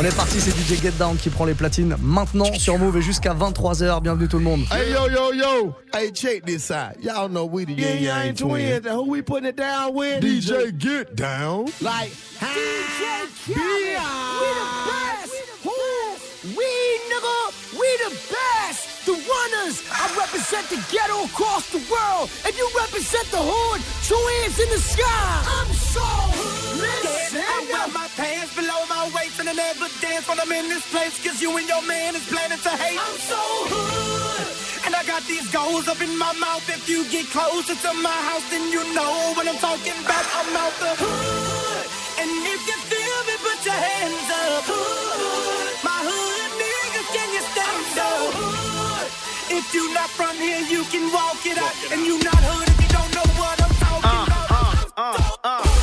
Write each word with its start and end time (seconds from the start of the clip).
On 0.00 0.04
est 0.04 0.14
parti, 0.14 0.40
c'est 0.40 0.52
DJ 0.52 0.80
Get 0.80 0.92
Down 0.92 1.16
qui 1.16 1.28
prend 1.28 1.44
les 1.44 1.54
platines 1.54 1.96
maintenant 2.00 2.54
sur 2.54 2.78
Move 2.78 2.98
et 2.98 3.02
jusqu'à 3.02 3.34
23h. 3.34 4.00
Bienvenue 4.00 4.28
tout 4.28 4.38
le 4.38 4.44
monde. 4.44 4.60
Hey 4.70 4.92
yo 4.92 5.10
yo 5.10 5.32
yo, 5.32 5.74
hey 5.92 6.12
check 6.12 6.44
this 6.44 6.70
out. 6.70 7.02
Y'all 7.02 7.28
know 7.28 7.44
we 7.44 7.64
the 7.64 7.70
Yin 7.70 8.04
Yang 8.04 8.34
Twins. 8.36 8.86
And 8.86 8.94
who 8.94 9.10
we 9.10 9.22
putting 9.22 9.48
it 9.48 9.56
down 9.56 9.94
with? 9.94 10.22
DJ 10.22 10.70
Get 10.78 11.16
Down. 11.16 11.64
Like 11.80 12.12
DJ 12.38 13.26
Khaled. 13.44 13.98
We 14.38 14.48
the 14.54 14.68
best. 14.86 15.32
Who? 15.64 15.74
We 16.56 16.68
nigga. 17.10 17.80
We 17.80 17.88
the 18.04 18.10
best. 18.30 18.57
Runners. 19.28 19.84
I 19.92 20.08
represent 20.16 20.64
the 20.72 20.80
ghetto 20.88 21.28
across 21.28 21.68
the 21.68 21.82
world, 21.92 22.32
and 22.48 22.52
you 22.56 22.64
represent 22.72 23.28
the 23.28 23.42
hood. 23.44 23.80
Two 24.08 24.16
hands 24.40 24.56
in 24.56 24.68
the 24.72 24.80
sky. 24.80 25.28
I'm 25.44 25.70
so 25.76 26.06
listen. 26.80 27.44
I 27.44 27.60
wear 27.68 27.88
my 27.92 28.08
pants 28.16 28.56
below 28.56 28.80
my 28.88 29.10
waist 29.12 29.36
and 29.40 29.48
I 29.48 29.54
never 29.54 29.88
dance 30.00 30.24
when 30.28 30.40
I'm 30.40 30.50
in 30.52 30.68
this 30.72 30.86
place. 30.88 31.20
Cause 31.20 31.42
you 31.42 31.52
and 31.56 31.68
your 31.68 31.84
man 31.84 32.16
is 32.16 32.24
planning 32.24 32.58
to 32.58 32.72
hate. 32.72 32.96
I'm 32.96 33.18
so 33.20 33.40
hood. 33.68 34.48
And 34.86 34.96
I 34.96 35.04
got 35.04 35.22
these 35.28 35.44
goals 35.52 35.88
up 35.88 36.00
in 36.00 36.16
my 36.16 36.32
mouth. 36.40 36.64
If 36.72 36.88
you 36.88 37.04
get 37.12 37.28
closer 37.28 37.76
to 37.76 37.90
my 38.00 38.18
house, 38.32 38.46
then 38.48 38.64
you 38.72 38.80
know 38.96 39.36
what 39.36 39.44
I'm 39.44 39.60
talking 39.60 39.96
about. 40.00 40.24
I'm 40.40 40.56
out 40.56 40.74
the 40.80 40.92
hood. 40.96 41.84
And 42.24 42.30
if 42.48 42.60
you 42.64 42.78
feel 42.88 43.18
me, 43.28 43.34
put 43.44 43.60
your 43.68 43.76
hands 43.76 44.28
up. 44.32 44.64
Hood. 44.72 45.74
My 45.84 46.00
hood 46.00 46.50
niggas, 46.56 47.08
can 47.12 47.28
you 47.36 47.42
stand 47.52 47.98
up? 48.00 48.32
Hood. 48.34 48.57
If 49.50 49.72
you 49.72 49.94
not 49.94 50.10
from 50.10 50.36
here, 50.36 50.60
you 50.60 50.84
can 50.84 51.10
walk 51.12 51.44
it 51.46 51.56
out. 51.56 51.72
And 51.90 52.04
you 52.04 52.18
not 52.22 52.36
hood 52.36 52.68
if 52.68 52.78
you 52.82 52.88
don't 52.92 53.12
know 53.16 53.24
what 53.40 53.56
I'm 53.62 53.74
talking 53.80 54.04
about. 54.28 54.84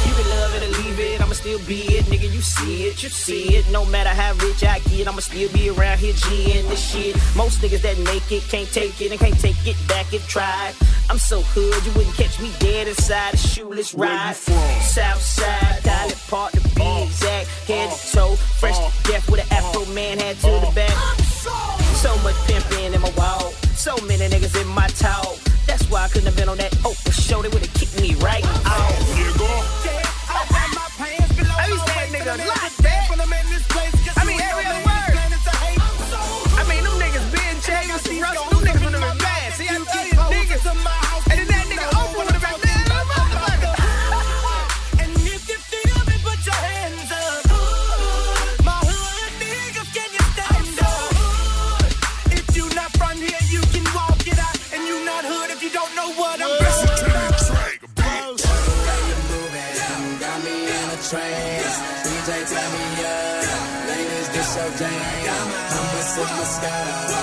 You 0.05 0.13
can 0.13 0.29
love 0.29 0.53
it 0.55 0.63
or 0.63 0.83
leave 0.83 0.99
it, 0.99 1.21
I'ma 1.21 1.33
still 1.33 1.59
be 1.65 1.81
it, 1.97 2.05
nigga. 2.05 2.31
You 2.31 2.41
see 2.41 2.83
it, 2.83 3.01
you 3.01 3.09
see 3.09 3.55
it. 3.57 3.69
No 3.71 3.83
matter 3.85 4.09
how 4.09 4.33
rich 4.45 4.63
I 4.63 4.79
get, 4.79 5.07
I'ma 5.07 5.19
still 5.19 5.51
be 5.51 5.69
around 5.69 5.97
here 5.97 6.13
G'ing 6.13 6.69
this 6.69 6.91
shit. 6.91 7.15
Most 7.35 7.61
niggas 7.61 7.81
that 7.81 7.97
make 7.99 8.31
it 8.31 8.43
can't 8.49 8.71
take 8.71 9.01
it 9.01 9.11
and 9.11 9.19
can't 9.19 9.39
take 9.39 9.57
it 9.65 9.77
back 9.87 10.13
if 10.13 10.27
tried. 10.27 10.73
I'm 11.09 11.17
so 11.17 11.41
hood, 11.41 11.85
you 11.85 11.91
wouldn't 11.93 12.15
catch 12.15 12.39
me 12.39 12.51
dead 12.59 12.87
inside 12.87 13.33
a 13.33 13.37
shoeless 13.37 13.93
ride. 13.95 14.35
South 14.35 15.21
side, 15.21 15.81
Dolly 15.83 16.13
Park 16.27 16.51
to 16.51 16.61
be 16.75 17.03
exact. 17.03 17.47
Head 17.67 17.91
to 17.91 18.11
toe, 18.13 18.35
fresh 18.35 18.77
to 18.77 19.11
death 19.11 19.29
with 19.29 19.41
an 19.41 19.57
afro 19.57 19.85
man 19.93 20.19
hat 20.19 20.35
to 20.37 20.51
the 20.51 20.71
back. 20.75 21.74
So 22.05 22.15
much 22.19 22.35
pimping 22.45 22.93
in 22.93 23.01
my 23.01 23.09
walk, 23.17 23.51
so 23.73 23.97
many 24.05 24.29
niggas 24.29 24.61
in 24.61 24.67
my 24.67 24.85
talk. 24.89 25.39
That's 25.65 25.89
why 25.89 26.03
I 26.03 26.07
couldn't 26.07 26.27
have 26.27 26.35
been 26.37 26.47
on 26.47 26.57
that 26.57 26.71
Oprah 26.85 27.11
show. 27.11 27.41
They 27.41 27.49
would've 27.49 27.73
kicked 27.73 27.99
me 27.99 28.13
right 28.21 28.45
out. 28.45 28.93
Nigga. 29.17 29.49
I 30.29 30.45
got 30.53 30.69
my 30.77 30.87
pants 31.01 31.35
below. 31.35 31.57
At 31.57 31.65
be 31.65 31.77
saying 31.89 32.13
nigga 32.13 32.35
a 32.35 32.47
lot, 32.47 32.71
sip 66.65 67.09
my 67.09 67.14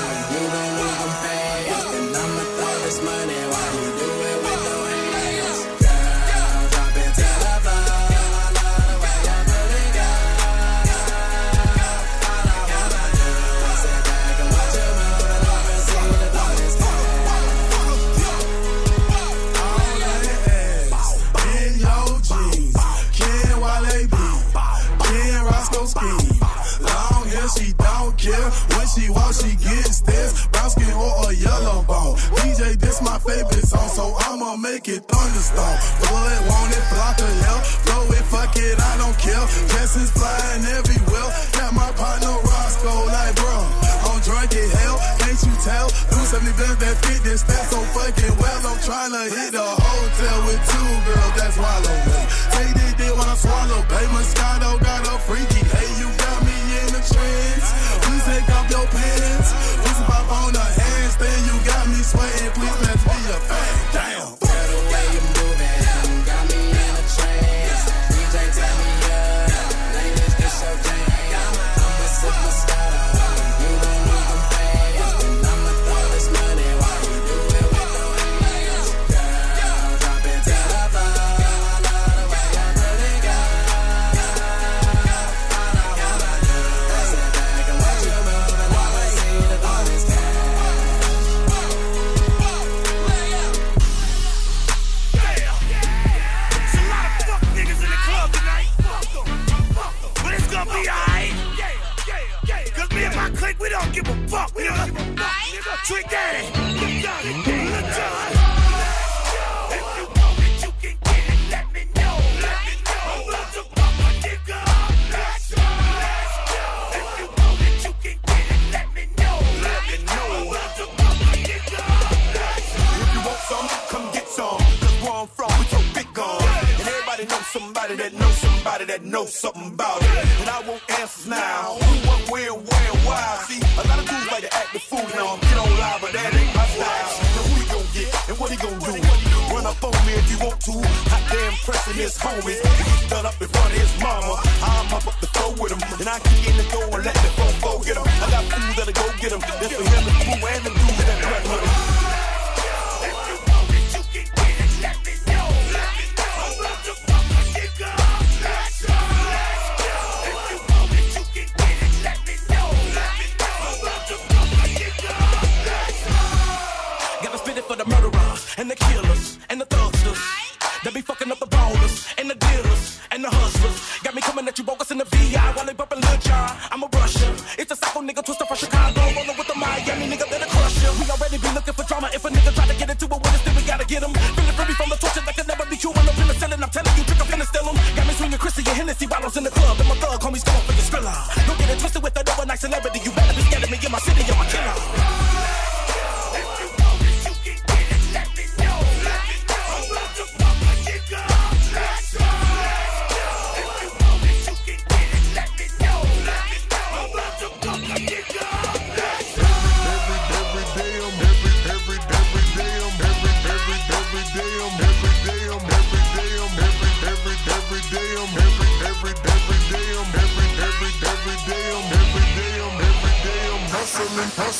I'm 186.62 186.70
telling 186.70 186.94
you, 186.96 187.04
trick, 187.04 187.20
I'm 187.20 187.26
finna 187.26 187.46
steal 187.46 187.68
'em. 187.68 187.76
Got 187.96 188.06
me 188.06 188.14
swinging 188.14 188.38
Chrissy 188.38 188.62
and 188.66 188.76
Hennessy 188.78 189.06
bottles 189.06 189.36
in 189.36 189.44
the 189.44 189.50
club. 189.50 189.78
And 189.80 189.88
my 189.88 189.96
thug 189.96 190.20
homies 190.20 190.44
going 190.44 190.64
for 190.66 190.72
your 190.72 190.86
skrilla. 190.88 191.14
Don't 191.46 191.58
get 191.58 191.70
it 191.70 191.78
twisted 191.78 192.02
with 192.02 192.14
that 192.14 192.28
overnight 192.28 192.60
celebrity. 192.60 193.00
You 193.04 193.11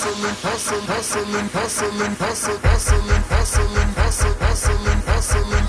Hustling, 0.03 0.35
hustling, 0.43 0.83
hustling, 0.89 1.49
hustling, 1.53 2.15
hustling, 2.17 2.59
hustling, 2.67 3.23
hustling, 3.31 4.35
hustling, 4.43 5.01
hustling. 5.07 5.67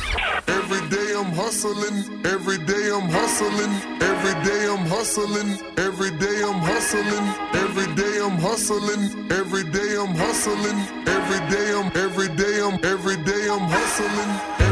Every 0.47 0.89
day 0.89 1.13
I'm 1.15 1.31
hustling, 1.33 2.25
every 2.25 2.57
day 2.65 2.89
I'm 2.89 3.09
hustling, 3.09 4.01
every 4.01 4.33
day 4.43 4.65
I'm 4.73 4.87
hustling, 4.89 5.59
every 5.77 6.09
day 6.17 6.41
I'm 6.41 6.59
hustling, 6.65 7.25
every 7.53 7.93
day 7.93 8.17
I'm 8.25 8.37
hustling, 8.39 9.31
every 9.31 9.63
day 9.69 9.97
I'm 10.01 10.15
hustling, 10.15 10.79
every 11.05 11.39
day 11.53 11.69
I'm 11.77 11.91
every 11.95 12.29
day 12.29 12.59
I'm 12.59 12.79
every 12.83 13.17
day 13.17 13.47
I'm 13.53 13.69
hustling, 13.69 14.62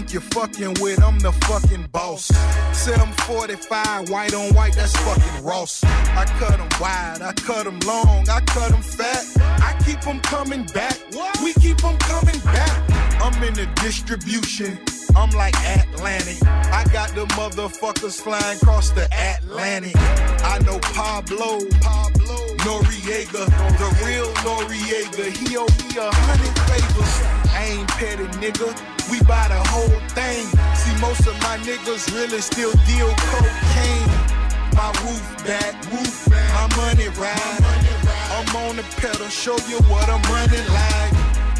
think 0.00 0.12
you're 0.14 0.22
fucking 0.32 0.74
with? 0.80 1.02
I'm 1.02 1.18
the 1.18 1.32
fucking 1.46 1.88
boss. 1.92 2.26
Say 2.72 2.94
I'm 2.94 3.12
45, 3.28 4.08
white 4.08 4.34
on 4.34 4.54
white, 4.54 4.74
that's 4.74 4.96
fucking 4.96 5.44
Ross. 5.44 5.84
I 5.84 6.24
cut 6.38 6.56
them 6.56 6.68
wide, 6.80 7.20
I 7.20 7.32
cut 7.34 7.64
them 7.64 7.78
long, 7.80 8.28
I 8.28 8.40
cut 8.40 8.70
them 8.70 8.80
fat. 8.80 9.24
I 9.60 9.76
keep 9.84 10.00
them 10.00 10.20
coming 10.20 10.64
back. 10.72 10.96
We 11.44 11.52
keep 11.54 11.78
them 11.78 11.98
coming 11.98 12.40
back. 12.40 12.72
I'm 13.20 13.42
in 13.42 13.52
the 13.52 13.68
distribution. 13.82 14.78
I'm 15.14 15.30
like 15.30 15.54
Atlantic. 15.56 16.46
I 16.46 16.84
got 16.92 17.10
the 17.10 17.26
motherfuckers 17.36 18.20
flying 18.20 18.56
across 18.56 18.90
the 18.90 19.06
Atlantic. 19.12 19.96
I 19.96 20.60
know 20.64 20.78
Pablo, 20.78 21.60
Pablo, 21.82 22.36
Noriega, 22.64 23.44
the 23.80 23.88
real 24.06 24.32
Noriega. 24.46 25.26
He 25.36 25.56
owe 25.58 25.66
me 25.66 25.98
a 25.98 26.10
hundred 26.14 26.58
favors. 26.70 27.39
I 27.60 27.76
ain't 27.76 27.88
petty, 28.00 28.24
nigga. 28.40 28.72
We 29.12 29.20
buy 29.28 29.44
the 29.52 29.60
whole 29.68 30.00
thing. 30.16 30.48
See, 30.80 30.96
most 30.96 31.26
of 31.28 31.36
my 31.44 31.60
niggas 31.60 32.08
really 32.16 32.40
still 32.40 32.72
deal 32.88 33.12
cocaine. 33.28 34.08
My 34.72 34.88
roof 35.04 35.20
back, 35.44 35.76
roof 35.92 36.24
back. 36.32 36.48
My 36.56 36.66
money 36.80 37.08
ride. 37.20 37.60
I'm 38.32 38.48
on 38.64 38.76
the 38.76 38.86
pedal, 38.96 39.28
show 39.28 39.58
you 39.68 39.76
what 39.92 40.08
I'm 40.08 40.24
running 40.32 40.66
like. 40.72 41.12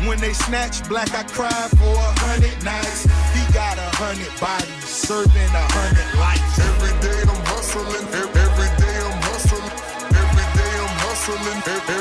When 0.08 0.16
they 0.24 0.32
snatch 0.32 0.88
black, 0.88 1.12
I 1.12 1.22
cry 1.24 1.68
for 1.76 1.92
a 1.92 2.10
hundred 2.24 2.56
nights. 2.64 3.04
He 3.36 3.44
got 3.52 3.76
a 3.76 3.90
hundred 4.00 4.32
bodies, 4.40 4.88
serving 4.88 5.52
a 5.52 5.64
hundred 5.76 6.08
lives. 6.16 6.56
Every 6.64 6.96
day 7.04 7.20
I'm 7.28 7.44
hustling, 7.52 8.08
every 8.08 8.70
day 8.80 8.96
I'm 9.04 9.20
hustling, 9.28 9.68
every 10.16 10.48
day 10.56 10.72
I'm 10.80 10.96
hustling, 11.04 11.60
ev- 11.60 11.90
every 11.92 11.99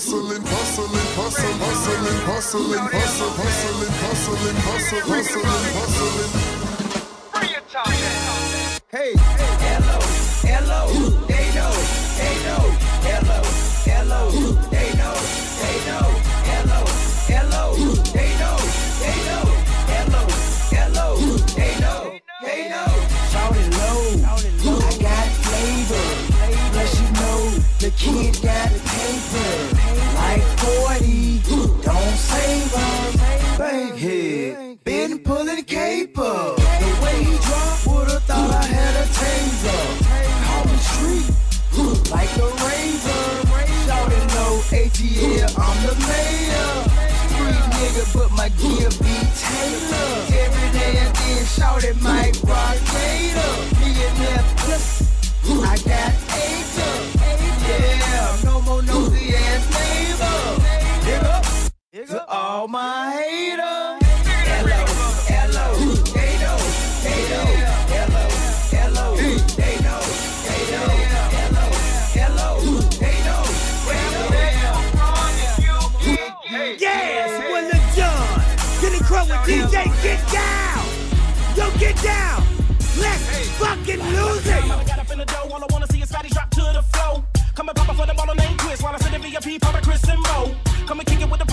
hustling, 0.00 0.40
hustling, 0.40 0.88
hustling, 1.14 1.58
hustling, 1.60 2.20
hustling, 2.24 2.88
hustling, 2.88 3.36
hustling, 3.36 3.92
hustling, 4.00 4.56
hustling, 4.64 5.04
hustling, 5.04 5.44
hustling. 5.76 6.32
Hey, 8.88 9.12
Hello, 9.60 10.00
hello, 10.40 10.80
they 11.28 11.46
know, 11.52 11.72
they 12.16 12.34
know, 12.48 12.64
hello, 13.04 13.44
hello, 13.84 14.22
they 14.72 14.88
know, 14.96 15.16
they 15.60 15.76
know, 15.84 16.08
hello, 16.48 16.80
hello, 17.28 17.64
they 18.16 18.30
know, 18.40 18.56
they 19.04 19.18
know, 19.28 19.44
hello, 19.92 20.22
hello, 20.72 21.08
they 21.60 21.74
know, 21.80 22.00
they 22.40 22.60
know. 22.72 22.88
Shawty 23.30 23.64
Lo, 23.76 23.92
I 24.80 24.96
got 24.96 25.28
flavor, 25.44 26.06
plus 26.72 26.92
you 27.00 27.08
know 27.20 27.40
the 27.80 27.90
kid 27.96 28.42
got 28.42 28.68
paper, 28.68 29.50
like 29.50 29.69
40, 30.60 31.40
don't 31.82 32.16
save 32.16 32.74
us, 32.74 33.16
bankhead, 33.56 34.84
been 34.84 35.18
pulling 35.20 35.64
caper, 35.64 36.54
the 36.56 36.90
way 37.02 37.24
he 37.24 37.36
dropped, 37.38 37.86
would've 37.86 38.22
thought 38.24 38.50
I 38.50 38.64
had 38.64 38.94
a 39.00 39.06
taser, 39.08 39.82
call 40.44 40.64
the 40.64 40.78
street, 40.90 41.28
like 42.10 42.32
a 42.36 42.48
razor, 42.60 43.24
shout 43.86 44.12
it 44.12 44.26
low, 44.36 44.60
ATL, 44.68 45.50
I'm 45.56 45.78
the 45.86 45.94
mayor, 46.08 46.72
street 47.32 47.64
nigga, 47.80 48.04
but 48.12 48.30
my 48.32 48.48
gear 48.60 48.90
be 49.00 49.16
tailored, 49.40 50.28
every 50.44 50.68
day 50.78 50.98
and 50.98 51.16
then 51.16 51.44
shout 51.46 51.84
it 51.84 51.96
Mike 52.02 52.36
Rock 52.44 52.76
millionaire 53.80 54.44
plus, 54.58 55.08
I 55.48 55.76
got 55.88 56.29
know, 63.56 63.98
they 73.00 73.18
know. 73.24 74.74
Yes, 76.78 77.30
Lil 77.50 77.80
Jon. 77.96 78.40
Getting 78.80 79.00
crunk 79.00 79.28
with 79.28 79.42
DJ, 79.48 79.90
get 80.02 80.20
down. 80.30 80.86
Yo, 81.56 81.78
get 81.78 82.00
down. 82.02 82.44
Let's 82.98 83.48
fucking 83.58 83.98
lose 83.98 84.46
it. 84.46 84.64
I 84.64 84.84
got 84.84 84.98
up 85.00 85.10
in 85.10 85.18
the 85.18 85.24
dough, 85.24 85.48
all 85.52 85.62
I 85.62 85.66
wanna 85.70 85.86
see 85.88 86.00
is 86.00 86.10
fatty 86.10 86.28
drop 86.28 86.50
to 86.50 86.60
the 86.60 86.82
flow. 86.92 87.24
Come 87.56 87.68
and 87.68 87.76
pop 87.76 87.88
up 87.88 87.96
for 87.96 88.06
the 88.06 88.14
ball 88.14 88.32
named 88.34 88.58
Chris 88.58 88.82
while 88.82 88.94
I 88.94 88.98
sit 88.98 89.14
in 89.14 89.20
VIP, 89.20 89.60
pop 89.60 89.82
Chris 89.82 90.08
and 90.08 90.20
Mo. 90.22 90.54
Come 90.86 91.00
and 91.00 91.08
kick 91.08 91.20
it 91.20 91.30
with 91.30 91.40
the 91.40 91.49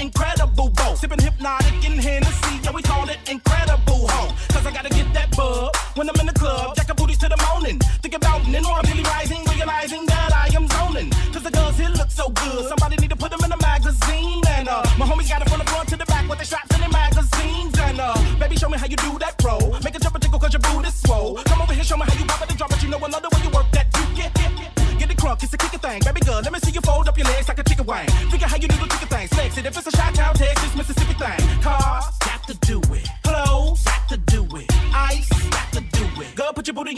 incredible 0.00 0.68
bow. 0.70 0.94
Sipping 0.94 1.18
Hpnotiq 1.18 1.84
in 1.84 1.98
Hennessy, 1.98 2.60
yeah, 2.62 2.72
we 2.72 2.82
call 2.82 3.08
it 3.08 3.18
incredible 3.30 4.06
ho. 4.08 4.34
Cause 4.52 4.66
I 4.66 4.72
gotta 4.72 4.90
get 4.90 5.12
that 5.14 5.34
bug 5.36 5.74
when 5.94 6.08
I'm 6.08 6.18
in 6.20 6.26
the 6.26 6.32
club, 6.32 6.76
jack 6.76 6.94
booties 6.96 7.18
to 7.18 7.28
the 7.28 7.40
morning. 7.50 7.78
Think 8.02 8.14
about 8.14 8.42
it, 8.42 8.54
and 8.54 8.66
I'm 8.66 8.84
really 8.90 9.02
rising, 9.02 9.44
realizing 9.56 10.06
that 10.06 10.30
I 10.34 10.54
am 10.54 10.68
zoning. 10.68 11.10
Cause 11.32 11.42
the 11.42 11.50
girls 11.50 11.76
here 11.78 11.90
look 11.90 12.10
so 12.10 12.28
good, 12.30 12.68
somebody 12.68 12.96
need 12.96 13.10
to 13.10 13.16
put 13.16 13.30
them 13.30 13.40
in 13.44 13.52
a 13.52 13.60
magazine. 13.62 14.42
And 14.48 14.68
uh, 14.68 14.82
my 14.98 15.06
homies 15.06 15.28
got 15.28 15.42
it 15.42 15.48
from 15.50 15.58
the 15.58 15.68
front 15.70 15.88
to 15.90 15.96
the 15.96 16.06
back 16.06 16.28
with 16.28 16.38
the 16.38 16.44
straps 16.44 16.72
and 16.74 16.82
the 16.82 16.88
magazines. 16.90 17.78
And 17.78 18.00
uh, 18.00 18.14
baby, 18.38 18.56
show 18.56 18.68
me 18.68 18.78
how 18.78 18.86
you 18.86 18.96
do 18.96 19.18
that 19.18 19.38
bro. 19.38 19.58
Make 19.84 19.96
a 19.96 20.00
jump 20.00 20.14
and 20.14 20.22
tickle 20.22 20.38
cause 20.38 20.52
your 20.52 20.60
boot 20.60 20.86
is 20.86 20.94
swole. 20.94 21.36
Come 21.44 21.62
over 21.62 21.74
here, 21.74 21.84
show 21.84 21.96
me 21.96 22.04
how 22.06 22.18
you 22.18 22.24
pop 22.26 22.42
it 22.42 22.50
and 22.50 22.58
drop 22.58 22.72
it. 22.72 22.82
You 22.82 22.90
know 22.90 22.98
another 22.98 23.28
way 23.32 23.42
you 23.42 23.50
work 23.50 23.70
that 23.72 23.86
you 23.96 24.04
get, 24.16 24.34
get, 24.34 24.52
get. 24.56 24.70
Get 24.98 25.10
it 25.10 25.16
crunk, 25.16 25.42
it's 25.42 25.52
a 25.52 25.56
kicker 25.56 25.78
thing. 25.78 26.00
Baby 26.04 26.20
girl, 26.20 26.40
let 26.42 26.52
me 26.52 26.58
see 26.60 26.70
you 26.70 26.80
fold 26.82 27.08
up 27.08 27.18
your 27.18 27.26
legs 27.26 27.48
like 27.48 27.58
a 27.58 27.64
chicken 27.64 27.86
wing. 27.86 28.06
Figure 28.30 28.46
how 28.46 28.56
you 28.56 28.68
do 28.68 28.76
the 28.76 29.01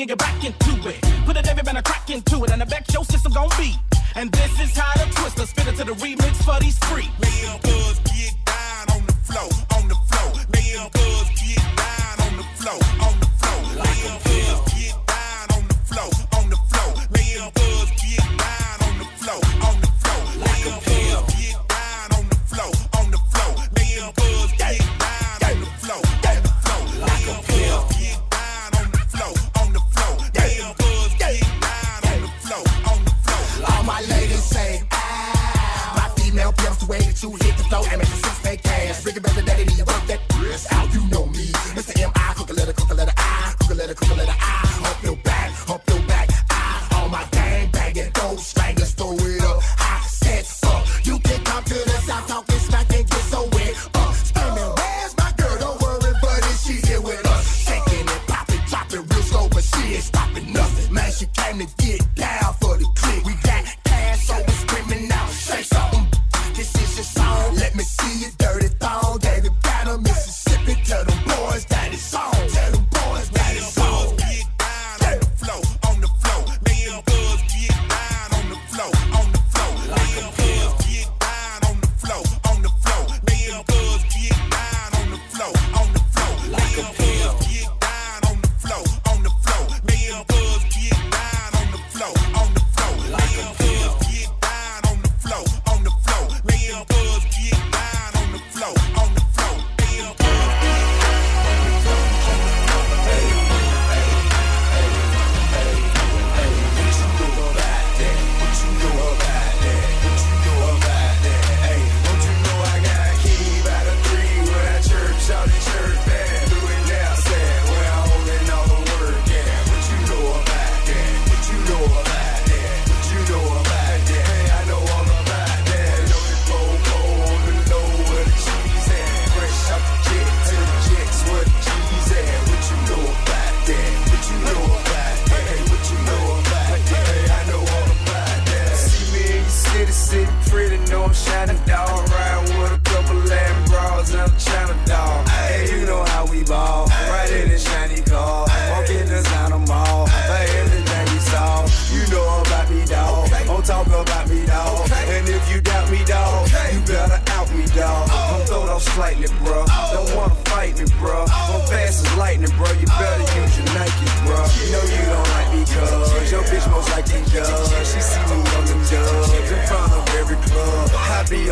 and 0.00 0.08
your 0.08 0.16
back 0.16 0.44
into 0.44 0.88
it. 0.88 1.00
Put 1.26 1.36
a 1.36 1.42
David 1.42 1.68
and 1.68 1.78
a 1.78 1.82
crack 1.82 2.10
into 2.10 2.44
it. 2.44 2.50
And 2.50 2.62
I 2.62 2.64
bet 2.64 2.92
your 2.92 3.04
system 3.04 3.32
gon' 3.32 3.48
beat. 3.58 3.76
And 4.14 4.30
this 4.32 4.60
is 4.60 4.76
how 4.76 4.92
the 4.94 5.10
twister 5.14 5.46
spit 5.46 5.66
it 5.68 5.76
to 5.76 5.84
the 5.84 5.92
remix 5.92 6.36
for 6.44 6.58
these 6.60 6.78
freaks. 6.78 7.10
Them 7.20 7.60
girls 7.62 7.83
time 61.58 61.66
to 61.66 61.84
get 61.84 61.93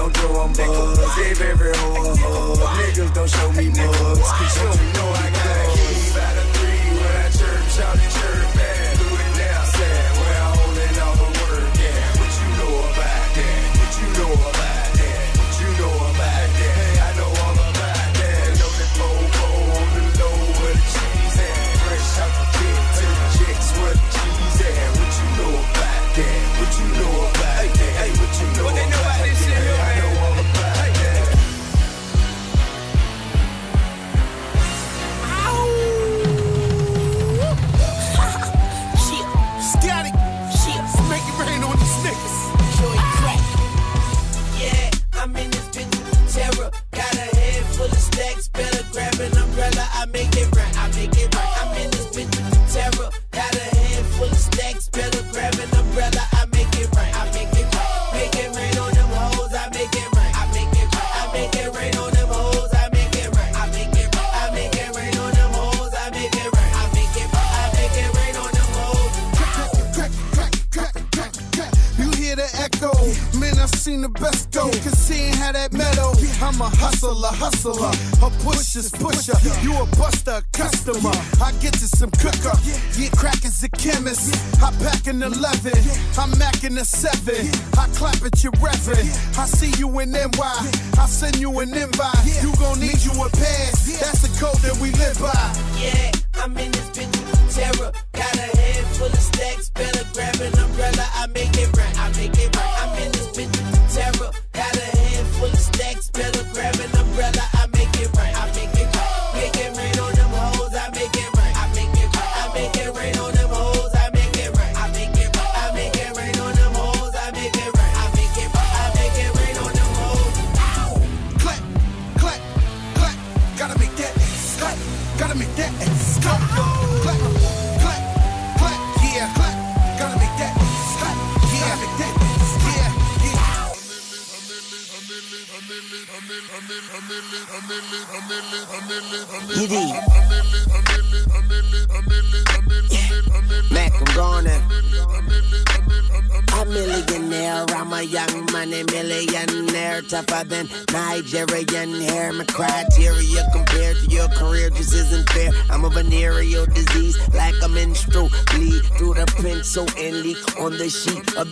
don't 0.02 0.14
draw 0.14 0.42
on 0.42 0.52
bugs. 0.52 1.14
Save 1.14 1.40
every 1.42 1.72
hole. 1.76 2.56
Niggas 2.78 3.14
don't 3.14 3.30
show 3.30 3.52
me 3.52 3.68
mugs. 3.68 4.32
Cause 4.32 4.80
you 4.80 4.92
know 4.94 5.08
I 5.14 5.30
got 5.30 5.41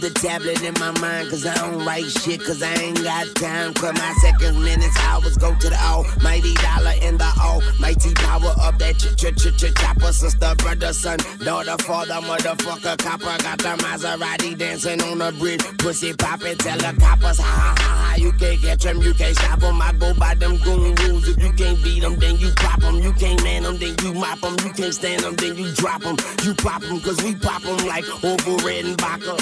the 0.00 0.10
tablet 0.10 0.62
in 0.62 0.74
my 0.80 0.90
mind. 1.00 1.28
Cause 1.30 1.46
I 1.46 1.54
don't 1.54 1.84
write 1.84 2.10
shit, 2.10 2.40
cause 2.42 2.62
I 2.62 2.72
ain't 2.74 3.02
got 3.02 3.26
time. 3.36 3.74
Cause 3.74 3.92
my 3.94 4.12
seconds, 4.20 4.58
minutes, 4.58 4.96
hours 5.00 5.36
go 5.36 5.54
to 5.54 5.68
the 5.68 5.80
almighty 5.80 6.54
dollar 6.54 6.94
in 7.02 7.18
the 7.18 7.30
almighty 7.40 8.14
power 8.14 8.54
of 8.62 8.78
that 8.78 8.98
ch 8.98 9.14
ch 9.16 9.28
ch 9.36 9.52
ch 9.56 9.74
chopper. 9.74 10.12
Sister, 10.12 10.54
brother, 10.56 10.92
son, 10.92 11.18
daughter, 11.44 11.76
father, 11.84 12.14
motherfucker, 12.14 12.96
copper. 12.98 13.36
Got 13.42 13.58
the 13.58 13.76
Maserati 13.84 14.56
dancing 14.56 15.00
on 15.02 15.18
the 15.18 15.32
bridge. 15.38 15.62
Pussy 15.78 16.14
poppin', 16.14 16.56
tell 16.58 16.78
the 16.78 16.98
coppers, 16.98 17.38
ha 17.38 17.44
ha 17.44 17.74
ha 17.78 18.06
ha. 18.08 18.14
You 18.16 18.32
can't 18.32 18.60
catch 18.60 18.82
them, 18.82 19.02
you 19.02 19.14
can't 19.14 19.36
stop 19.36 19.60
them. 19.60 19.80
I 19.82 19.92
go 19.92 20.14
by 20.14 20.34
them 20.34 20.56
goon 20.58 20.94
rules. 20.94 21.28
If 21.28 21.42
you 21.42 21.52
can't 21.52 21.82
beat 21.82 22.00
them, 22.00 22.16
then 22.16 22.38
you 22.38 22.50
pop 22.56 22.80
them. 22.80 22.96
You 22.96 23.12
can't 23.12 23.42
man 23.42 23.64
them, 23.64 23.78
then 23.78 23.94
you 24.02 24.14
mop 24.14 24.40
them. 24.40 24.56
You 24.64 24.72
can't 24.72 24.94
stand 24.94 25.22
them, 25.22 25.36
then 25.36 25.56
you 25.56 25.72
drop 25.74 26.02
them. 26.02 26.16
You 26.42 26.54
pop 26.54 26.80
them, 26.82 27.00
cause 27.00 27.22
we 27.22 27.34
pop 27.34 27.62
them 27.62 27.86
like 27.86 28.06
over 28.24 28.64
red 28.64 28.84
and 28.84 29.00
vodka. 29.00 29.36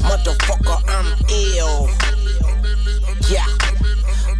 Motherfucker, 0.00 0.78
I'm 0.88 1.08
ill. 1.30 1.88
Yeah. 3.30 3.46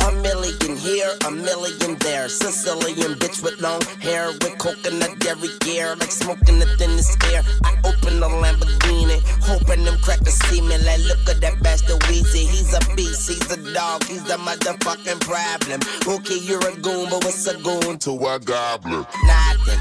A 0.07 0.13
million 0.13 0.77
here, 0.77 1.13
a 1.27 1.31
million 1.31 1.97
there. 2.01 2.29
Sicilian 2.29 3.15
bitch 3.15 3.43
with 3.43 3.61
long 3.61 3.81
hair, 4.01 4.33
with 4.33 4.59
coconut 4.59 5.19
dairy 5.21 5.49
gear, 5.61 5.95
like 5.97 6.11
smoking 6.11 6.59
the 6.59 6.67
thinnest 6.77 7.23
air. 7.33 7.43
I 7.65 7.77
open 7.85 8.19
the 8.19 8.29
Lamborghini, 8.29 9.21
hoping 9.43 9.85
them 9.85 9.99
crackers 10.03 10.35
see 10.47 10.61
me. 10.61 10.77
Like, 10.79 11.01
look 11.05 11.29
at 11.29 11.41
that 11.41 11.63
bastard 11.63 12.01
Weezy. 12.11 12.47
He's 12.47 12.75
a 12.75 12.81
beast, 12.97 13.29
he's 13.29 13.51
a 13.53 13.57
dog, 13.73 14.05
he's 14.05 14.29
a 14.29 14.37
motherfucking 14.39 15.21
problem. 15.21 15.81
Okay, 16.07 16.39
you're 16.39 16.67
a 16.69 16.75
goon, 16.81 17.09
but 17.09 17.25
what's 17.25 17.47
a 17.47 17.57
goon 17.59 17.99
to 17.99 18.11
a 18.11 18.39
gobbler? 18.41 19.07
Nothing, 19.25 19.81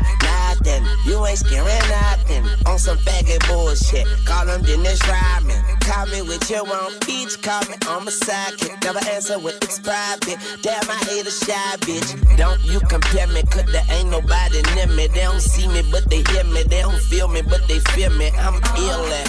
nothing. 0.63 0.85
You 1.05 1.25
ain't 1.25 1.39
scaring 1.39 1.89
nothing. 1.89 2.45
On 2.65 2.77
some 2.77 2.97
faggot 2.97 3.47
bullshit. 3.47 4.07
Call 4.25 4.47
him 4.47 4.61
Dennis 4.61 5.01
Rodman. 5.07 5.63
Call 5.81 6.05
me 6.07 6.21
with 6.21 6.49
your 6.49 6.61
own 6.61 6.99
peach. 7.01 7.41
Call 7.41 7.61
me 7.69 7.75
on 7.89 8.05
my 8.05 8.11
sidekick. 8.11 8.83
Never 8.83 8.99
answer 9.09 9.39
with 9.39 9.57
it's 9.63 9.79
private. 9.79 10.37
Damn, 10.61 10.89
I 10.89 10.97
hate 11.09 11.27
a 11.27 11.31
shy 11.31 11.75
bitch. 11.81 12.37
Don't 12.37 12.63
you 12.63 12.79
compare 12.81 13.27
me, 13.27 13.43
cause 13.43 13.65
there 13.71 13.85
ain't 13.89 14.09
nobody 14.09 14.61
near 14.75 14.87
me. 14.87 15.07
They 15.07 15.21
don't 15.21 15.41
see 15.41 15.67
me, 15.67 15.83
but 15.91 16.09
they 16.09 16.23
hear 16.31 16.43
me. 16.45 16.63
They 16.63 16.81
don't 16.81 17.01
feel 17.01 17.27
me, 17.27 17.41
but 17.41 17.67
they 17.67 17.79
feel 17.91 18.11
me. 18.11 18.31
I'm 18.37 18.55
ill 18.77 19.05
at 19.21 19.27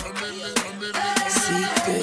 C3, 1.29 2.02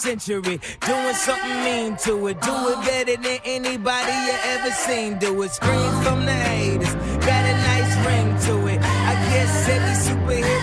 century, 0.00 0.58
doing 0.86 1.14
something 1.14 1.64
mean 1.64 1.96
to 1.98 2.26
it. 2.28 2.40
Do 2.40 2.54
it 2.72 2.80
better 2.86 3.16
than 3.16 3.38
anybody 3.44 4.12
you 4.26 4.36
ever 4.54 4.70
seen. 4.70 5.18
Do 5.18 5.42
it. 5.42 5.50
Screams 5.50 6.06
from 6.06 6.24
the 6.24 6.32
haters, 6.32 6.94
got 7.26 7.44
a 7.44 7.54
nice 7.70 7.92
ring 8.06 8.28
to 8.46 8.66
it. 8.72 8.80
I 8.80 9.14
guess 9.30 9.68
every 9.68 9.96
superhero 10.06 10.59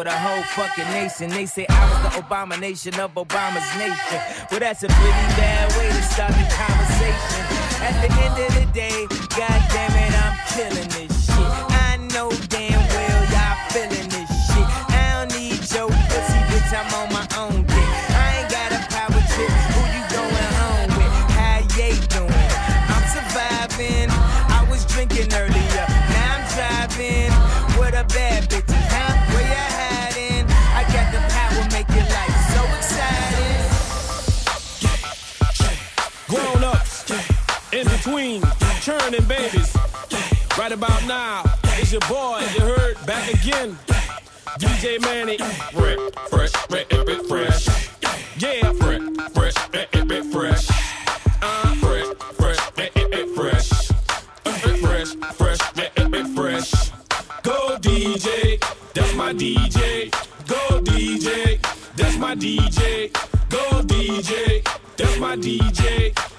with 0.00 0.08
a 0.08 0.18
whole 0.18 0.42
fucking 0.42 0.90
nation. 0.94 1.28
They 1.28 1.44
say 1.44 1.66
I 1.68 1.84
was 1.90 2.14
the 2.14 2.20
abomination 2.20 2.98
of 3.00 3.12
Obama's 3.12 3.68
nation. 3.76 4.18
Well, 4.50 4.60
that's 4.60 4.82
a 4.82 4.88
pretty 4.88 5.26
bad 5.36 5.76
way 5.76 5.88
to 5.88 6.02
start 6.04 6.32
the 6.32 6.36
conversation. 6.48 6.69
About 40.80 41.06
now, 41.06 41.42
it's 41.76 41.92
your 41.92 42.00
boy, 42.08 42.40
you 42.54 42.60
heard, 42.62 42.96
back 43.04 43.28
again. 43.28 43.76
DJ 44.58 44.98
Mannie. 45.02 45.36
Fresh, 45.36 45.98
fresh, 46.30 46.52
fresh, 46.88 47.20
fresh. 47.28 47.66
Yeah, 48.38 48.72
fresh, 48.72 49.02
fresh, 49.34 49.52
fresh, 49.52 49.88
fresh, 50.08 50.24
fresh. 50.32 50.70
Uh, 51.42 51.74
fresh, 51.74 52.06
fresh, 52.32 52.56
fresh, 52.56 52.88
fresh, 53.34 53.68
fresh, 54.80 55.10
fresh. 56.34 56.70
Go 57.42 57.76
DJ, 57.76 58.58
that's 58.94 59.14
my 59.14 59.34
DJ. 59.34 60.10
Go 60.46 60.80
DJ, 60.80 61.60
that's 61.94 62.16
my 62.16 62.34
DJ. 62.34 63.12
Go 63.50 63.82
DJ, 63.82 64.66
that's 64.96 65.18
my 65.18 65.36
DJ. 65.36 66.29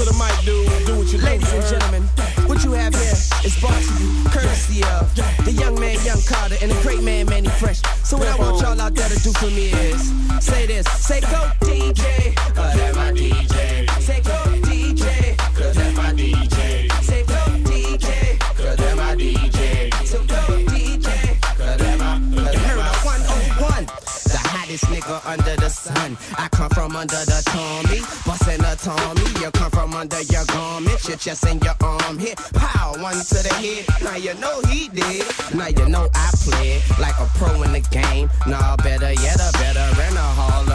To 0.00 0.06
the 0.06 0.16
mic, 0.16 0.32
dude. 0.46 0.64
Do 0.86 0.96
what 0.96 1.12
you 1.12 1.18
do. 1.18 1.24
Ladies 1.26 1.52
and 1.52 1.62
gentlemen, 1.68 2.02
what 2.48 2.64
you 2.64 2.72
have 2.72 2.94
here 2.94 3.12
is 3.44 3.52
brought 3.60 3.76
to 3.76 3.92
you 4.00 4.24
courtesy 4.30 4.82
of 4.96 5.14
the 5.44 5.52
young 5.52 5.78
man, 5.78 6.00
Young 6.06 6.22
Carter, 6.24 6.56
and 6.62 6.70
the 6.70 6.80
great 6.80 7.02
man, 7.02 7.26
Mannie 7.26 7.50
Fresh. 7.60 7.82
So 8.02 8.16
what 8.16 8.26
I 8.28 8.36
want 8.38 8.62
y'all 8.62 8.80
out 8.80 8.94
there 8.94 9.10
to 9.10 9.20
do 9.20 9.30
for 9.32 9.50
me 9.52 9.68
is 9.68 10.00
say 10.40 10.64
this, 10.66 10.86
say 11.04 11.20
go 11.20 11.52
DJ, 11.60 12.34
cause 12.56 12.74
that's 12.80 12.96
my 12.96 13.12
DJ. 13.12 13.90
Say 14.00 14.22
go 14.22 14.40
DJ, 14.64 15.36
cause 15.52 15.76
that's 15.76 15.94
my 15.94 16.12
DJ. 16.14 16.90
Say 17.04 17.22
go 17.24 17.36
DJ, 17.68 18.38
cause 18.56 18.76
that's 18.78 18.96
my 18.96 19.14
DJ. 19.16 19.92
So 20.06 20.18
go 20.24 20.40
DJ, 20.64 21.40
cause 21.58 21.76
that's 21.76 22.00
my, 22.00 22.16
you 22.16 22.58
heard 22.58 22.80
of 22.80 23.04
101. 23.04 23.84
The 23.84 24.38
hottest 24.48 24.84
nigga 24.84 25.20
under 25.26 25.56
the 25.56 25.68
sun. 25.68 26.16
I 26.38 26.48
come 26.48 26.70
from 26.70 26.96
under 26.96 27.22
the 27.28 27.42
Tommy, 27.44 28.00
bustin' 28.24 28.39
a 28.39 28.39
Tommy. 28.82 29.20
You 29.40 29.50
come 29.50 29.70
from 29.70 29.94
under 29.94 30.22
your 30.22 30.44
garment, 30.46 31.06
your 31.06 31.16
chest 31.18 31.44
and 31.46 31.62
your 31.62 31.74
arm 31.82 32.18
hit. 32.18 32.36
Pow, 32.54 32.94
one 32.98 33.12
to 33.12 33.38
the 33.44 33.54
head. 33.60 33.84
Now 34.02 34.16
you 34.16 34.34
know 34.34 34.60
he 34.68 34.88
did. 34.88 35.24
Now 35.54 35.68
you 35.68 35.86
know 35.88 36.08
I 36.14 36.30
played 36.44 36.82
like 36.98 37.18
a 37.20 37.26
pro 37.36 37.62
in 37.62 37.72
the 37.72 37.80
game. 37.90 38.30
Nah, 38.46 38.76
better 38.76 39.12
yet, 39.12 39.36
a 39.36 39.50
veteran, 39.58 40.16
a 40.16 40.28
Hall 40.38 40.69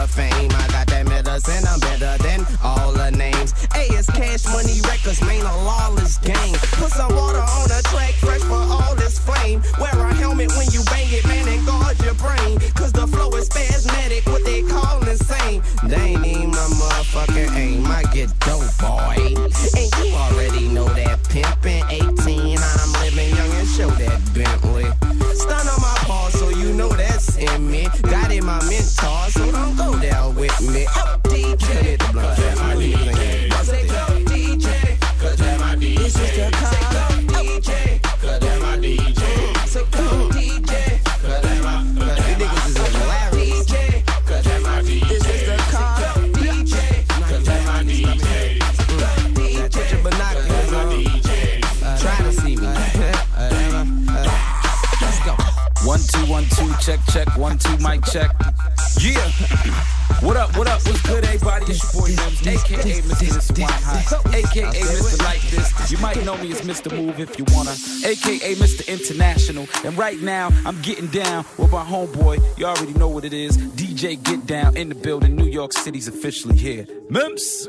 me 66.46 66.52
as 66.52 66.60
Mr. 66.62 66.94
Move 66.96 67.18
if 67.20 67.38
you 67.38 67.44
wanna, 67.52 67.72
aka 68.04 68.54
Mr. 68.54 68.86
International. 68.86 69.66
And 69.84 69.96
right 69.96 70.20
now, 70.20 70.50
I'm 70.64 70.80
getting 70.82 71.08
down 71.08 71.44
with 71.58 71.72
my 71.72 71.84
homeboy. 71.84 72.58
You 72.58 72.66
already 72.66 72.94
know 72.94 73.08
what 73.08 73.24
it 73.24 73.32
is. 73.32 73.56
DJ 73.56 74.22
Get 74.22 74.46
Down 74.46 74.76
in 74.76 74.88
the 74.88 74.94
building. 74.94 75.36
New 75.36 75.46
York 75.46 75.72
City's 75.72 76.08
officially 76.08 76.56
here. 76.56 76.86
Mims. 77.10 77.68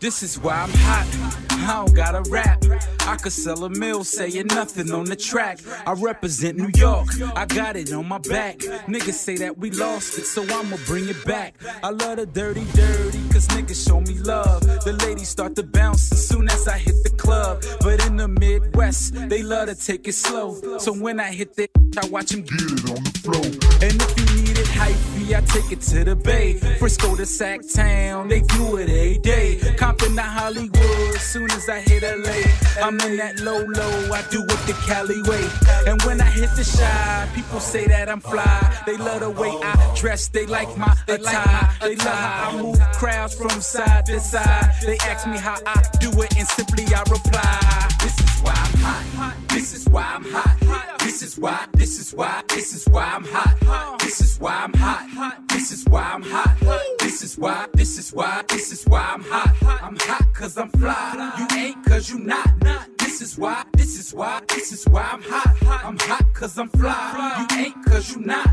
This 0.00 0.22
is 0.22 0.38
why 0.38 0.54
I'm 0.54 0.70
hot. 0.72 1.40
I 1.50 1.84
don't 1.84 1.94
gotta 1.94 2.22
rap. 2.30 2.64
I 3.00 3.16
could 3.16 3.32
sell 3.32 3.64
a 3.64 3.68
mill 3.68 4.02
saying 4.02 4.46
nothing 4.46 4.90
on 4.92 5.04
the 5.04 5.14
track. 5.14 5.58
I 5.86 5.92
represent 5.92 6.56
New 6.56 6.70
York. 6.74 7.08
I 7.36 7.44
got 7.44 7.76
it 7.76 7.92
on 7.92 8.08
my 8.08 8.16
back. 8.16 8.56
Niggas 8.88 9.12
say 9.12 9.36
that 9.36 9.58
we 9.58 9.70
lost 9.70 10.18
it, 10.18 10.24
so 10.24 10.42
I'ma 10.42 10.78
bring 10.86 11.06
it 11.06 11.22
back. 11.26 11.54
I 11.82 11.90
love 11.90 12.16
the 12.16 12.24
dirty, 12.24 12.64
dirty, 12.72 13.18
cause 13.28 13.46
niggas 13.48 13.86
show 13.86 14.00
me 14.00 14.14
love. 14.20 14.62
The 14.84 14.94
ladies 15.04 15.28
start 15.28 15.54
to 15.56 15.62
bounce 15.62 16.10
as 16.12 16.26
soon 16.26 16.48
as 16.48 16.66
I 16.66 16.78
hit 16.78 16.94
the 17.04 17.09
club. 17.20 17.62
But 17.80 18.04
in 18.06 18.16
the 18.16 18.28
Midwest, 18.28 19.14
they 19.28 19.42
love 19.42 19.68
to 19.68 19.74
take 19.74 20.08
it 20.08 20.14
slow. 20.14 20.78
So 20.78 20.92
when 20.92 21.20
I 21.20 21.30
hit 21.32 21.54
that, 21.56 21.70
I 22.02 22.06
watch 22.08 22.30
them 22.30 22.42
get 22.42 22.60
it 22.60 22.90
on 22.90 23.02
the 23.04 23.14
floor. 23.24 23.44
And 23.84 23.94
if 24.00 24.10
you 24.18 24.42
need 24.42 24.58
it 24.58 24.66
hyphy, 24.66 25.36
I 25.36 25.40
take 25.42 25.70
it 25.72 25.80
to 25.92 26.04
the 26.04 26.16
Bay. 26.16 26.54
Frisco 26.78 27.16
to 27.16 27.26
Sac 27.26 27.60
Town, 27.72 28.28
they 28.28 28.40
do 28.40 28.76
it 28.76 28.88
every 28.88 29.18
day. 29.18 29.58
Compton 29.76 30.16
to 30.16 30.22
Hollywood, 30.22 31.14
soon 31.20 31.50
as 31.50 31.68
I 31.68 31.80
hit 31.80 32.02
LA. 32.02 32.40
I'm 32.84 32.98
in 33.00 33.16
that 33.16 33.40
low 33.40 33.58
low, 33.58 34.12
I 34.12 34.22
do 34.30 34.42
it 34.42 34.60
the 34.66 34.74
Cali 34.86 35.20
way. 35.22 35.44
And 35.90 36.00
when 36.02 36.20
I 36.20 36.30
hit 36.30 36.50
the 36.56 36.64
shy, 36.64 37.28
people 37.34 37.60
say 37.60 37.86
that 37.88 38.08
I'm 38.08 38.20
fly. 38.20 38.82
They 38.86 38.96
love 38.96 39.20
the 39.20 39.30
way 39.30 39.50
I 39.62 39.94
dress, 39.96 40.28
they 40.28 40.46
like 40.46 40.76
my 40.76 40.96
attire. 41.08 41.68
They 41.80 41.96
love 41.96 42.06
how 42.06 42.50
I 42.50 42.62
move 42.62 42.80
crowds 42.94 43.34
from 43.34 43.60
side 43.60 44.06
to 44.06 44.20
side. 44.20 44.70
They 44.86 44.98
ask 44.98 45.26
me 45.26 45.38
how 45.38 45.56
I 45.66 45.82
do 46.00 46.10
it, 46.22 46.36
and 46.36 46.46
simply 46.46 46.84
I 46.94 47.02
reply. 47.10 47.88
This 48.00 48.18
is 48.18 48.40
why 48.42 48.52
I'm 48.54 48.78
hot. 48.78 49.34
This 49.48 49.74
is 49.74 49.88
why 49.88 50.02
I'm 50.14 50.24
hot. 50.24 50.98
This 51.00 51.22
is 51.22 51.38
why. 51.38 51.66
This 51.72 51.98
is 51.98 52.14
why. 52.14 52.42
This 52.48 52.72
is 52.74 52.88
why 52.88 53.04
I'm 53.04 53.24
hot. 53.24 53.98
This 54.00 54.20
is 54.20 54.38
why 54.38 54.54
I'm 54.64 54.72
hot. 54.74 55.48
This 55.48 55.72
is 55.72 55.84
why 55.88 56.02
I'm 56.02 56.22
hot. 56.22 56.56
This 57.00 57.22
is 57.22 57.36
why. 57.36 57.66
This 57.74 57.98
is 57.98 58.12
why. 58.12 58.42
This 58.48 58.72
is 58.72 58.84
why 58.84 59.00
I'm 59.00 59.22
hot. 59.22 59.54
I'm 59.82 59.96
hot 59.98 60.32
cause 60.34 60.56
I'm 60.56 60.70
fly. 60.70 61.34
You 61.38 61.58
ain't 61.58 61.84
cause 61.84 62.10
you 62.10 62.20
not. 62.20 62.48
This 62.98 63.20
is 63.20 63.36
why. 63.36 63.64
This 63.76 63.98
is 63.98 64.14
why. 64.14 64.40
This 64.48 64.72
is 64.72 64.84
why 64.88 65.08
I'm 65.12 65.22
hot. 65.22 65.84
I'm 65.84 65.98
hot 65.98 66.32
cause 66.32 66.58
I'm 66.58 66.68
fly. 66.68 67.46
You 67.50 67.58
ain't 67.58 67.84
cause 67.84 68.14
you 68.14 68.20
not. 68.22 68.48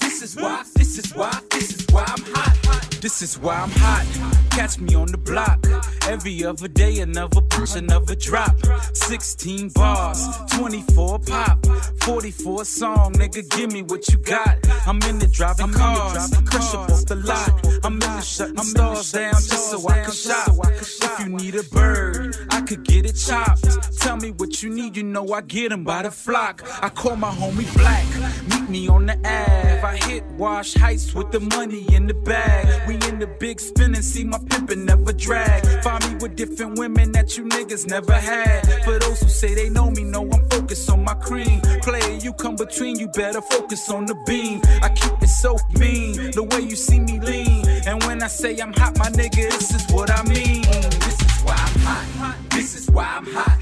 This 0.00 0.22
is 0.22 0.36
why. 0.36 0.64
This 0.74 0.98
is 0.98 1.14
why. 1.14 1.32
This 1.50 1.72
is 1.74 1.86
why 1.90 2.04
I'm 2.06 2.22
hot. 2.34 2.98
This 3.00 3.22
is 3.22 3.38
why 3.38 3.56
I'm 3.56 3.70
hot. 3.70 4.06
Catch 4.50 4.78
me 4.80 4.94
on 4.94 5.06
the 5.06 5.18
block. 5.18 5.66
Every 6.08 6.44
other 6.44 6.66
day, 6.66 6.98
another 6.98 7.40
push, 7.40 7.76
another 7.76 8.16
drop. 8.16 8.56
16 8.92 9.68
bars, 9.70 10.26
24 10.50 11.18
pop, 11.20 11.64
44 12.00 12.64
song. 12.64 13.12
Nigga, 13.14 13.48
give 13.50 13.72
me 13.72 13.82
what 13.82 14.08
you 14.08 14.18
got. 14.18 14.58
I'm 14.86 15.00
in 15.02 15.20
the 15.20 15.28
driving 15.28 15.66
I'm 15.66 15.72
cars, 15.72 16.30
crush 16.46 16.74
up 16.74 16.90
off 16.90 17.06
the 17.06 17.16
lot. 17.16 17.84
I'm 17.84 17.94
in 17.94 18.00
the 18.00 18.20
shutting 18.20 18.58
I'm 18.58 18.64
stars 18.64 19.12
down 19.12 19.34
just 19.34 19.70
so 19.70 19.88
I 19.88 20.02
can 20.02 20.12
shop. 20.12 20.48
If 20.70 21.20
you 21.20 21.28
need 21.28 21.54
a 21.54 21.62
bird, 21.64 22.36
I 22.50 22.62
could 22.62 22.84
get 22.84 23.06
it 23.06 23.14
chopped. 23.14 23.64
Tell 24.00 24.16
me 24.16 24.32
what 24.32 24.62
you 24.62 24.70
need, 24.70 24.96
you 24.96 25.04
know 25.04 25.32
I 25.32 25.40
get 25.42 25.68
them 25.68 25.84
by 25.84 26.02
the 26.02 26.10
flock. 26.10 26.62
I 26.82 26.88
call 26.88 27.14
my 27.14 27.30
homie 27.30 27.72
Black, 27.76 28.04
meet 28.48 28.68
me 28.68 28.88
on 28.88 29.06
the 29.06 29.14
Ave. 29.18 29.82
I 29.82 29.96
hit 30.08 30.24
Wash 30.36 30.74
Heights 30.74 31.14
with 31.14 31.30
the 31.30 31.40
money 31.40 31.86
in 31.94 32.06
the 32.08 32.14
bag. 32.14 32.88
We 32.88 32.94
in 33.08 33.20
the 33.20 33.28
big 33.38 33.60
spin 33.60 33.94
and 33.94 34.04
see 34.04 34.24
my 34.24 34.38
pimpin' 34.38 34.84
never 34.84 35.12
drag. 35.12 35.62
Find 35.92 36.10
me 36.10 36.18
with 36.22 36.36
different 36.36 36.78
women 36.78 37.12
that 37.12 37.36
you 37.36 37.44
niggas 37.44 37.86
never 37.86 38.14
had. 38.14 38.62
For 38.82 38.98
those 38.98 39.20
who 39.20 39.28
say 39.28 39.54
they 39.54 39.68
know 39.68 39.90
me, 39.90 40.04
know 40.04 40.22
I'm 40.22 40.48
focused 40.48 40.88
on 40.88 41.04
my 41.04 41.12
cream. 41.12 41.60
Player, 41.82 42.16
you 42.16 42.32
come 42.32 42.56
between, 42.56 42.98
you 42.98 43.08
better 43.08 43.42
focus 43.42 43.90
on 43.90 44.06
the 44.06 44.14
beam. 44.26 44.62
I 44.82 44.88
keep 44.88 45.22
it 45.22 45.28
so 45.28 45.58
mean, 45.78 46.30
the 46.30 46.44
way 46.44 46.62
you 46.62 46.76
see 46.76 46.98
me 46.98 47.20
lean. 47.20 47.66
And 47.86 48.02
when 48.04 48.22
I 48.22 48.28
say 48.28 48.58
I'm 48.58 48.72
hot, 48.72 48.96
my 48.96 49.10
nigga, 49.10 49.50
this 49.50 49.74
is 49.74 49.92
what 49.92 50.10
I 50.10 50.22
mean. 50.22 50.62
This 50.62 51.20
is 51.20 51.40
why 51.44 51.56
I'm 51.58 51.80
hot. 51.80 52.36
This 52.48 52.74
is 52.74 52.90
why 52.90 53.04
I'm 53.04 53.26
hot. 53.26 53.61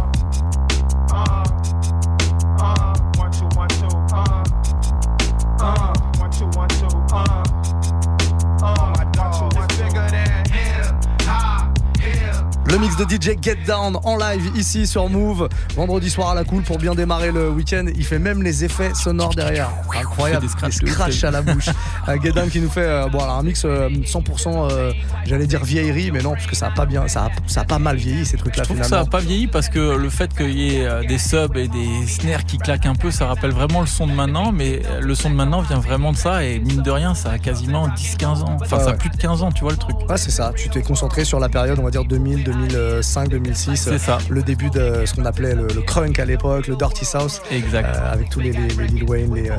Le 12.71 12.77
mix 12.77 12.95
de 12.95 13.03
DJ 13.03 13.37
Get 13.41 13.57
Down 13.67 13.97
en 14.05 14.15
live 14.15 14.49
ici 14.55 14.87
sur 14.87 15.09
Move, 15.09 15.49
vendredi 15.75 16.09
soir 16.09 16.29
à 16.29 16.35
la 16.35 16.45
cool 16.45 16.63
pour 16.63 16.77
bien 16.77 16.95
démarrer 16.95 17.33
le 17.33 17.49
week-end. 17.49 17.85
Il 17.93 18.05
fait 18.05 18.17
même 18.17 18.41
les 18.41 18.63
effets 18.63 18.93
sonores 18.93 19.35
derrière. 19.35 19.69
Incroyable, 19.93 20.47
des 20.47 20.89
ouf. 20.89 21.23
à 21.25 21.31
la 21.31 21.41
bouche. 21.41 21.67
Euh, 22.07 22.17
Get 22.23 22.31
Down 22.31 22.49
qui 22.49 22.61
nous 22.61 22.69
fait 22.69 22.85
euh, 22.85 23.09
bon, 23.09 23.19
alors 23.19 23.35
un 23.35 23.43
mix 23.43 23.63
euh, 23.65 23.89
100%, 23.89 24.71
euh, 24.71 24.91
j'allais 25.25 25.45
dire 25.45 25.63
vieillerie, 25.63 26.11
mais 26.11 26.21
non, 26.21 26.31
parce 26.31 26.47
que 26.47 26.55
ça 26.55 26.67
a 26.67 26.71
pas 26.71 26.85
bien, 26.85 27.07
ça 27.07 27.25
a, 27.25 27.29
ça 27.45 27.61
a 27.61 27.63
pas 27.65 27.77
mal 27.77 27.97
vieilli 27.97 28.25
ces 28.25 28.37
trucs-là 28.37 28.63
Je 28.63 28.69
trouve 28.69 28.79
que 28.79 28.87
ça 28.87 29.01
a 29.01 29.05
pas 29.05 29.19
vieilli 29.19 29.47
parce 29.47 29.67
que 29.69 29.97
le 29.97 30.09
fait 30.09 30.33
qu'il 30.33 30.57
y 30.57 30.77
ait 30.77 31.05
des 31.05 31.17
subs 31.17 31.57
et 31.57 31.67
des 31.67 32.07
snares 32.07 32.45
qui 32.45 32.57
claquent 32.57 32.85
un 32.85 32.95
peu, 32.95 33.11
ça 33.11 33.27
rappelle 33.27 33.51
vraiment 33.51 33.81
le 33.81 33.87
son 33.87 34.07
de 34.07 34.13
maintenant, 34.13 34.51
mais 34.51 34.81
le 34.99 35.13
son 35.13 35.29
de 35.29 35.35
maintenant 35.35 35.61
vient 35.61 35.79
vraiment 35.79 36.13
de 36.13 36.17
ça 36.17 36.43
et 36.45 36.59
mine 36.59 36.81
de 36.81 36.91
rien, 36.91 37.13
ça 37.15 37.31
a 37.31 37.37
quasiment 37.37 37.89
10-15 37.89 38.25
ans. 38.43 38.57
Enfin, 38.61 38.79
ça 38.79 38.91
a 38.91 38.93
plus 38.93 39.09
de 39.09 39.17
15 39.17 39.43
ans, 39.43 39.51
tu 39.51 39.61
vois 39.61 39.73
le 39.73 39.77
truc. 39.77 39.97
Ouais, 40.09 40.17
c'est 40.17 40.31
ça. 40.31 40.53
Tu 40.55 40.69
t'es 40.69 40.81
concentré 40.81 41.25
sur 41.25 41.39
la 41.39 41.49
période, 41.49 41.77
on 41.77 41.83
va 41.83 41.91
dire 41.91 42.05
2000, 42.05 42.43
2005, 42.45 42.60
2006. 42.67 43.75
C'est 43.75 43.97
ça. 43.97 44.17
Le 44.29 44.41
début 44.43 44.69
de 44.69 45.03
ce 45.05 45.13
qu'on 45.13 45.25
appelait 45.25 45.55
le, 45.55 45.67
le 45.67 45.81
crunk 45.81 46.19
à 46.19 46.25
l'époque, 46.25 46.67
le 46.67 46.75
dirty 46.75 47.05
south. 47.05 47.41
Exact. 47.51 47.85
Euh, 47.95 48.13
avec 48.13 48.29
tous 48.29 48.39
les, 48.39 48.51
les, 48.51 48.67
les 48.67 48.87
Lil 48.87 49.03
Wayne, 49.03 49.33
les, 49.35 49.49
euh, 49.49 49.55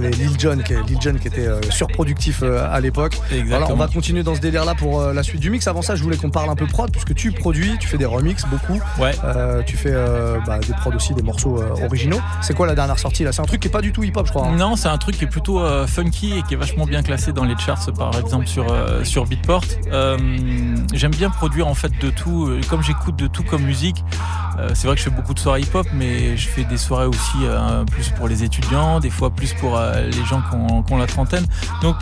les 0.00 0.10
Lil 0.10 0.38
Jon, 0.38 0.58
qui, 0.58 0.74
Lil 0.74 0.98
Jon 1.00 1.14
qui 1.14 1.28
était 1.28 1.46
euh, 1.46 1.60
surproductif 1.70 2.40
euh, 2.42 2.66
à 2.70 2.80
l'époque. 2.80 3.18
Voilà, 3.46 3.66
on 3.70 3.76
va 3.76 3.88
continuer 3.88 4.22
dans 4.22 4.34
ce 4.34 4.40
délire-là 4.40 4.74
pour 4.74 5.00
euh, 5.00 5.12
la 5.12 5.22
suite 5.22 5.40
du 5.40 5.50
mix. 5.50 5.66
Avant 5.66 5.82
ça, 5.82 5.96
je 5.96 6.02
voulais 6.02 6.16
qu'on 6.16 6.30
parle 6.30 6.50
un 6.50 6.56
peu 6.56 6.66
prod, 6.66 6.90
puisque 6.90 7.14
tu 7.14 7.32
produis, 7.32 7.76
tu 7.80 7.88
fais 7.88 7.98
des 7.98 8.04
remixes 8.04 8.44
beaucoup. 8.46 8.80
Ouais. 8.98 9.12
Euh, 9.24 9.62
tu 9.62 9.76
fais 9.76 9.92
euh, 9.92 10.38
bah, 10.46 10.58
des 10.58 10.72
prods 10.74 10.94
aussi, 10.94 11.14
des 11.14 11.22
morceaux 11.22 11.58
euh, 11.60 11.84
originaux. 11.84 12.20
C'est 12.42 12.54
quoi 12.54 12.66
la 12.66 12.74
dernière 12.74 12.98
sortie 12.98 13.24
là? 13.24 13.32
C'est 13.32 13.42
un 13.42 13.46
truc 13.46 13.60
qui 13.60 13.68
est 13.68 13.70
pas 13.70 13.80
du 13.80 13.92
tout 13.92 14.02
hip-hop, 14.02 14.26
je 14.26 14.32
crois. 14.32 14.46
hein. 14.46 14.56
Non, 14.56 14.76
c'est 14.76 14.88
un 14.88 14.98
truc 14.98 15.16
qui 15.18 15.24
est 15.24 15.28
plutôt 15.28 15.60
euh, 15.60 15.86
funky 15.86 16.38
et 16.38 16.42
qui 16.42 16.54
est 16.54 16.56
vachement 16.56 16.86
bien 16.86 17.02
classé 17.02 17.32
dans 17.32 17.44
les 17.44 17.56
charts, 17.56 17.86
par 17.96 18.16
exemple 18.18 18.46
sur, 18.46 18.72
euh, 18.72 19.04
sur 19.04 19.26
Beatport. 19.26 19.64
Euh, 19.92 20.16
J'aime 20.92 21.12
bien 21.12 21.30
produire 21.30 21.66
en 21.66 21.74
fait 21.74 21.92
de 22.00 22.10
tout. 22.10 22.43
Euh, 22.48 22.60
Comme 22.68 22.82
j'écoute 22.82 23.16
de 23.16 23.26
tout 23.26 23.42
comme 23.42 23.62
musique, 23.62 24.04
euh, 24.58 24.70
c'est 24.74 24.86
vrai 24.86 24.96
que 24.96 25.02
je 25.02 25.08
fais 25.08 25.14
beaucoup 25.14 25.34
de 25.34 25.38
soirées 25.38 25.60
hip-hop, 25.62 25.86
mais 25.94 26.36
je 26.36 26.48
fais 26.48 26.64
des 26.64 26.76
soirées 26.76 27.06
aussi 27.06 27.38
euh, 27.42 27.84
plus 27.84 28.10
pour 28.10 28.28
les 28.28 28.44
étudiants, 28.44 29.00
des 29.00 29.10
fois 29.10 29.30
plus 29.30 29.52
pour 29.54 29.78
les 29.78 30.24
gens 30.24 30.42
qui 30.42 30.56
ont, 30.56 30.82
qui 30.82 30.92
ont 30.92 30.98
la 30.98 31.06
trentaine. 31.06 31.46
Donc 31.82 31.96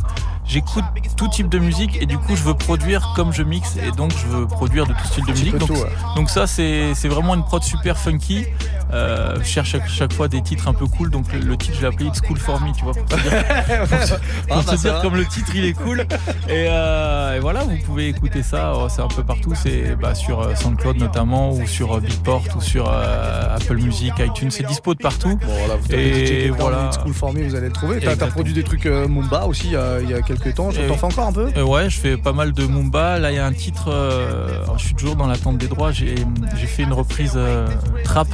j'écoute 0.47 0.85
tout 1.17 1.29
type 1.29 1.49
de 1.49 1.59
musique 1.59 2.01
et 2.03 2.07
du 2.07 2.19
coup 2.19 2.35
je 2.37 2.43
veux 2.43 2.55
produire 2.55 3.13
comme 3.15 3.33
je 3.33 3.43
mixe 3.43 3.77
et 3.77 3.91
donc 3.93 4.13
je 4.17 4.27
veux 4.27 4.47
produire 4.47 4.87
de 4.87 4.93
tout 4.93 5.05
style 5.07 5.25
de 5.25 5.31
musique. 5.31 5.57
Donc, 5.57 5.69
tout, 5.69 5.75
ouais. 5.75 5.93
donc 6.17 6.31
ça 6.31 6.47
c'est 6.47 6.93
vraiment 7.09 7.35
une 7.35 7.45
prod 7.45 7.63
super 7.63 7.97
funky. 7.99 8.45
Euh, 8.93 9.37
je 9.39 9.45
cherche 9.45 9.71
chaque, 9.71 9.89
chaque 9.89 10.13
fois 10.13 10.29
des 10.29 10.43
titres 10.43 10.69
un 10.69 10.75
peu 10.75 10.87
cool, 10.87 11.09
donc 11.11 11.33
le, 11.33 11.39
le 11.39 11.57
titre 11.57 11.77
je 11.77 11.81
l'ai 11.81 11.87
appelé 11.87 12.07
It's 12.09 12.21
Cool 12.21 12.37
for 12.37 12.61
Me, 12.61 12.73
tu 12.75 12.85
vois, 12.85 12.93
pour 12.93 13.07
te 13.07 13.15
dire, 13.15 13.33
pour 13.89 13.89
te- 13.89 14.13
Ah, 14.51 14.55
pour 14.57 14.65
bah, 14.65 14.77
dire 14.77 15.01
comme 15.01 15.17
le 15.17 15.25
titre 15.25 15.51
il 15.55 15.65
est 15.65 15.73
cool. 15.73 16.01
Et, 16.01 16.67
euh, 16.69 17.37
et 17.37 17.41
voilà, 17.41 17.63
vous 17.65 17.79
pouvez 17.87 18.09
écouter 18.09 18.43
ça, 18.43 18.75
oh, 18.77 18.89
c'est 18.91 19.01
un 19.01 19.09
peu 19.09 19.23
partout, 19.23 19.55
c'est 19.55 19.97
bah, 19.97 20.15
sur 20.15 20.41
euh, 20.41 20.55
SoundCloud 20.55 20.99
notamment, 20.99 21.53
ou 21.53 21.67
sur 21.67 21.99
Beatport, 22.03 22.43
ou 22.55 22.61
sur 22.61 22.91
euh, 22.93 23.57
Apple 23.57 23.77
Music, 23.79 24.13
iTunes, 24.19 24.51
c'est 24.51 24.67
dispo 24.67 24.93
de 24.93 24.99
partout. 25.03 25.39
Bon, 25.41 25.55
voilà, 25.61 25.77
vous 25.77 25.91
et 25.95 26.51
voilà. 26.51 26.89
It's 26.89 26.99
Cool 26.99 27.15
for 27.15 27.33
Me, 27.33 27.45
vous 27.49 27.55
allez 27.55 27.69
le 27.69 27.73
trouver. 27.73 27.99
T'as 28.01 28.27
produit 28.27 28.53
des 28.53 28.63
trucs 28.65 28.85
Mumba 28.85 29.47
aussi 29.47 29.69
il 30.03 30.11
y 30.11 30.15
a 30.15 30.21
quelques 30.21 30.42
temps. 30.51 30.71
Et- 30.73 30.87
T'en 30.89 30.97
fais 30.97 31.05
encore 31.07 31.29
un 31.29 31.33
peu 31.33 31.51
Euh, 31.57 31.63
ouais, 31.63 31.89
je 31.89 31.99
fais 32.01 32.17
pas 32.17 32.33
mal 32.33 32.53
de 32.53 32.67
Mumba. 32.67 33.19
Là, 33.19 33.31
il 33.31 33.37
y 33.37 33.39
a 33.39 33.47
un 33.47 33.53
titre. 33.53 33.89
euh, 33.89 34.63
alors, 34.65 34.79
je 34.79 34.85
suis 34.87 34.95
toujours 34.95 35.17
dans 35.17 35.27
l'attente 35.27 35.59
des 35.59 35.69
droits. 35.69 35.93
J'ai 35.93 36.17
fait 36.67 36.83
une 36.83 36.93
reprise 36.93 37.33
euh, 37.37 37.69
trap 38.05 38.27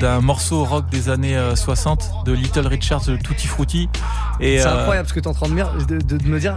d'un 0.00 0.20
morceau 0.20 0.64
rock 0.64 0.88
des 0.90 1.08
années 1.10 1.36
euh, 1.36 1.54
60 1.56 2.10
de 2.24 2.32
Little 2.32 2.66
Richard, 2.66 3.02
de 3.04 3.16
Tutti 3.16 3.46
Frutti. 3.46 3.88
C'est 4.40 4.60
euh, 4.66 4.78
incroyable 4.80 5.08
ce 5.08 5.12
que 5.14 5.20
tu 5.20 5.24
es 5.24 5.28
en 5.28 5.34
train 5.34 5.48
de, 5.48 5.54
me- 5.54 6.38
dire. 6.38 6.56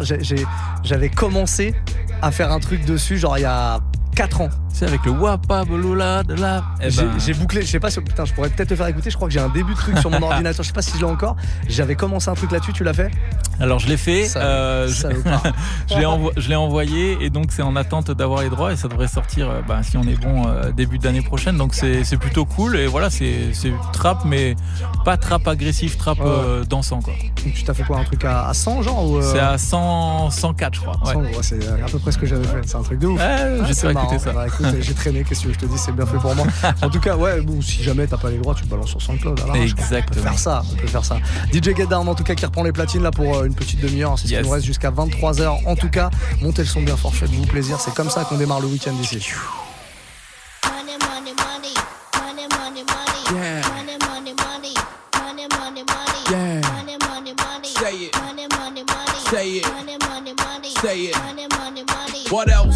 J'avais 0.84 1.10
commencé 1.10 1.74
à 2.22 2.32
faire 2.32 2.52
un 2.52 2.60
truc 2.60 2.86
dessus, 2.86 3.18
genre 3.18 3.38
il 3.38 3.42
y 3.42 3.46
a 3.46 3.80
4 4.20 4.42
ans. 4.42 4.50
C'est 4.74 4.86
avec 4.86 5.06
le 5.06 5.12
Wapa 5.12 5.64
Bolula 5.64 6.24
de 6.24 6.34
la. 6.34 6.62
Eh 6.82 6.90
J'ai 6.92 7.04
ben, 7.04 7.12
j'ai 7.18 7.34
bouclé, 7.34 7.62
je 7.62 7.68
sais 7.68 7.80
pas 7.80 7.90
si. 7.90 8.02
Putain, 8.02 8.26
je 8.26 8.34
pourrais 8.34 8.50
peut-être 8.50 8.68
te 8.68 8.76
faire 8.76 8.88
écouter. 8.88 9.10
Je 9.10 9.16
crois 9.16 9.30
que 9.30 9.34
j'ai 9.34 9.40
un 9.40 9.48
début 9.48 9.74
de 9.74 9.78
truc 9.80 9.98
sur 9.98 10.10
mon 10.12 10.22
ordinateur. 10.30 10.62
Je 10.62 10.68
sais 10.68 10.74
pas 10.74 10.82
si 10.82 10.92
je 10.92 10.98
l'ai 10.98 11.04
encore. 11.06 11.38
J'avais 11.70 11.96
commencé 11.96 12.30
un 12.30 12.34
truc 12.34 12.52
là-dessus, 12.52 12.74
tu 12.74 12.84
l'as 12.84 12.94
fait? 12.94 13.12
Alors 13.62 13.80
je 13.80 13.88
l'ai 13.88 13.96
fait, 13.98 14.26
Sale- 14.26 14.42
euh, 14.46 14.88
je, 15.90 15.98
l'ai 15.98 16.06
envo- 16.06 16.32
envoyé 16.56 17.18
et 17.22 17.30
donc 17.30 17.52
c'est 17.52 17.62
en 17.62 17.76
attente 17.76 18.10
d'avoir 18.12 18.42
les 18.42 18.50
droits 18.50 18.72
et 18.72 18.78
ça 18.78 18.88
devrait 18.88 19.08
sortir 19.10 19.50
euh, 19.50 19.62
bah, 19.68 19.82
si 19.84 19.98
on 19.98 20.04
est 20.04 20.16
bon 20.22 20.48
euh, 20.48 20.72
début 20.72 20.98
d'année 20.98 21.22
prochaine 21.22 21.58
donc 21.58 21.74
c'est 21.74 22.06
c'est 22.06 22.16
plutôt 22.16 22.46
cool 22.46 22.78
et 22.78 22.88
voilà 22.88 23.10
c'est 23.10 23.52
trap 23.92 24.24
mais 24.24 24.56
pas 25.04 25.18
trap 25.18 25.46
agressif, 25.48 25.98
trap 25.98 26.20
Ouais. 26.20 26.26
euh, 26.28 26.64
dansant 26.64 27.02
quoi. 27.02 27.14
Donc 27.44 27.54
tu 27.54 27.64
t'as 27.64 27.74
fait 27.74 27.84
quoi 27.84 27.98
Un 28.00 28.04
truc 28.06 28.24
à, 28.26 28.48
à 28.48 28.54
100 28.54 28.82
genre 28.84 29.18
euh, 29.18 29.22
C'est 29.22 29.40
à 29.40 29.58
100, 29.58 30.30
104 30.32 30.76
je 30.76 30.80
crois. 30.82 30.98
ouais. 31.06 31.14
100, 31.14 31.20
ouais, 31.20 31.32
c'est 31.42 31.68
à 31.68 31.88
peu 31.92 32.00
près 32.00 32.12
ce 32.14 32.18
que 32.18 32.26
j'avais 32.26 32.46
fait. 32.48 32.62
C'est 32.66 32.76
un 32.78 32.82
truc 32.82 33.00
de 33.00 33.08
ouf. 33.08 33.20
Ouais, 33.20 33.26
Ah, 33.62 33.66
ça. 34.18 34.32
Bah, 34.32 34.48
écoute, 34.48 34.66
j'ai 34.80 34.94
traîné. 34.94 35.24
Qu'est-ce 35.24 35.44
que 35.44 35.54
je 35.54 35.60
te 35.60 35.66
dis 35.66 35.78
C'est 35.78 35.92
bien 35.92 36.06
fait 36.06 36.18
pour 36.18 36.34
moi. 36.36 36.48
En 36.82 36.90
tout 36.90 37.00
cas, 37.00 37.16
ouais. 37.16 37.42
Bon, 37.42 37.62
si 37.62 37.84
jamais 37.84 38.08
t'as 38.08 38.18
pas 38.18 38.30
les 38.30 38.38
droits, 38.38 38.56
tu 38.56 38.64
le 38.64 38.70
balances 38.70 38.90
sur 38.90 39.02
SoundCloud. 39.02 39.40
à 39.42 39.46
l'arrache, 39.48 39.76
quoi. 39.76 39.84
On 39.86 39.88
peut 39.90 39.96
Exactement. 39.96 40.24
faire 40.24 40.40
ça. 40.40 40.62
On 40.72 40.76
peut 40.76 40.88
faire 40.88 41.06
ça. 41.06 41.18
DJ 41.54 41.76
Get 41.76 41.86
Down, 41.88 42.08
en 42.08 42.16
tout 42.16 42.24
cas, 42.24 42.34
qui 42.36 42.46
reprend 42.46 42.64
les 42.64 42.72
platines 42.72 43.04
là 43.04 43.12
pour 43.12 43.38
euh, 43.38 43.46
une 43.46 43.54
petite 43.54 43.82
demi-heure. 43.82 44.18
C'est 44.18 44.28
ce 44.28 44.32
Yes. 44.32 44.42
qui 44.42 44.48
nous 44.48 44.54
reste 44.54 44.66
jusqu'à 44.66 44.90
23h. 44.90 45.68
En 45.68 45.76
tout 45.76 45.90
cas, 45.90 46.10
montez 46.42 46.62
le 46.64 46.68
son 46.68 46.82
bien 46.82 46.96
fort. 46.98 47.14
Faites-vous 47.14 47.46
plaisir. 47.46 47.80
C'est 47.80 47.94
comme 47.94 48.10
ça 48.10 48.24
qu'on 48.24 48.38
démarre 48.38 48.62
le 48.62 48.68
week-end 48.68 48.94
ici. 49.02 49.20
Money, 50.66 50.98
money, 51.02 51.34
money, 51.38 51.74
money, 52.16 52.48
money, 52.50 52.84
money. 52.84 53.44
Yeah. 53.44 53.62
Money, 53.70 53.98
money, 54.00 54.34
money, 54.34 54.74
money, 55.14 55.48
money, 55.60 55.84
money. 55.84 56.20
Yeah. 56.32 56.62
Money, 56.72 56.98
money, 57.10 57.34
money. 57.34 57.68
Say 57.68 57.96
it. 58.06 58.16
Money, 58.16 58.48
money, 58.58 58.84
money. 58.84 59.20
Say 59.30 59.48
it. 59.58 59.68
Money, 59.74 59.98
money, 60.08 60.34
money. 60.34 60.70
Say 60.82 61.00
it. 61.10 61.16
Money, 61.18 61.48
money, 61.58 61.84
money. 61.84 62.24
What 62.30 62.50
else? 62.50 62.69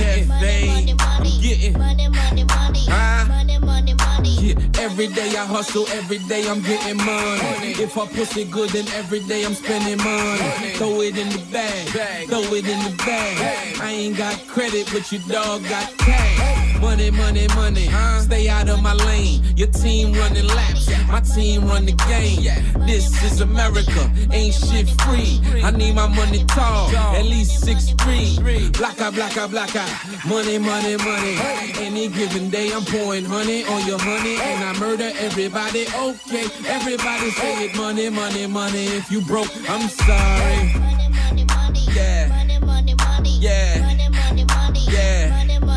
Getting 0.00 0.28
Money, 0.28 0.46
fame. 0.46 0.66
money, 0.68 0.94
money. 0.94 1.30
I'm 1.34 1.42
getting. 1.42 1.78
Money, 1.78 2.08
money, 2.08 2.44
money. 2.44 2.84
Huh? 2.88 3.24
Money, 3.28 3.58
money, 3.58 3.94
money. 3.94 4.30
Yeah, 4.40 4.84
every 4.86 5.08
day 5.08 5.30
I 5.36 5.44
hustle, 5.44 5.86
every 5.92 6.18
day 6.30 6.48
I'm 6.48 6.60
getting 6.62 6.96
money. 6.98 7.72
If 7.84 7.96
I 7.98 8.06
push 8.06 8.36
it 8.36 8.50
good, 8.50 8.70
then 8.70 8.86
every 8.94 9.20
day 9.20 9.44
I'm 9.44 9.54
spending 9.54 9.98
money. 9.98 10.72
Throw 10.78 11.00
it 11.02 11.16
in 11.18 11.28
the 11.28 11.42
bag, 11.52 12.28
throw 12.28 12.40
it 12.54 12.66
in 12.66 12.78
the 12.88 12.94
bag. 13.04 13.80
I 13.80 13.90
ain't 13.90 14.16
got 14.16 14.36
credit, 14.46 14.88
but 14.92 15.10
your 15.12 15.22
dog 15.28 15.62
got 15.68 15.88
cash. 15.98 16.59
Money, 16.80 17.10
money, 17.10 17.46
money. 17.54 17.88
Stay 18.20 18.48
out 18.48 18.68
of 18.68 18.82
my 18.82 18.94
lane. 18.94 19.42
Your 19.56 19.68
team 19.68 20.12
running 20.14 20.46
laps, 20.46 20.88
my 21.08 21.20
team 21.20 21.66
run 21.66 21.84
the 21.84 21.92
game. 21.92 22.42
This 22.86 23.22
is 23.22 23.40
America, 23.40 24.10
ain't 24.32 24.54
shit 24.54 24.88
free. 25.02 25.40
I 25.62 25.70
need 25.70 25.94
my 25.94 26.06
money 26.06 26.44
tall, 26.46 26.88
at 27.14 27.24
least 27.24 27.60
six 27.64 27.90
three. 28.00 28.38
Blacka, 28.72 29.12
blacka, 29.12 29.48
blacka. 29.48 29.84
Money, 30.28 30.58
money, 30.58 30.96
money. 30.96 31.36
Any 31.78 32.08
given 32.08 32.48
day 32.50 32.72
I'm 32.72 32.84
pouring 32.84 33.24
honey 33.24 33.64
on 33.64 33.86
your 33.86 33.98
honey, 33.98 34.36
and 34.40 34.64
I 34.64 34.72
murder 34.80 35.10
everybody. 35.18 35.86
Okay, 35.94 36.46
everybody 36.66 37.30
say 37.32 37.66
it. 37.66 37.76
Money, 37.76 38.08
money, 38.08 38.46
money. 38.46 38.86
If 38.86 39.10
you 39.10 39.20
broke, 39.20 39.50
I'm 39.68 39.88
sorry. 39.88 40.72
Money, 40.78 41.08
money, 41.10 41.44
money. 41.44 41.80
Yeah. 41.94 42.28
Money, 42.28 42.58
money, 42.60 42.94
money. 42.94 43.38
Yeah. 43.38 43.79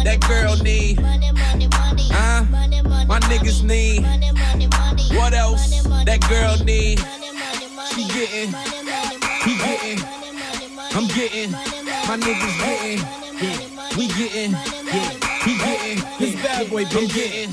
Yeah. 0.03 0.17
That 0.17 0.27
girl 0.27 0.55
need. 0.57 0.99
Huh? 2.11 2.43
My 3.07 3.19
niggas 3.21 3.63
need. 3.63 4.01
Money, 4.01 4.31
money, 4.31 4.67
money, 4.67 5.03
what 5.17 5.33
else? 5.33 5.83
That 6.05 6.19
girl 6.27 6.57
need. 6.63 6.99
She 7.93 8.07
getting. 8.07 8.53
He 9.43 9.57
getting. 9.57 9.99
I'm 10.95 11.07
getting. 11.07 11.51
My 11.51 12.17
niggas 12.17 12.57
getting. 12.59 12.99
Yeah. 13.39 13.97
We 13.97 14.07
getting. 14.07 14.51
Yeah. 14.51 15.09
He 15.43 15.57
getting. 15.57 15.97
His 16.17 16.35
bad 16.41 16.69
boy, 16.69 16.83
I'm 16.85 17.07
getting. 17.07 17.51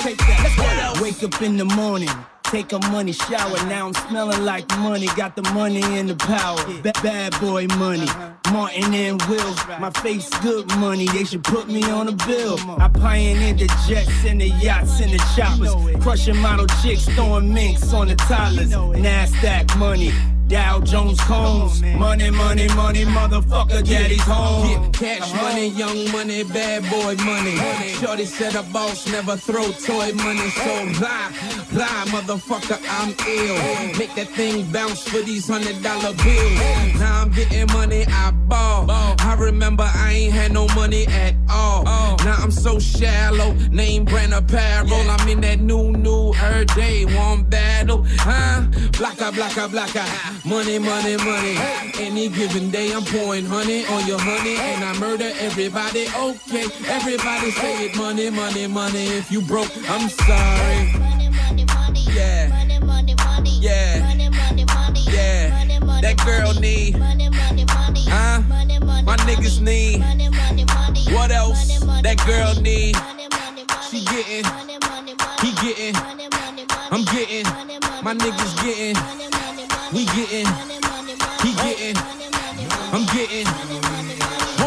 Take 0.00 0.18
that. 0.18 0.40
Let's 0.42 0.56
go. 0.96 1.02
Wake 1.02 1.22
up 1.22 1.42
in 1.42 1.56
the 1.56 1.64
morning, 1.64 2.08
take 2.50 2.72
a 2.72 2.78
money 2.90 3.12
shower. 3.12 3.56
Now 3.66 3.86
I'm 3.86 3.94
smelling 3.94 4.44
like 4.44 4.68
money. 4.78 5.06
Got 5.16 5.36
the 5.36 5.42
money 5.54 5.82
and 5.82 6.08
the 6.08 6.16
power. 6.16 6.58
Ba- 6.82 6.92
bad 7.02 7.38
boy 7.40 7.66
money. 7.78 8.08
Martin 8.52 8.92
and 8.92 9.22
Will. 9.22 9.54
My 9.78 9.90
face 9.90 10.28
good 10.40 10.66
money. 10.78 11.06
They 11.06 11.24
should 11.24 11.44
put 11.44 11.68
me 11.68 11.82
on 11.84 12.08
a 12.08 12.12
bill. 12.12 12.58
I 12.80 12.88
pioneered 12.88 13.58
the 13.58 13.68
jets 13.86 14.24
and 14.24 14.40
the 14.40 14.48
yachts 14.48 15.00
and 15.00 15.12
the 15.12 15.18
choppers. 15.36 16.02
Crushing 16.02 16.38
model 16.38 16.66
chicks, 16.82 17.04
throwing 17.10 17.52
minks 17.54 17.92
on 17.92 18.08
the 18.08 18.16
toddlers. 18.16 18.72
NASDAQ 18.72 19.78
money. 19.78 20.12
Dow 20.50 20.80
Jones 20.80 21.20
Combs. 21.20 21.80
Money, 21.80 22.28
money, 22.28 22.66
money, 22.74 23.04
motherfucker, 23.04 23.86
daddy's 23.86 24.20
home. 24.22 24.68
Yeah, 24.68 24.88
cash 24.90 25.32
money, 25.32 25.68
young 25.68 26.10
money, 26.10 26.42
bad 26.42 26.82
boy 26.90 27.14
money. 27.24 27.54
Shorty 28.00 28.24
said 28.24 28.56
a 28.56 28.64
boss 28.64 29.06
never 29.12 29.36
throw 29.36 29.70
toy 29.70 30.12
money, 30.14 30.50
so 30.50 30.92
blah, 30.98 31.30
blah, 31.70 32.04
motherfucker, 32.10 32.82
I'm 32.98 33.10
ill. 33.28 33.96
Make 33.96 34.12
that 34.16 34.26
thing 34.34 34.68
bounce 34.72 35.06
for 35.06 35.20
these 35.20 35.46
hundred 35.46 35.80
dollar 35.84 36.14
bills. 36.14 36.98
Now 36.98 37.22
I'm 37.22 37.30
getting 37.30 37.68
money, 37.68 38.04
I 38.08 38.32
ball. 38.32 38.86
I 38.90 39.36
remember 39.38 39.84
I 39.84 40.12
ain't 40.12 40.32
had 40.32 40.52
no 40.52 40.66
money 40.74 41.06
at 41.06 41.34
all. 41.48 41.84
Now 41.84 42.36
I'm 42.38 42.50
so 42.50 42.80
shallow, 42.80 43.52
name 43.70 44.04
brand 44.04 44.34
apparel. 44.34 44.92
I'm 44.92 45.28
in 45.28 45.40
that 45.42 45.60
new, 45.60 45.92
new, 45.92 46.32
her 46.32 46.64
day, 46.64 47.04
one 47.04 47.44
battle, 47.44 48.04
huh? 48.18 48.62
Blacka, 48.98 49.30
blacka, 49.30 49.68
blacka. 49.68 50.39
Money, 50.44 50.78
money, 50.78 51.16
money. 51.18 51.56
Any 51.98 52.28
given 52.28 52.70
day, 52.70 52.92
I'm 52.92 53.04
pouring 53.04 53.44
honey 53.44 53.84
on 53.86 54.06
your 54.06 54.18
honey, 54.18 54.56
and 54.56 54.84
I 54.84 54.98
murder 54.98 55.30
everybody. 55.38 56.06
Okay, 56.16 56.64
everybody 56.88 57.50
say 57.50 57.86
it. 57.86 57.96
Money, 57.96 58.30
money, 58.30 58.66
money. 58.66 59.06
If 59.08 59.30
you 59.30 59.42
broke, 59.42 59.70
I'm 59.88 60.08
sorry. 60.08 60.92
Money, 60.98 61.28
money, 61.28 61.64
money. 61.66 62.00
Yeah. 62.10 62.48
Money, 62.48 62.78
money, 62.80 63.14
money. 63.14 63.50
Yeah. 63.60 64.00
Money, 64.00 64.28
money, 64.30 64.64
money. 64.64 65.00
Yeah. 65.10 65.50
Money, 65.50 65.78
money. 65.78 66.02
That 66.02 66.24
girl 66.24 66.54
need. 66.54 66.98
Money, 66.98 67.28
money, 67.28 67.64
money. 67.66 68.04
Huh? 68.08 68.40
My 69.04 69.16
niggas 69.28 69.60
need. 69.60 70.00
Money, 70.00 70.30
money, 70.30 70.64
money. 70.64 71.04
What 71.14 71.30
else? 71.30 71.80
That 72.02 72.16
girl 72.26 72.54
need. 72.62 72.96
Money, 72.96 73.28
money, 73.28 73.64
money. 73.68 73.84
She 73.90 74.04
getting. 74.06 74.44
Money, 74.44 74.78
money. 74.88 75.14
He 75.42 75.52
getting. 75.60 75.94
Money, 76.02 76.28
money. 76.32 76.66
I'm 76.90 77.04
getting. 77.04 77.44
Money. 77.44 77.78
My 78.02 78.14
niggas 78.14 78.62
getting. 78.64 78.96
We 79.92 80.04
getting. 80.04 80.46
He 81.42 81.52
getting. 81.54 81.96
I'm 82.92 83.04
getting. 83.06 83.99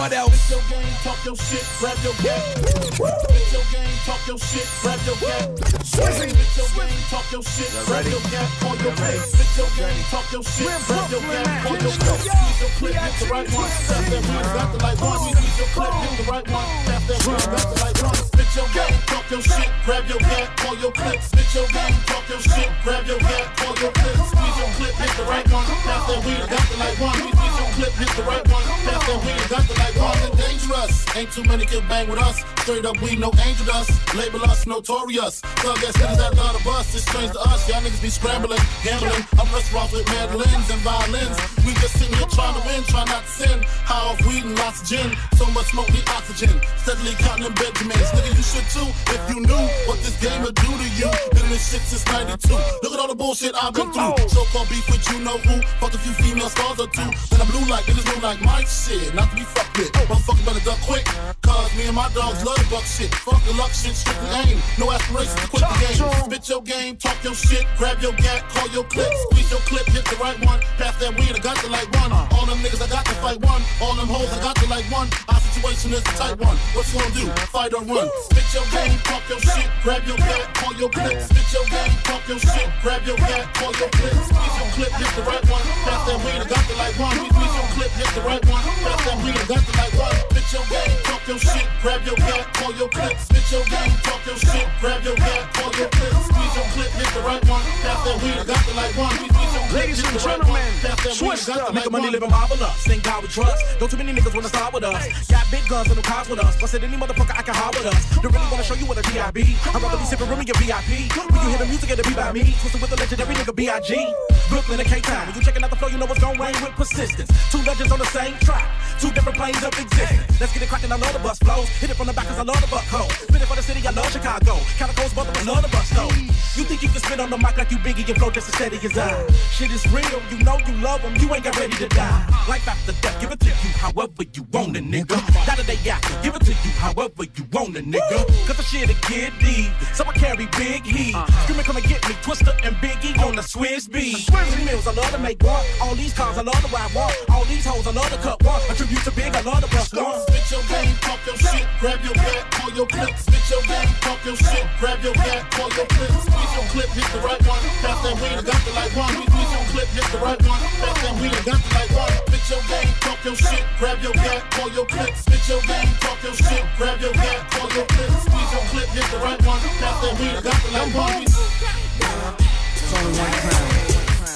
What 0.04 0.12
else? 0.12 0.44
your 0.54 0.62
game, 0.70 0.94
talk 1.02 1.18
your 1.26 1.36
shit, 1.36 1.66
grab 1.80 1.98
your 2.06 2.14
gap. 2.22 2.38
Bitch 2.62 3.50
your 3.50 3.66
game, 3.74 3.98
talk 4.06 4.22
your 4.28 4.38
shit, 4.38 4.68
grab 4.86 5.00
your 5.02 5.18
gap. 5.18 5.50
Swizzy, 5.82 6.30
bitch 6.30 6.58
your 6.62 6.70
game, 6.78 7.02
talk 7.10 7.26
your 7.34 7.42
shit, 7.42 7.72
grab 7.90 8.06
your 8.06 8.22
gap, 8.30 8.50
call 8.62 8.78
your 8.78 8.94
face. 9.02 9.34
Bitch 9.34 9.58
your 9.58 9.72
game, 9.74 10.04
talk 10.14 10.28
your 10.30 10.44
shit, 10.44 10.70
grab 10.86 11.10
your 11.10 11.24
gap, 11.26 11.48
call 11.66 11.78
your 11.82 11.96
face. 11.98 12.22
Squeeze 12.22 12.60
your 12.62 12.72
clip, 12.78 12.94
hit 12.94 13.16
the 13.18 13.26
right 13.34 13.50
one, 13.50 13.72
tap 13.88 14.04
that 14.14 14.24
one, 14.30 14.46
got 14.54 14.70
the 14.70 14.80
light 14.84 15.00
one. 15.02 15.20
Squeeze 15.34 15.58
your 15.58 15.70
clip, 15.74 15.94
hit 16.04 16.14
the 16.20 16.26
right 16.30 16.48
one, 16.54 16.68
tap 16.86 17.02
that 17.08 17.22
one, 17.24 17.46
got 17.50 17.66
the 17.66 17.78
light 17.82 18.00
one. 18.04 18.20
Bitch 18.38 18.54
your 18.54 18.70
game, 18.76 18.98
talk 19.10 19.26
your 19.34 19.42
shit, 19.42 19.70
grab 19.88 20.04
your 20.06 20.22
gap, 20.22 20.46
call 20.62 20.76
your 20.78 20.94
clips. 20.94 21.28
Bitch 21.34 21.54
your 21.58 21.68
game, 21.74 21.98
talk 22.06 22.26
your 22.30 22.42
shit, 22.46 22.70
grab 22.84 23.04
your 23.10 23.20
gap, 23.24 23.46
call 23.58 23.74
your 23.82 23.94
clips. 23.96 24.22
Squeeze 24.30 24.58
your 24.62 24.70
clip, 24.78 24.94
hit 25.02 25.14
the 25.18 25.24
right 25.26 25.48
one, 25.50 25.66
tap 25.66 26.02
that 26.06 26.20
weed, 26.22 26.44
got 26.52 26.64
the 26.70 26.76
light 26.78 26.98
one. 27.02 27.18
Squeeze 27.18 27.58
your 27.58 27.70
clip, 27.74 27.94
hit 27.98 28.12
the 28.14 28.24
right 28.30 28.46
one, 28.52 28.66
tap 28.86 29.02
that 29.02 29.20
weed, 29.26 29.44
got 29.50 29.64
the 29.66 29.74
light 29.74 29.88
one. 29.88 29.93
Dangerous, 29.94 31.06
ain't 31.16 31.32
too 31.32 31.44
many 31.44 31.66
can 31.66 31.88
bang 31.88 32.10
with 32.10 32.20
us. 32.20 32.42
Straight 32.64 32.86
up, 32.86 33.00
we 33.02 33.16
no 33.16 33.32
angel 33.46 33.66
dust. 33.66 33.92
Label 34.16 34.44
us 34.46 34.66
notorious. 34.66 35.42
Thug 35.62 35.78
ass 35.84 35.94
niggas 36.00 36.18
that 36.18 36.34
love 36.38 36.58
the 36.58 36.64
bus. 36.64 36.96
It's 36.96 37.06
strange 37.06 37.32
to 37.34 37.40
us. 37.52 37.68
Y'all 37.68 37.82
niggas 37.82 38.02
be 38.02 38.10
scrambling, 38.10 38.60
gambling. 38.84 39.24
I'm 39.38 39.52
restaurants 39.54 39.92
with 39.92 40.08
mandolins 40.08 40.70
and 40.72 40.80
violins. 40.82 41.36
We 41.68 41.74
just 41.84 42.00
sitting 42.00 42.16
here 42.16 42.28
trying 42.32 42.56
to 42.56 42.64
win, 42.64 42.84
trying 42.88 43.12
not 43.12 43.24
to 43.28 43.32
sin. 43.32 43.60
High 43.84 44.08
off 44.08 44.20
weed 44.26 44.48
and 44.48 44.56
lots 44.58 44.82
of 44.82 44.88
gin. 44.88 45.12
So 45.36 45.46
much 45.52 45.76
smoke, 45.76 45.92
need 45.92 46.08
oxygen. 46.16 46.56
Steadily 46.80 47.14
counting 47.20 47.52
them 47.52 47.56
Benjamins. 47.60 48.08
Nigga, 48.16 48.32
you 48.32 48.46
should 48.48 48.68
too. 48.72 48.88
If 49.12 49.22
you 49.28 49.44
knew 49.44 49.66
what 49.92 50.00
this 50.00 50.16
game 50.24 50.42
would 50.48 50.56
do 50.56 50.72
to 50.72 50.88
you. 50.96 51.12
Been 51.36 51.44
in 51.44 51.52
this 51.52 51.68
shit 51.68 51.84
since 51.84 52.08
92. 52.08 52.48
Look 52.82 52.96
at 52.96 53.00
all 53.04 53.12
the 53.12 53.20
bullshit 53.20 53.52
I've 53.60 53.76
been 53.76 53.92
through. 53.92 54.16
So 54.32 54.48
called 54.56 54.72
beef 54.72 54.88
with 54.88 55.04
you 55.12 55.20
know 55.20 55.36
who. 55.44 55.60
Fuck 55.84 55.94
a 55.94 56.00
few 56.00 56.16
female 56.16 56.48
stars 56.48 56.80
or 56.80 56.88
two. 56.88 57.12
Then 57.28 57.44
I'm 57.44 57.52
blue 57.52 57.68
like 57.68 57.84
niggas 57.92 58.08
blue 58.08 58.24
like 58.24 58.40
my 58.40 58.64
shit. 58.64 59.12
Not 59.12 59.28
to 59.32 59.36
be 59.36 59.44
fucked 59.44 59.76
with. 59.78 59.83
Motherfucker 59.92 60.46
better 60.46 60.64
duck 60.64 60.80
quick. 60.82 61.06
Cause 61.42 61.76
me 61.76 61.88
and 61.88 61.96
my 61.96 62.10
dogs 62.14 62.44
love 62.44 62.58
the 62.58 62.68
buck 62.70 62.86
shit. 62.86 63.14
Fuck 63.26 63.44
the 63.46 63.54
luck 63.54 63.72
shit, 63.72 63.96
strictly 63.96 64.30
aim. 64.46 64.58
No 64.80 64.92
aspirations 64.92 65.36
to 65.42 65.48
quit 65.48 65.64
the 65.64 65.78
game. 65.82 65.98
Spit 66.26 66.50
your 66.50 66.62
game, 66.62 66.96
talk 66.98 67.18
your 67.24 67.36
shit, 67.36 67.66
grab 67.78 68.02
your 68.02 68.14
gap, 68.14 68.48
call 68.50 68.70
your 68.70 68.84
clip, 68.86 69.12
squeeze 69.30 69.52
your 69.52 69.60
clip, 69.68 69.86
hit 69.88 70.06
the 70.06 70.16
right 70.18 70.40
one. 70.46 70.60
Pass 70.78 70.98
that 71.00 71.16
weed, 71.20 71.34
I 71.36 71.40
got 71.40 71.58
the 71.60 71.70
like 71.70 71.90
one. 72.00 72.12
All 72.12 72.46
them 72.46 72.60
niggas, 72.64 72.82
I 72.82 72.90
got 72.90 73.06
to 73.06 73.16
fight 73.20 73.40
one. 73.42 73.62
All 73.82 73.96
them 73.96 74.08
hoes, 74.08 74.32
I 74.32 74.40
got 74.42 74.56
to 74.58 74.68
like 74.68 74.86
one. 74.92 75.10
Our 75.28 75.40
situation 75.40 75.94
is 75.94 76.02
a 76.02 76.14
tight 76.16 76.38
one. 76.40 76.58
What 76.74 76.88
you 76.92 77.00
gonna 77.00 77.14
do? 77.14 77.26
Fight 77.52 77.74
or 77.74 77.84
run? 77.84 78.08
Spit 78.30 78.48
your 78.54 78.68
game, 78.72 78.98
talk 79.04 79.24
your 79.30 79.40
shit, 79.40 79.68
grab 79.84 80.04
your 80.08 80.18
gap, 80.18 80.54
call 80.56 80.74
your 80.76 80.90
clip. 80.90 81.22
Spit 81.22 81.48
your 81.54 81.66
game, 81.70 81.94
talk 82.04 82.24
your 82.28 82.40
shit, 82.40 82.70
grab 82.82 83.02
your 83.06 83.18
gap, 83.18 83.54
call 83.54 83.74
your 83.78 83.90
clip. 83.90 84.14
Squeeze 84.14 84.56
your 84.58 84.70
clip, 84.78 84.92
hit 84.96 85.12
the 85.16 85.24
right 85.24 85.46
one. 85.50 85.66
Pass 85.86 86.02
that 86.08 86.18
weed, 86.24 86.40
I 86.40 86.48
got 86.48 86.64
the 86.66 86.76
like 86.78 86.98
one. 86.98 87.18
Squeeze 87.18 87.56
your 87.58 87.70
clip, 87.78 87.92
hit 87.94 88.10
the 88.16 88.22
right 88.22 88.44
one. 88.48 88.64
Pass 88.64 89.00
that 89.06 89.18
weed, 89.24 89.38
I 89.38 89.46
got 89.46 89.62
the 89.66 89.73
like 89.78 89.94
one. 89.98 90.16
Spit 90.32 90.48
your 90.54 90.66
game, 90.70 90.94
talk 91.04 91.22
your 91.28 91.40
shit, 91.40 91.68
grab 91.82 92.02
your 92.06 92.16
gap, 92.16 92.54
call 92.54 92.74
your 92.76 92.90
clip. 92.90 93.18
Spit 93.20 93.46
your 93.52 93.66
game, 93.66 93.94
talk 94.04 94.22
your 94.26 94.38
shit, 94.38 94.68
grab 94.80 95.04
your 95.04 95.16
gap, 95.16 95.54
call 95.54 95.72
your 95.80 95.90
clip. 95.90 96.14
Squeeze 96.30 96.56
your 96.56 96.68
clip, 96.74 96.92
hit 96.94 97.10
the 97.14 97.22
right 97.22 97.44
one. 97.50 97.64
Pass 97.82 98.00
that 98.06 98.18
weed, 98.24 98.40
got 98.48 98.62
the 98.68 98.74
like 98.74 98.96
one. 98.98 99.14
Squeeze 99.16 99.54
your 99.54 99.64
clip, 99.70 99.74
Ladies 99.74 100.00
and 100.04 100.08
the 100.14 100.20
right 100.20 100.40
one. 100.40 100.48
gentlemen, 100.48 100.72
Pass 100.84 100.98
that 101.04 101.16
weed, 101.22 101.32
I 101.32 101.36
switch 101.36 101.58
up. 101.58 101.74
Make 101.74 101.90
money 101.92 102.06
one. 102.06 102.14
living 102.14 102.30
marvelous. 102.30 102.78
Thank 102.86 103.04
God 103.04 103.22
we 103.24 103.28
trust. 103.30 103.58
Don't 103.80 103.90
too 103.90 103.98
many 103.98 104.14
niggas 104.14 104.34
wanna 104.36 104.50
start 104.50 104.74
with 104.74 104.84
us. 104.84 105.02
Got 105.32 105.46
big 105.52 105.66
guns 105.68 105.88
and 105.88 105.98
no 105.98 106.04
cars 106.04 106.30
with 106.30 106.40
us. 106.40 106.54
Busted 106.60 106.84
any 106.84 106.98
motherfucker 106.98 107.34
I 107.38 107.42
can 107.42 107.56
hide 107.56 107.74
with 107.76 107.86
us. 107.88 108.02
Don't 108.22 108.32
really 108.34 108.50
wanna 108.52 108.64
show 108.64 108.76
you 108.76 108.86
what 108.86 108.98
a 108.98 109.04
GIB. 109.10 109.58
I'd 109.74 109.82
rather 109.82 109.98
be 109.98 110.06
sipping 110.06 110.30
room 110.30 110.40
in 110.42 110.48
your 110.48 110.58
VIP. 110.62 111.10
When 111.32 111.42
you 111.42 111.50
hear 111.50 111.58
the 111.58 111.66
music, 111.66 111.90
it'll 111.90 112.08
be 112.08 112.14
by 112.16 112.32
me. 112.32 112.54
Twisted 112.62 112.82
with 112.82 112.90
the 112.92 112.98
legendary 112.98 113.36
nigga 113.36 113.56
B.I.G. 113.56 114.14
Brooklyn 114.50 114.80
and 114.80 114.90
K-Town. 114.90 115.28
When 115.28 115.36
you 115.36 115.42
checking 115.42 115.64
out 115.64 115.70
the 115.70 115.76
flow, 115.78 115.88
you 115.88 115.98
know 115.98 116.06
what's 116.06 116.20
going 116.22 116.40
rain 116.40 116.54
with 116.62 116.74
persistence. 116.76 117.30
Two 117.52 117.60
legends 117.64 117.92
on 117.92 118.00
the 118.00 118.06
same 118.14 118.36
track. 118.40 118.68
Two 119.00 119.10
different 119.12 119.38
planes 119.38 119.63
of 119.66 119.74
existence. 119.80 120.40
Let's 120.40 120.54
get 120.54 120.64
it 120.64 120.70
cracking, 120.70 120.92
I 120.92 120.96
love 120.96 121.14
the 121.14 121.20
bus 121.20 121.40
flows. 121.40 121.70
Hit 121.80 121.90
it 121.90 121.96
from 121.96 122.08
the 122.08 122.14
back 122.14 122.28
cause 122.28 122.40
I 122.40 122.44
love 122.44 122.60
the 122.62 122.68
buck 122.68 122.86
hole. 122.86 123.10
Spit 123.10 123.42
it 123.42 123.48
for 123.48 123.56
the 123.56 123.64
city, 123.64 123.86
I 123.88 123.92
love 123.92 124.12
Chicago. 124.12 124.60
Kinda 124.78 124.94
coast, 124.94 125.18
I 125.18 125.44
love 125.44 125.62
the 125.64 125.70
bus 125.70 125.90
though. 125.92 126.12
You 126.56 126.64
think 126.64 126.84
you 126.84 126.90
can 126.90 127.02
spit 127.02 127.20
on 127.20 127.30
the 127.30 127.38
mic 127.38 127.58
like 127.58 127.72
you 127.72 127.78
biggie 127.78 128.08
and 128.08 128.18
flow 128.18 128.30
just 128.30 128.50
as 128.50 128.56
steady 128.56 128.78
as 128.78 128.98
I. 128.98 129.10
Shit 129.52 129.72
is 129.72 129.86
real, 129.92 130.22
you 130.30 130.44
know 130.44 130.58
you 130.68 130.74
love 130.84 131.02
them, 131.02 131.16
you 131.18 131.34
ain't 131.34 131.44
got 131.44 131.58
ready 131.58 131.76
to 131.78 131.88
die. 131.88 132.26
Life 132.48 132.68
after 132.68 132.92
death, 133.02 133.20
give 133.22 133.32
it 133.32 133.40
to 133.40 133.50
you 133.50 133.72
however 133.80 134.24
you 134.34 134.44
want 134.52 134.76
it, 134.78 134.84
nigga. 134.84 135.18
A 135.54 135.64
day 135.64 135.78
after, 135.90 136.22
give 136.22 136.36
it 136.36 136.44
to 136.46 136.52
you 136.52 136.72
however 136.78 137.24
you 137.24 137.44
want 137.52 137.78
it, 137.78 137.86
nigga. 137.86 138.20
Cause 138.46 138.58
the 138.58 138.64
shit 138.64 138.90
it 138.90 139.00
get 139.08 139.32
deep, 139.40 139.72
so 139.94 140.04
I 140.04 140.14
carry 140.14 140.48
big 140.58 140.84
heat. 140.84 141.16
Uh-huh. 141.16 141.44
Screaming, 141.44 141.66
come 141.66 141.78
and 141.78 141.86
get 141.86 142.08
me, 142.10 142.16
Twista 142.26 142.52
and 142.66 142.76
Biggie 142.78 143.18
on 143.26 143.36
the 143.36 143.42
Swizz 143.42 143.90
beat. 143.90 144.18
Swiss 144.18 144.66
meals, 144.66 144.88
I 144.88 144.94
love 144.94 145.12
to 145.12 145.20
make 145.20 145.42
one. 145.44 145.64
All 145.82 145.96
these 145.96 146.14
cars, 146.14 146.38
I 146.38 146.42
love 146.42 146.60
to 146.62 146.68
ride 146.68 146.92
one. 146.94 147.14
All 147.30 147.46
these 147.46 147.66
hoes, 147.66 147.88
I 147.88 147.92
love 147.92 148.10
to 148.10 148.18
cut 148.18 148.44
one. 148.44 148.62
A 148.70 148.74
tribute 148.74 149.04
to 149.04 149.12
Big, 149.12 149.36
I 149.36 149.42
love 149.42 149.53
to 149.62 149.70
bust 149.70 149.94
one. 149.94 150.22
Spit 150.26 150.46
your 150.52 150.64
game, 150.72 150.96
talk 151.04 151.20
your 151.26 151.38
shit, 151.38 151.66
grab 151.80 152.00
your 152.04 152.14
gap, 152.14 152.52
call 152.52 152.72
your 152.74 152.88
clip. 152.88 153.14
Spit 153.18 153.46
your 153.52 153.64
game, 153.68 153.92
talk 154.02 154.20
your 154.26 154.36
shit, 154.38 154.66
grab 154.80 155.04
your 155.04 155.14
gap, 155.14 155.52
call 155.52 155.70
your 155.76 155.86
clip. 155.86 156.12
Squeeze 156.24 156.54
your 156.56 156.68
clip, 156.74 156.90
hit 156.96 157.08
the 157.14 157.20
right 157.20 157.42
one. 157.46 157.62
Pass 157.84 158.00
that 158.04 158.16
weed, 158.22 158.38
I 158.38 158.42
got 158.42 158.62
the 158.66 158.72
like 158.74 158.96
one. 158.96 159.14
Squeeze 159.14 159.52
your 159.54 159.66
clip, 159.74 159.88
hit 159.94 160.08
the 160.12 160.20
right 160.24 160.42
one. 160.48 160.60
Pass 160.82 160.98
that 161.04 161.14
weed, 161.20 161.34
I 161.34 161.42
got 161.44 161.60
the 161.60 161.72
like 161.76 161.94
one. 161.94 162.14
Spit 162.28 162.44
your 162.50 162.64
game, 162.72 162.92
talk 163.04 163.20
your 163.24 163.36
shit, 163.36 163.64
grab 163.80 163.98
your 164.02 164.14
gap, 164.14 164.42
call 164.52 164.70
your 164.72 164.86
clip. 164.86 165.12
Spit 165.16 165.44
your 165.50 165.62
game, 165.68 165.90
talk 166.00 166.20
your 166.24 166.36
shit, 166.36 166.64
grab 166.78 166.98
your 167.02 167.14
gap, 167.14 167.40
call 167.52 167.70
your 167.74 167.86
clip. 167.86 168.12
Squeeze 168.24 168.52
your 168.54 168.66
clip, 168.72 168.90
hit 168.96 169.08
the 169.12 169.20
right 169.20 169.42
one. 169.46 169.60
Pass 169.82 169.98
that 170.02 170.14
weed, 170.20 170.36
I 170.36 170.42
got 170.42 170.60
the 170.64 170.70
like 170.72 170.94
one. 170.96 171.24
It's 171.24 172.94
only 172.94 173.20
one 173.20 173.32
crown. 173.44 173.93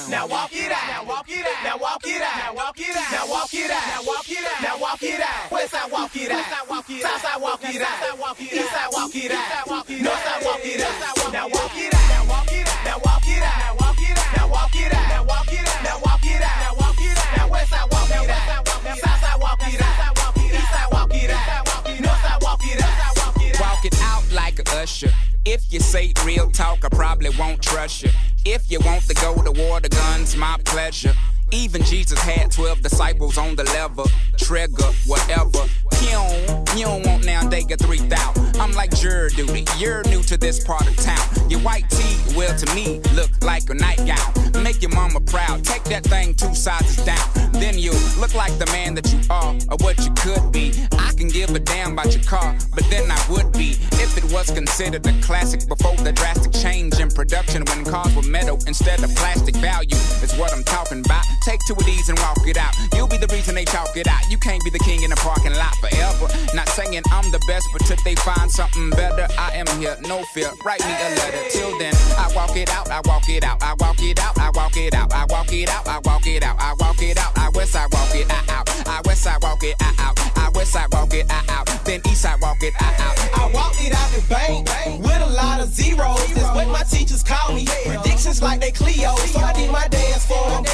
Now 0.08 0.26
walk 0.26 0.50
it 0.54 0.72
out. 0.72 0.88
Now 0.88 1.04
walk 1.04 1.28
it 1.28 1.44
out. 1.44 1.64
Now 1.64 1.76
walk 1.76 2.06
it 2.06 2.22
out. 2.22 2.36
Now 2.40 2.54
walk 2.54 2.78
it 2.80 2.96
out. 2.96 3.12
Now 3.12 3.26
walk 3.28 3.54
it 3.54 3.70
out. 3.70 3.86
Now 3.92 4.02
walk 4.08 4.30
it 4.30 4.44
out. 4.44 4.62
Now 4.62 4.78
walk 4.80 5.02
it 5.02 5.20
out. 5.20 5.52
West 5.52 5.70
side 5.70 5.92
walk 5.92 6.16
it 6.16 6.30
out. 6.32 6.44
South 6.44 6.56
side 6.56 6.70
walk 6.70 6.90
it 6.90 7.02
out. 7.02 7.12
East 7.60 8.00
side 8.00 8.18
walk 8.18 8.40
it 8.40 9.32
out. 9.32 9.66
North 9.68 10.24
side 10.24 10.44
walk 10.46 10.64
it 10.64 10.80
out. 10.80 10.96
Now 10.98 11.04
walk 11.04 11.04
it 11.04 11.20
out. 11.20 11.32
Now 11.32 11.48
walk 11.48 11.76
it 11.76 11.94
out. 11.94 12.08
Now 12.08 12.24
walk 12.24 12.52
it 12.52 12.68
out. 12.68 12.84
Now 12.84 12.98
walk 13.04 13.28
it 13.28 13.42
out. 13.42 13.87
Usher. 24.88 25.12
If 25.44 25.70
you 25.70 25.80
say 25.80 26.12
real 26.24 26.50
talk, 26.50 26.82
I 26.82 26.88
probably 26.88 27.30
won't 27.38 27.62
trust 27.62 28.02
you. 28.02 28.10
If 28.46 28.70
you 28.70 28.80
want 28.80 29.02
to 29.04 29.14
go 29.14 29.34
to 29.34 29.52
war, 29.52 29.80
the 29.80 29.90
gun's 29.90 30.34
my 30.34 30.56
pleasure. 30.64 31.12
Even 31.50 31.82
Jesus 31.82 32.18
had 32.18 32.50
12 32.50 32.82
disciples 32.82 33.38
on 33.38 33.56
the 33.56 33.64
lever, 33.64 34.04
trigger, 34.36 34.92
whatever. 35.06 35.64
You 36.02 36.84
don't, 36.84 37.06
want 37.06 37.24
now 37.24 37.48
they 37.48 37.62
get 37.62 37.80
3,000. 37.80 38.60
I'm 38.60 38.72
like 38.72 38.94
juror 38.94 39.30
duty, 39.30 39.64
you're 39.78 40.02
new 40.04 40.22
to 40.24 40.36
this 40.36 40.62
part 40.62 40.86
of 40.86 40.96
town. 40.96 41.50
Your 41.50 41.60
white 41.60 41.88
tee, 41.90 42.36
well 42.36 42.56
to 42.56 42.74
me, 42.74 43.00
look 43.14 43.30
like 43.42 43.68
a 43.70 43.74
nightgown. 43.74 44.62
Make 44.62 44.82
your 44.82 44.92
mama 44.92 45.20
proud, 45.20 45.64
take 45.64 45.84
that 45.84 46.04
thing 46.04 46.34
two 46.34 46.54
sizes 46.54 47.04
down. 47.04 47.52
Then 47.52 47.78
you 47.78 47.92
look 48.18 48.34
like 48.34 48.56
the 48.58 48.66
man 48.66 48.94
that 48.94 49.12
you 49.12 49.20
are, 49.30 49.54
or 49.70 49.76
what 49.80 49.98
you 50.04 50.12
could 50.18 50.52
be. 50.52 50.72
I 50.98 51.12
can 51.16 51.28
give 51.28 51.54
a 51.54 51.58
damn 51.58 51.92
about 51.92 52.14
your 52.14 52.24
car, 52.24 52.56
but 52.74 52.84
then 52.90 53.10
I 53.10 53.26
would 53.30 53.52
be 53.52 53.70
if 53.98 54.16
it 54.16 54.32
was 54.32 54.50
considered 54.50 55.06
a 55.06 55.20
classic 55.20 55.66
before 55.66 55.96
the 55.96 56.12
drastic 56.12 56.52
change 56.52 57.00
in 57.00 57.08
production 57.08 57.64
when 57.66 57.84
cars 57.84 58.14
were 58.14 58.22
metal 58.22 58.58
instead 58.66 59.02
of 59.02 59.14
plastic. 59.16 59.56
Value 59.56 59.96
is 60.22 60.36
what 60.36 60.52
I'm 60.52 60.64
talking 60.64 61.00
about. 61.00 61.24
Take 61.40 61.60
two 61.66 61.74
of 61.74 61.84
these 61.84 62.08
and 62.08 62.18
walk 62.18 62.46
it 62.46 62.56
out. 62.56 62.74
You'll 62.94 63.08
be 63.08 63.16
the 63.16 63.28
reason 63.28 63.54
they 63.54 63.64
talk 63.64 63.96
it 63.96 64.06
out. 64.06 64.30
You 64.30 64.38
can't 64.38 64.62
be 64.64 64.70
the 64.70 64.78
king 64.78 65.02
in 65.02 65.10
the 65.10 65.16
parking 65.16 65.54
lot 65.54 65.74
forever. 65.76 66.28
Not 66.54 66.68
saying 66.70 67.02
I'm 67.10 67.30
the 67.30 67.40
best, 67.48 67.68
but 67.72 67.84
till 67.86 67.96
they 68.04 68.14
find 68.16 68.50
something 68.50 68.90
better, 68.90 69.26
I 69.38 69.52
am 69.54 69.66
here. 69.78 69.96
No 70.02 70.22
fear. 70.34 70.50
Write 70.64 70.80
me 70.80 70.92
a 70.92 71.08
letter. 71.16 71.42
Till 71.50 71.78
then, 71.78 71.94
I 72.16 72.30
walk 72.34 72.56
it 72.56 72.70
out. 72.70 72.90
I 72.90 73.00
walk 73.04 73.28
it 73.28 73.44
out. 73.44 73.62
I 73.62 73.74
walk 73.78 74.02
it 74.02 74.18
out. 74.20 74.38
I 74.38 74.50
walk 74.54 74.76
it 74.76 74.94
out. 74.94 75.12
I 75.12 75.24
walk 75.30 75.52
it 75.52 75.68
out. 75.68 75.88
I 75.88 76.00
walk 76.04 76.26
it 76.26 76.42
out. 76.42 76.56
I 76.58 76.74
walk 76.78 77.02
it 77.02 77.18
out. 77.18 77.38
I 77.38 77.48
west 77.54 77.72
side 77.72 77.92
walk 77.92 78.14
it 78.14 78.30
out. 78.30 78.68
I 78.86 79.00
west 79.04 79.22
side 79.22 79.42
walk 79.42 79.62
it 79.62 79.76
out. 79.80 80.18
I 80.36 80.50
west 80.54 80.72
side 80.72 80.92
walk 80.92 81.12
it 81.14 81.26
out. 81.30 81.66
Then 81.84 82.00
east 82.06 82.22
side 82.22 82.40
walk 82.40 82.62
it 82.62 82.74
out. 82.80 82.94
I 83.38 83.50
walked 83.52 83.80
it 83.80 83.92
out 83.92 84.10
the 84.12 84.22
bank 84.28 84.68
with 85.02 85.22
a 85.22 85.30
lot 85.34 85.60
of 85.60 85.68
zeros. 85.68 86.26
That's 86.34 86.54
what 86.54 86.68
my 86.68 86.82
teachers 86.82 87.22
call 87.22 87.54
me. 87.54 87.66
Predictions 87.84 88.42
like 88.42 88.60
they 88.60 88.70
Cleo. 88.70 89.14
So 89.16 89.40
I 89.40 89.52
did 89.52 89.70
my 89.70 89.88
dance 89.88 90.26
for 90.26 90.50
them. 90.50 90.67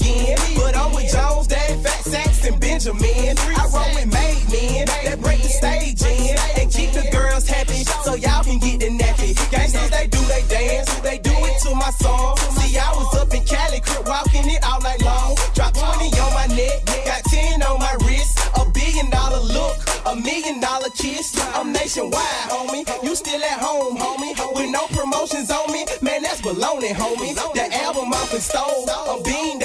Again. 0.00 0.36
But 0.56 0.76
I'm 0.76 0.92
with 0.94 1.10
Jones, 1.12 1.46
Dave, 1.46 1.80
Fat 1.82 2.02
Sacks, 2.04 2.46
and 2.46 2.60
Benjamin. 2.60 3.34
I 3.38 3.64
roll 3.72 3.90
with 3.94 4.10
made 4.12 4.44
men 4.50 4.86
that 4.86 5.20
break 5.20 5.42
the 5.42 5.48
stage 5.48 6.02
in 6.02 6.36
and 6.58 6.70
keep 6.70 6.92
the 6.92 7.08
girls 7.10 7.46
happy 7.48 7.84
so 8.04 8.14
y'all 8.14 8.44
can 8.44 8.58
get 8.58 8.80
the 8.80 8.90
nappy. 8.90 9.34
Gangsters, 9.50 9.90
they 9.90 10.06
do 10.06 10.18
they 10.26 10.42
dance. 10.48 10.88
They 11.00 11.18
do 11.18 11.32
it 11.32 11.56
to 11.64 11.74
my 11.74 11.90
song. 11.90 12.36
See, 12.58 12.78
I 12.78 12.90
was 12.94 13.14
up 13.16 13.32
in 13.34 13.44
Cali, 13.44 13.80
crib 13.80 14.06
walking 14.06 14.48
it 14.48 14.62
all 14.64 14.80
night 14.80 15.02
long. 15.02 15.36
Drop 15.54 15.74
20 15.74 16.06
on 16.20 16.32
my 16.34 16.46
neck, 16.54 16.84
got 17.04 17.24
10 17.24 17.62
on 17.62 17.78
my 17.78 17.94
wrist. 18.06 18.38
A 18.56 18.64
billion 18.70 19.10
dollar 19.10 19.40
look, 19.40 19.76
a 20.06 20.14
million 20.16 20.60
dollar 20.60 20.90
kiss. 20.96 21.36
I'm 21.54 21.72
nationwide, 21.72 22.48
homie. 22.48 22.84
You 23.02 23.14
still 23.14 23.42
at 23.42 23.58
home, 23.58 23.96
homie. 23.96 24.34
With 24.54 24.70
no 24.70 24.86
promotions 24.88 25.50
on 25.50 25.72
me, 25.72 25.86
man, 26.02 26.22
that's 26.22 26.40
baloney, 26.40 26.92
homie. 26.92 27.34
The 27.54 27.66
album 27.82 28.12
off 28.12 28.32
and 28.32 28.42
stole. 28.42 28.88
I'm 28.88 29.22
being 29.22 29.58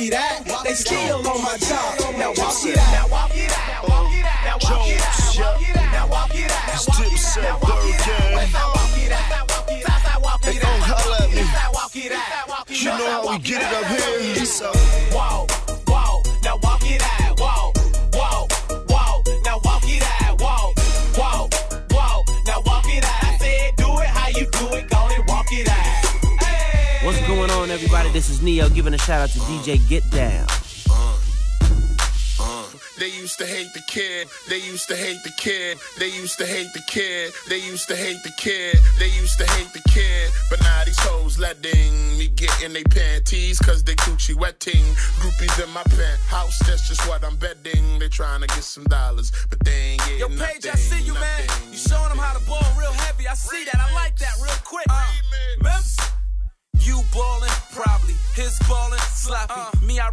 it 0.00 0.14
out. 0.14 0.64
They 0.64 0.74
still 0.74 1.16
on 1.18 1.42
my 1.42 1.56
job. 1.58 1.98
Now 2.16 2.32
walk 2.36 2.64
it 2.64 2.78
out. 2.78 2.92
Now 2.92 3.08
walk 3.08 3.36
it 3.36 3.50
out. 3.50 3.68
Now 3.68 3.88
walk 3.88 4.12
it 4.12 4.24
out. 4.24 4.44
Now 4.44 4.58
walk 4.58 4.88
it 4.88 5.76
out. 5.76 5.92
Now 5.92 6.06
walk 6.08 6.34
it 6.34 6.50
out. 6.50 6.74
It's 6.74 6.86
Dipset 6.88 7.60
Bird 7.60 7.90
Hey, 10.42 10.58
don't 10.58 10.80
holla 10.80 11.16
at 11.20 11.30
me. 11.30 11.44
You 12.74 12.90
know 12.90 13.10
how 13.10 13.30
we 13.30 13.38
get 13.38 13.60
it 13.60 13.72
up 13.76 13.84
here. 13.86 14.44
So, 14.46 14.72
Whoa, 15.12 15.46
everybody? 27.80 28.10
This 28.10 28.28
is 28.28 28.42
Ne-Yo 28.42 28.68
giving 28.68 28.92
a 28.92 28.98
shout 28.98 29.22
out 29.22 29.30
to 29.30 29.38
DJ 29.40 29.80
Get 29.88 30.08
Down. 30.10 30.46
They 32.98 33.08
used 33.08 33.38
to 33.38 33.46
hate 33.46 33.72
the 33.72 33.80
kid. 33.86 34.28
They 34.50 34.58
used 34.58 34.86
to 34.88 34.96
hate 34.96 35.22
the 35.22 35.30
kid. 35.38 35.78
They 35.98 36.08
used 36.08 36.36
to 36.36 36.44
hate 36.44 36.70
the 36.74 36.82
kid. 36.86 37.32
They 37.48 37.56
used 37.56 37.88
to 37.88 37.96
hate 37.96 38.22
the 38.22 38.32
kid. 38.36 38.76
They 38.98 39.08
used 39.08 39.38
to 39.38 39.46
hate 39.46 39.72
the 39.72 39.80
kid. 39.88 40.30
But 40.50 40.60
now 40.60 40.84
these 40.84 40.98
hoes 41.00 41.38
letting 41.38 42.18
me 42.18 42.28
get 42.28 42.52
in 42.62 42.74
they 42.74 42.84
panties 42.84 43.58
cause 43.58 43.82
they 43.82 43.94
coochie 43.94 44.36
wetting. 44.36 44.84
Groupies 45.16 45.64
in 45.64 45.70
my 45.72 45.82
penthouse, 45.84 46.58
that's 46.58 46.86
just 46.86 47.08
what 47.08 47.24
I'm 47.24 47.36
betting. 47.36 47.98
They 47.98 48.08
trying 48.08 48.42
to 48.42 48.46
get 48.48 48.64
some 48.64 48.84
dollars, 48.84 49.32
but 49.48 49.64
they 49.64 49.92
ain't 49.92 50.00
getting 50.00 50.18
Yo, 50.18 50.28
nothing. 50.28 50.70
I 50.70 50.76
see 50.76 51.02
you, 51.02 51.14
man. 51.14 51.48
You 51.72 51.78
showing 51.78 52.10
them 52.10 52.18
how 52.18 52.36
to 52.36 52.44
ball 52.44 52.60
real 52.78 52.92
heavy. 52.92 53.09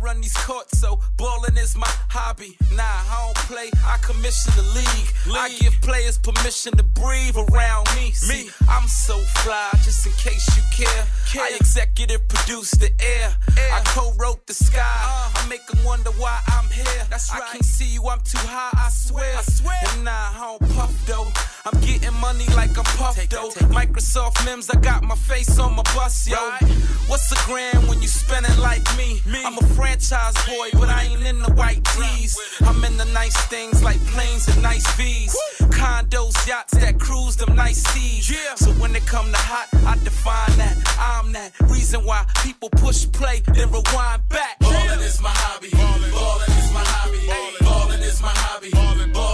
Run 0.08 0.22
these 0.22 0.38
courts, 0.38 0.80
so 0.80 0.98
ballin' 1.18 1.58
is 1.58 1.76
my 1.76 1.92
hobby. 2.18 2.58
Nah, 2.74 2.84
I 2.84 3.26
don't 3.26 3.38
play, 3.46 3.70
I 3.86 3.98
commission 3.98 4.52
the 4.56 4.66
league. 4.74 5.10
I 5.38 5.50
give 5.60 5.74
players 5.82 6.18
permission 6.18 6.76
to 6.78 6.84
breathe 6.84 7.38
around 7.38 7.88
me. 7.96 8.14
Me, 8.28 8.50
I'm 8.68 8.88
so 8.88 9.20
fly, 9.44 9.70
just 9.84 10.06
in 10.06 10.14
case 10.14 10.46
you 10.58 10.64
care. 10.74 11.06
I 11.36 11.56
executive 11.60 12.28
produce 12.28 12.72
the 12.72 12.90
air. 13.00 13.36
I 13.58 13.82
co-wrote 13.86 14.48
the 14.48 14.54
sky. 14.54 14.82
Uh. 14.82 15.30
I 15.36 15.48
make 15.48 15.66
them 15.68 15.84
wonder 15.86 16.12
why 16.12 16.40
I'm 16.48 16.70
here. 16.70 17.04
That's 17.10 17.32
right. 17.32 17.44
I 17.44 17.52
can't 17.52 17.66
see 17.66 17.86
you, 17.86 18.08
I'm 18.08 18.22
too 18.22 18.40
high, 18.42 18.74
I 18.74 18.90
swear. 18.90 19.38
I 19.38 19.44
swear. 19.44 19.80
And 19.94 20.06
nah, 20.06 20.12
I 20.12 20.58
don't 20.60 20.72
puff 20.76 20.94
though. 21.06 21.32
I'm 21.66 21.80
getting 21.82 22.14
money 22.20 22.48
like 22.56 22.78
I'm 22.78 22.90
puff 22.98 23.16
though. 23.30 23.52
Microsoft 23.80 24.44
Mims, 24.46 24.70
I 24.70 24.80
got 24.80 25.04
my 25.04 25.16
face 25.16 25.60
on 25.60 25.76
my 25.76 25.84
bus, 25.96 26.28
yo. 26.28 26.38
What's 27.08 27.32
a 27.32 27.46
grand 27.46 27.88
when 27.88 28.02
you 28.02 28.08
spending 28.08 28.58
like 28.60 28.86
me? 28.98 29.22
me? 29.26 29.44
I'm 29.46 29.58
a 29.58 29.66
franchise 29.76 30.36
boy, 30.48 30.70
but 30.74 30.90
I 30.90 31.04
ain't 31.04 31.24
in 31.24 31.40
the 31.40 31.52
white 31.54 31.84
tees. 32.16 32.38
I'm 32.62 32.84
in 32.84 32.98
the 32.98 33.06
nice 33.06 33.38
things 33.48 33.84
like 33.84 34.00
planes 34.08 34.48
and 34.48 34.62
nice 34.62 34.88
V's. 34.96 35.36
Condos, 35.60 36.48
yachts 36.48 36.78
that 36.78 37.00
cruise 37.00 37.36
them 37.38 37.56
nice 37.56 37.84
seas. 37.90 38.36
So 38.56 38.72
when 38.74 38.96
it 38.96 39.06
come 39.06 39.32
to 39.32 39.38
hot, 39.38 39.68
I 39.86 39.98
define 40.04 40.58
that. 40.58 40.76
I'm 41.00 41.32
that 41.34 41.52
reason 41.64 42.04
why 42.06 42.26
people 42.44 42.70
push 42.70 43.06
play, 43.12 43.42
then 43.54 43.70
rewind 43.72 44.28
back. 44.30 44.60
Ballin' 44.60 45.00
is 45.00 45.22
my 45.22 45.30
hobby. 45.30 45.70
Ballin' 45.72 46.52
is 46.62 46.72
my 46.74 46.84
hobby. 46.84 47.28
Ballin' 47.62 48.02
is 48.02 48.22
my 48.22 48.30
hobby. 48.30 48.70
Ballin' 48.72 49.12
is 49.12 49.27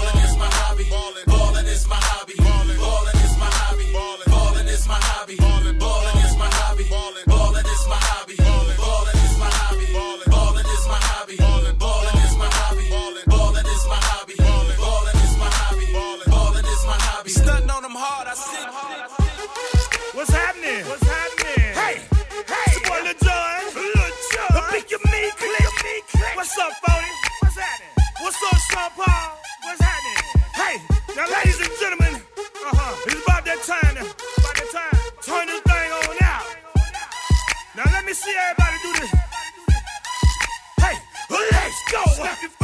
Up, 28.84 28.92
Paul? 28.98 29.38
What's 29.64 29.82
happening? 29.82 30.42
Hey, 30.56 30.76
now, 31.16 31.26
ladies 31.32 31.60
and 31.62 31.70
gentlemen, 31.80 32.22
uh-huh, 32.36 32.96
it's 33.06 33.24
about 33.24 33.46
that 33.46 33.64
time. 33.64 33.96
to- 33.96 34.02
About 34.02 34.56
that 34.60 34.70
time. 34.74 35.00
Turn 35.24 35.48
this 35.48 35.62
thing 35.62 35.92
on 35.92 36.24
out. 36.24 36.44
Now 37.78 37.84
let 37.94 38.04
me 38.06 38.14
see 38.14 38.36
everybody 38.36 38.78
do 38.84 38.92
this. 39.00 39.12
Hey, 40.82 40.96
let's 41.30 41.92
go. 41.92 42.63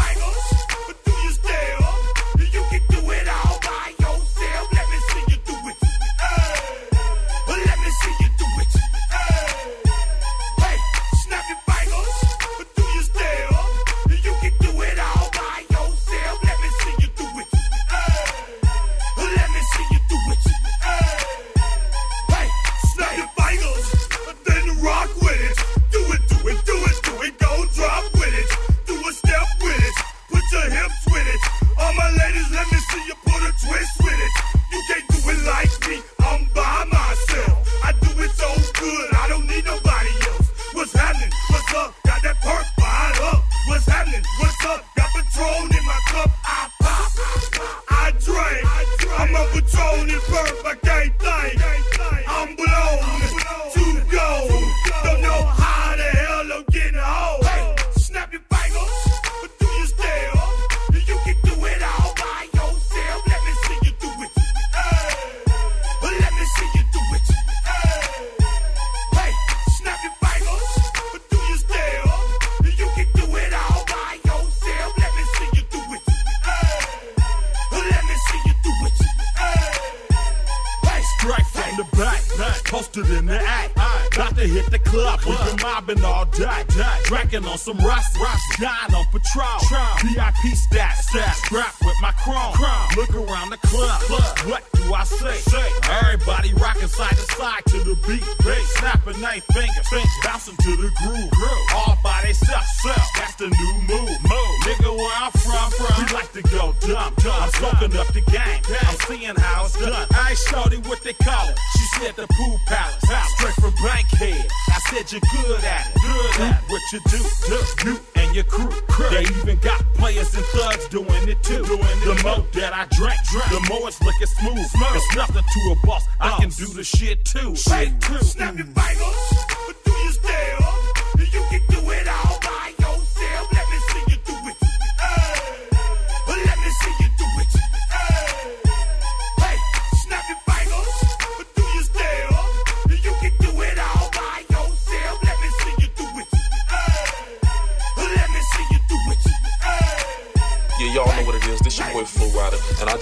The 112.19 112.27
pool 112.33 112.59
palace, 112.65 113.01
straight 113.37 113.53
from 113.55 113.73
Bankhead. 113.83 114.45
I 114.69 114.79
said 114.89 115.11
you're 115.11 115.21
good 115.31 115.63
at 115.63 115.87
it, 115.87 116.01
good 116.01 116.41
at 116.41 116.63
it. 116.63 116.69
What 116.69 116.81
you 116.91 116.99
do, 117.07 117.21
do, 117.47 117.89
you 117.89 117.99
and 118.15 118.35
your 118.35 118.43
crew. 118.45 118.69
They 119.09 119.23
even 119.23 119.59
got 119.59 119.81
players 119.95 120.33
and 120.35 120.45
thugs 120.45 120.87
doing 120.89 121.29
it 121.29 121.41
too. 121.43 121.63
Doing 121.63 121.79
The 121.79 122.19
more 122.23 122.45
that 122.53 122.73
I 122.73 122.85
drink, 122.95 123.19
the 123.49 123.65
more 123.69 123.87
it's 123.87 124.01
looking 124.01 124.27
smooth. 124.27 124.59
It's 124.59 125.15
nothing 125.15 125.43
to 125.43 125.59
a 125.71 125.87
boss. 125.87 126.05
I 126.19 126.37
can 126.39 126.49
do 126.49 126.65
the 126.67 126.83
shit 126.83 127.23
too. 127.25 127.55
Shit 127.55 128.01
too. 128.01 128.19
Snap 128.19 128.57
your 128.57 128.65
fingers, 128.65 129.78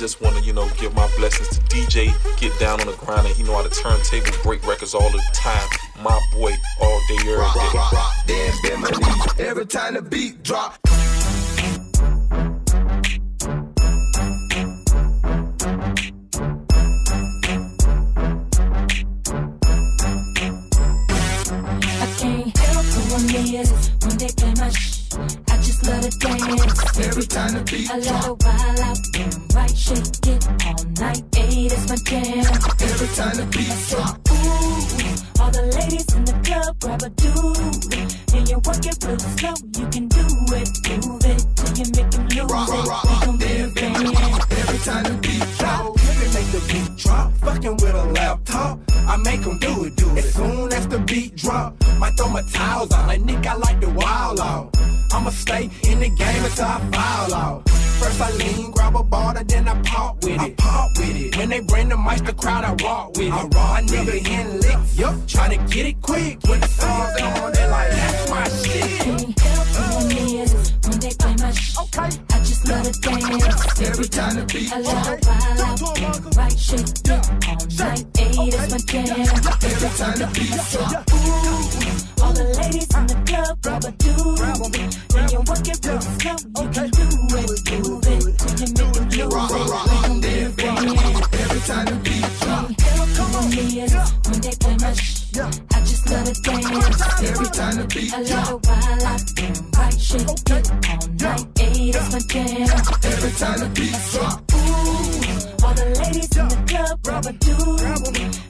just 0.07 0.21
want 0.21 0.37
to, 0.37 0.41
you 0.41 0.53
know, 0.53 0.69
give 0.77 0.95
my 0.95 1.05
blessings 1.17 1.49
to 1.49 1.61
DJ. 1.63 2.15
Get 2.39 2.57
down 2.61 2.79
on 2.79 2.87
the 2.87 2.93
grind, 2.93 3.27
and 3.27 3.35
he 3.35 3.43
know 3.43 3.55
how 3.55 3.61
to 3.61 3.69
turntable, 3.69 4.31
break 4.41 4.65
records 4.65 4.93
all 4.95 5.09
the 5.11 5.21
time. 5.33 5.67
My 6.01 6.17
boy, 6.31 6.53
all 6.79 7.01
day, 7.09 7.17
every 7.19 7.35
Rock, 7.35 7.53
day. 7.55 7.59
rock, 7.73 7.91
rock, 7.91 8.13
then 8.25 8.53
bend 8.63 8.81
my 8.83 8.89
knees. 8.89 9.39
Every 9.39 9.65
time 9.65 9.95
the 9.95 10.01
beat 10.01 10.43
drop. 10.43 10.79
I 10.85 10.91
can't 22.17 22.57
help 22.57 22.85
who 22.85 23.15
I'm 23.15 23.25
is 23.55 23.91
when 24.05 24.17
they 24.17 24.29
play 24.37 24.53
my 24.55 24.69
sh. 24.69 25.09
I 25.51 25.57
just 25.57 25.85
love 25.85 26.01
to 26.01 26.17
dance. 26.19 26.97
Every 26.97 27.23
time 27.23 27.53
the 27.55 27.63
beat 27.69 27.91
I 27.91 27.99
shake 29.87 30.26
yup. 64.95 65.13
Tryna 65.27 65.69
get 65.71 65.85
it 65.87 66.01
quick. 66.01 66.39
When 66.47 66.59
the 66.59 66.67
songs 66.67 67.21
on, 67.21 67.51
they 67.53 67.67
like, 67.69 67.91
that's 67.91 68.29
my 68.29 68.43
shit. 68.49 69.01
Can't 69.01 69.39
help 69.39 69.67
who 69.67 69.83
I'm 69.97 70.07
when 70.87 70.99
they 70.99 71.11
play 71.19 71.35
my 71.39 71.51
sh. 71.51 71.75
I 71.97 72.39
just 72.39 72.67
love 72.67 72.83
to 72.83 72.91
dance. 73.01 73.81
Every 73.81 74.07
time 74.07 74.35
the 74.35 74.45
beat 74.53 74.71
I 74.73 74.79
love 74.79 75.03
to 75.05 75.27
wild 75.27 75.59
out 75.59 76.35
right 76.37 76.59
shake 76.59 76.87
it 76.87 77.09
all 77.09 77.65
night. 77.77 78.05
Hey, 78.17 78.49
that's 78.49 78.71
my 78.71 78.77
jam. 78.77 79.07
Every 79.67 79.89
time 79.97 80.17
the 80.17 80.27
beat 80.33 80.53
drop. 80.71 81.05
Ooh, 81.13 82.23
all 82.23 82.33
the 82.33 82.43
ladies 82.57 82.89
in 82.95 83.05
the 83.07 83.15
club 83.25 83.61
grab 83.61 83.83
a 83.85 83.91
dude. 83.91 84.39
When 85.13 85.29
you 85.29 85.39
work 85.47 85.67
it 85.67 85.79
real 85.85 86.01
slow, 86.01 86.37
you 86.61 86.69
can 86.69 86.89
do 86.89 87.05
it, 87.05 87.17
move 87.31 87.51
it 87.51 87.61
till 87.65 87.83
you 87.85 87.95
make 88.05 88.37
them 88.57 88.71
lose 88.77 89.33
Rock, 89.33 89.51
it. 89.51 89.69
rock, 89.69 89.87
rock, 89.87 90.01
gon' 90.07 90.21
be 90.21 90.27
then 90.27 90.45
a 90.45 90.49
bend 90.55 90.75
my 90.75 90.85
fan. 90.85 91.13
knees. 91.13 91.27
Every 91.33 91.59
time 91.61 91.85
the 91.85 91.95
sh. 95.37 95.59
I 95.73 95.79
just 95.81 96.09
love 96.09 96.25
to 96.25 96.33
dance. 96.41 97.01
Every 97.29 97.49
time 97.57 97.75
the 97.77 97.85
beat 97.93 98.13
I 98.13 98.23
drop. 98.23 98.65
love 98.65 99.03
out 99.05 99.39
and 99.43 99.77
right 99.77 99.99
shake 99.99 100.33
it 100.49 100.71
all 100.89 101.07
night. 101.21 101.45
Hey, 101.59 101.91
that's 101.91 102.11
my 102.13 102.19
jam. 102.19 102.69
Every 103.11 103.31
time 103.31 103.59
the 103.59 103.69
beat 103.77 103.97
drop. 104.11 104.37
Ooh, 104.53 105.65
all 105.65 105.73
the 105.73 105.85
ladies 105.99 106.37
in 106.37 106.47
the 106.47 106.57
club 107.03 107.25
a 107.25 107.33
dude. 107.33 107.81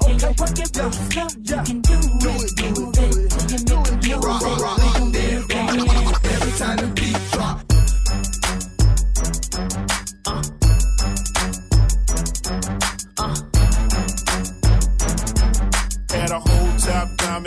And 0.07 0.21
you 0.21 0.31
work 0.39 0.59
it 0.59 0.77
real 0.77 0.91
slow. 0.91 1.27
You 1.49 1.59
can 1.67 1.81
do 1.81 1.93
it, 1.93 2.53
move 2.63 2.93
it 2.93 2.97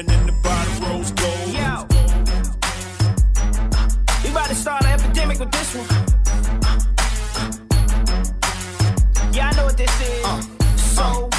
diamond 0.02 0.20
in 0.20 0.26
the 0.26 0.32
bottom 0.42 0.82
rose 0.84 1.12
gold. 1.12 1.52
Yo. 1.52 1.86
We 4.24 4.30
about 4.30 4.48
to 4.48 4.54
start 4.54 4.84
an 4.84 5.00
epidemic 5.00 5.38
with 5.38 5.50
this 5.50 5.74
one. 5.74 5.86
Yeah, 9.32 9.48
I 9.48 9.56
know 9.56 9.64
what 9.64 9.76
this 9.76 10.00
is. 10.00 10.24
Uh, 10.24 10.40
so, 10.76 10.76
so, 10.76 11.29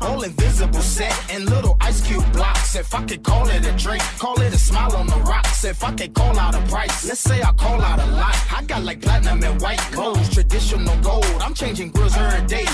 All 0.00 0.22
invisible 0.22 0.80
set 0.80 1.14
and 1.32 1.48
little 1.48 1.76
ice 1.80 2.00
cube 2.00 2.24
blocks. 2.32 2.74
If 2.74 2.94
I 2.94 3.04
could 3.04 3.22
call 3.22 3.48
it 3.48 3.66
a 3.66 3.72
drink, 3.76 4.02
call 4.18 4.40
it 4.40 4.52
a 4.54 4.58
smile 4.58 4.96
on 4.96 5.06
the 5.06 5.16
rocks. 5.16 5.64
If 5.64 5.84
I 5.84 5.92
could 5.92 6.14
call 6.14 6.38
out 6.38 6.54
a 6.54 6.62
price, 6.68 7.06
let's 7.06 7.20
say 7.20 7.42
I 7.42 7.52
call 7.52 7.80
out 7.80 7.98
a 7.98 8.06
lot. 8.12 8.36
I 8.52 8.62
got 8.64 8.82
like 8.82 9.02
platinum 9.02 9.42
and 9.42 9.60
white 9.60 9.80
gold, 9.92 10.18
traditional 10.32 10.96
gold. 11.02 11.26
I'm 11.40 11.54
changing 11.54 11.90
grills 11.90 12.16
every 12.16 12.46
day. 12.46 12.66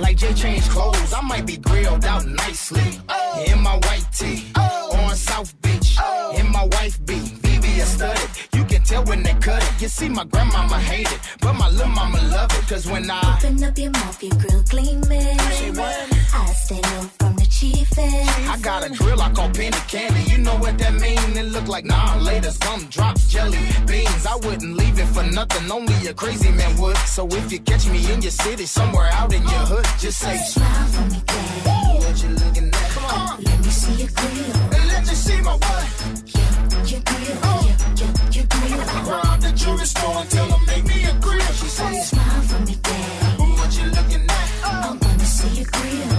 Like 0.00 0.16
Jay 0.16 0.32
changed 0.34 0.70
clothes, 0.70 1.12
I 1.12 1.20
might 1.20 1.46
be 1.46 1.56
grilled 1.56 2.04
out 2.04 2.26
nicely. 2.26 2.98
In 3.46 3.60
my 3.62 3.76
white 3.84 4.06
tee, 4.12 4.46
on 4.56 5.14
South 5.16 5.54
Beach. 5.62 5.96
In 6.38 6.50
my 6.50 6.64
wife 6.72 7.04
beat, 7.06 7.30
VVS 7.42 7.96
studded. 7.96 8.30
You 8.54 8.64
can 8.64 8.82
tell 8.82 9.04
when 9.04 9.22
they 9.22 9.34
cut 9.34 9.62
it. 9.62 9.82
You 9.82 9.88
see, 9.88 10.08
my 10.08 10.24
grandmama 10.24 10.78
hate 10.80 11.10
it, 11.12 11.20
but 11.40 11.54
my 11.54 11.68
little 11.70 11.88
mama 11.88 12.20
love 12.30 12.50
it. 12.52 12.68
Cause 12.68 12.86
when 12.86 13.10
I 13.10 13.20
Open 13.36 13.62
up 13.64 13.78
your 13.78 13.90
mouth, 13.90 14.22
your 14.22 14.34
grill 14.36 14.62
gleaming. 14.62 15.31
I 16.62 16.64
stay 16.64 16.82
from 17.18 17.34
the 17.34 17.46
chief 17.50 17.90
I 17.98 18.56
got 18.62 18.86
a 18.86 18.90
grill 18.94 19.20
I 19.20 19.32
call 19.32 19.50
penny 19.50 19.76
candy. 19.88 20.22
You 20.30 20.38
know 20.38 20.54
what 20.58 20.78
that 20.78 20.94
mean? 20.94 21.36
It 21.36 21.46
look 21.46 21.66
like 21.66 21.84
nah 21.84 22.16
later. 22.18 22.52
Some 22.52 22.86
drops 22.86 23.26
jelly 23.28 23.58
beans. 23.84 24.24
I 24.26 24.36
wouldn't 24.36 24.76
leave 24.76 24.96
it 24.96 25.06
for 25.06 25.24
nothing. 25.24 25.68
Only 25.72 26.06
a 26.06 26.14
crazy 26.14 26.52
man 26.52 26.78
would. 26.78 26.96
So 26.98 27.26
if 27.26 27.50
you 27.50 27.58
catch 27.58 27.88
me 27.88 27.98
in 28.12 28.22
your 28.22 28.30
city, 28.30 28.66
somewhere 28.66 29.10
out 29.12 29.34
in 29.34 29.42
your 29.42 29.64
hood, 29.72 29.86
just 29.98 30.20
say 30.20 30.36
Smile 30.36 30.86
for 30.86 31.02
me, 31.10 31.20
daddy. 31.26 32.04
What 32.04 32.22
you 32.22 32.28
looking 32.30 32.68
at? 32.68 32.90
Come 32.94 33.04
on. 33.06 33.42
Let 33.42 33.58
me 33.58 33.70
see 33.70 33.94
your 33.94 34.10
grill. 34.14 34.54
Hey, 34.70 34.86
let 34.86 35.00
you 35.10 35.16
see 35.16 35.40
my 35.40 35.54
what? 35.66 35.86
Your 36.86 37.00
grill, 37.02 37.38
oh. 37.42 37.58
your, 37.66 38.06
your, 38.06 38.12
your 38.30 38.46
grill. 38.46 39.10
Rob 39.10 39.40
the 39.40 39.50
jewelry 39.56 39.86
store 39.86 40.14
and 40.14 40.30
tell 40.30 40.46
them 40.46 40.64
make 40.66 40.84
me 40.84 41.04
a 41.10 41.14
grill. 41.18 41.40
She 41.58 41.66
said, 41.66 42.02
Smile 42.04 42.42
for 42.42 42.60
me, 42.66 42.76
daddy. 42.76 43.42
What 43.58 43.70
you 43.76 43.86
looking 43.90 44.30
at? 44.30 44.48
I 44.62 44.98
wanna 45.00 45.24
see 45.24 45.48
your 45.58 45.66
grill. 45.66 46.11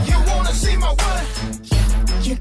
You. 2.23 2.35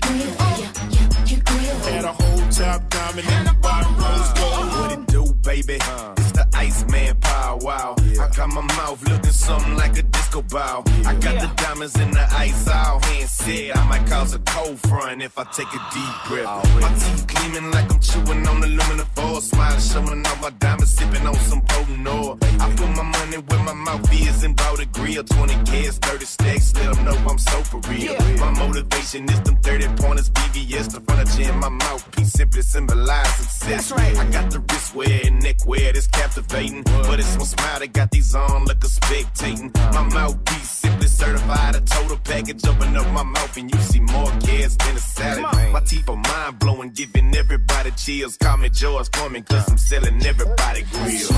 Had 1.84 2.04
a 2.04 2.12
whole 2.12 2.48
top 2.50 2.88
diamond 2.90 3.28
in 3.28 3.44
the 3.44 3.56
bottom 3.60 3.96
rose 3.96 4.32
gold. 4.34 4.68
What 4.78 4.92
it 4.92 5.06
do, 5.06 5.34
baby? 5.42 5.78
It's 6.18 6.32
the 6.32 6.46
Iceman 6.54 7.16
Paul 7.52 7.58
Wall. 7.60 7.96
I 8.20 8.28
got 8.34 8.48
my 8.48 8.60
mouth 8.60 9.02
looking 9.08 9.30
something 9.30 9.76
like 9.76 9.98
a 9.98 10.02
disco 10.02 10.40
Escobar. 10.40 10.84
I 11.04 11.14
got 11.14 11.40
the 11.40 11.50
diamonds 11.56 11.98
in 11.98 12.10
the 12.10 12.26
ice, 12.32 12.68
all 12.68 13.00
hand 13.00 13.28
said. 13.28 13.76
I 13.76 13.88
might 13.88 14.06
cause 14.06 14.34
a 14.34 14.38
cold 14.40 14.78
front 14.80 15.22
if 15.22 15.38
I 15.38 15.44
take 15.44 15.68
a 15.68 15.80
deep 15.92 16.14
breath. 16.28 16.80
My 16.80 16.88
teeth 16.94 17.26
gleaming 17.26 17.70
like 17.70 17.92
I'm 17.92 18.00
chewing 18.00 18.46
on 18.46 18.62
aluminum 18.62 19.06
foil. 19.14 19.40
Smiling, 19.40 19.80
showing 19.80 20.26
off 20.26 20.40
my 20.40 20.50
diamonds, 20.50 20.94
sipping 20.94 21.26
on 21.26 21.34
some 21.34 21.60
potent 21.62 22.08
oil. 22.08 22.38
I 22.42 22.70
put 22.76 22.88
my 22.96 23.02
money 23.02 23.38
where 23.38 23.62
my 23.64 23.74
mouth 23.74 24.12
is 24.12 24.44
and 24.44 24.56
bought 24.56 24.80
a 24.80 24.86
grill. 24.86 25.24
20 25.24 25.54
kids, 25.70 25.98
30 25.98 26.24
stacks, 26.24 26.74
let 26.76 26.94
them 26.94 27.04
know 27.04 27.16
I'm 27.28 27.38
so 27.38 27.62
for 27.62 27.80
real. 27.90 28.16
My 28.38 28.50
motivation 28.52 29.28
is 29.28 29.40
them 29.42 29.56
30 29.56 29.88
pointers, 30.00 30.30
VVS, 30.30 30.92
the 30.92 31.00
furniture 31.00 31.52
in 31.52 31.58
my 31.58 31.68
mouthpiece 31.68 32.32
simply 32.32 32.62
symbolize 32.62 33.34
success. 33.36 33.92
I 33.92 34.30
got 34.30 34.50
the 34.50 34.60
wrist 34.60 34.94
wear 34.94 35.20
and 35.26 35.42
neck 35.42 35.66
wear 35.66 35.92
that's 35.92 36.06
captivating. 36.06 36.82
But 36.84 37.20
it's 37.20 37.36
my 37.42 37.46
smile 37.46 37.78
that 37.80 37.92
got 37.92 38.10
these 38.12 38.34
on, 38.34 38.64
look 38.66 38.84
a 38.84 38.86
spectating. 38.86 39.74
My 39.92 40.02
mouthpiece 40.14 40.70
simply 40.70 41.08
certified, 41.08 41.74
a 41.74 41.80
total 41.80 42.16
package. 42.18 42.64
Open 42.66 42.96
up 42.96 43.08
my 43.12 43.24
mouth 43.24 43.56
and 43.56 43.68
you 43.72 43.80
see 43.80 44.00
more 44.00 44.30
kids 44.46 44.76
than 44.76 44.94
a 44.94 45.00
salad. 45.00 45.72
My 45.72 45.80
teeth 45.80 46.08
are 46.08 46.16
mind 46.16 46.58
blowing, 46.60 46.90
giving 46.90 47.34
everybody 47.34 47.90
chills. 47.92 48.36
Call 48.36 48.58
me 48.58 48.68
George 48.68 49.08
Foreman, 49.14 49.42
cause 49.42 49.68
I'm 49.68 49.78
selling 49.78 50.24
everybody 50.24 50.82
grills. 50.92 51.30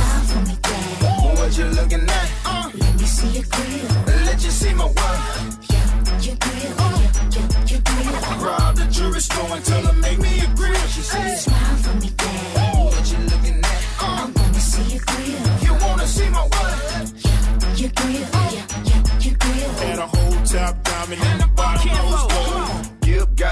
What 1.38 1.56
you 1.56 1.64
looking 1.78 2.04
at? 2.18 2.30
Uh, 2.44 2.70
let 2.74 2.94
me 3.00 3.06
see 3.06 3.30
your 3.38 3.46
grill. 3.48 4.24
Let 4.28 4.44
you 4.44 4.50
see 4.50 4.74
my 4.74 4.86
work. 4.86 5.22
Yeah, 5.72 6.20
your 6.20 6.36
grill. 6.36 6.74
Yeah, 6.94 7.12
yeah, 7.34 7.66
your 7.70 7.80
grill. 7.80 8.44
Rob 8.44 8.76
the 8.76 8.86
jewelry 8.90 9.20
store 9.20 9.56
and 9.56 9.64
tell 9.64 9.82
her 9.86 9.92
make 9.94 10.18
me 10.18 10.40
a 10.40 10.46
grill. 10.54 10.86
She 10.88 11.00
said, 11.00 11.38
smile 11.38 11.76
for 11.76 11.94
me, 11.96 12.10
dad. 12.14 12.33
See 14.74 14.94
your 14.94 15.04
grill. 15.06 15.42
You 15.64 15.72
wanna 15.86 16.06
see 16.06 16.28
my 16.30 16.42
what? 16.54 16.74
Yeah, 17.24 17.74
your 17.80 17.90
grill. 17.98 18.26
Yeah, 18.54 18.66
yeah, 18.88 19.24
your 19.24 19.36
grill. 19.42 19.70
And 19.88 20.00
a 20.00 20.06
whole 20.06 20.38
top 20.44 20.74
diamond 20.82 21.22
in 21.22 21.38
the 21.38 21.48
bottom 21.54 21.90
rose 21.90 22.32
gold. 22.32 22.53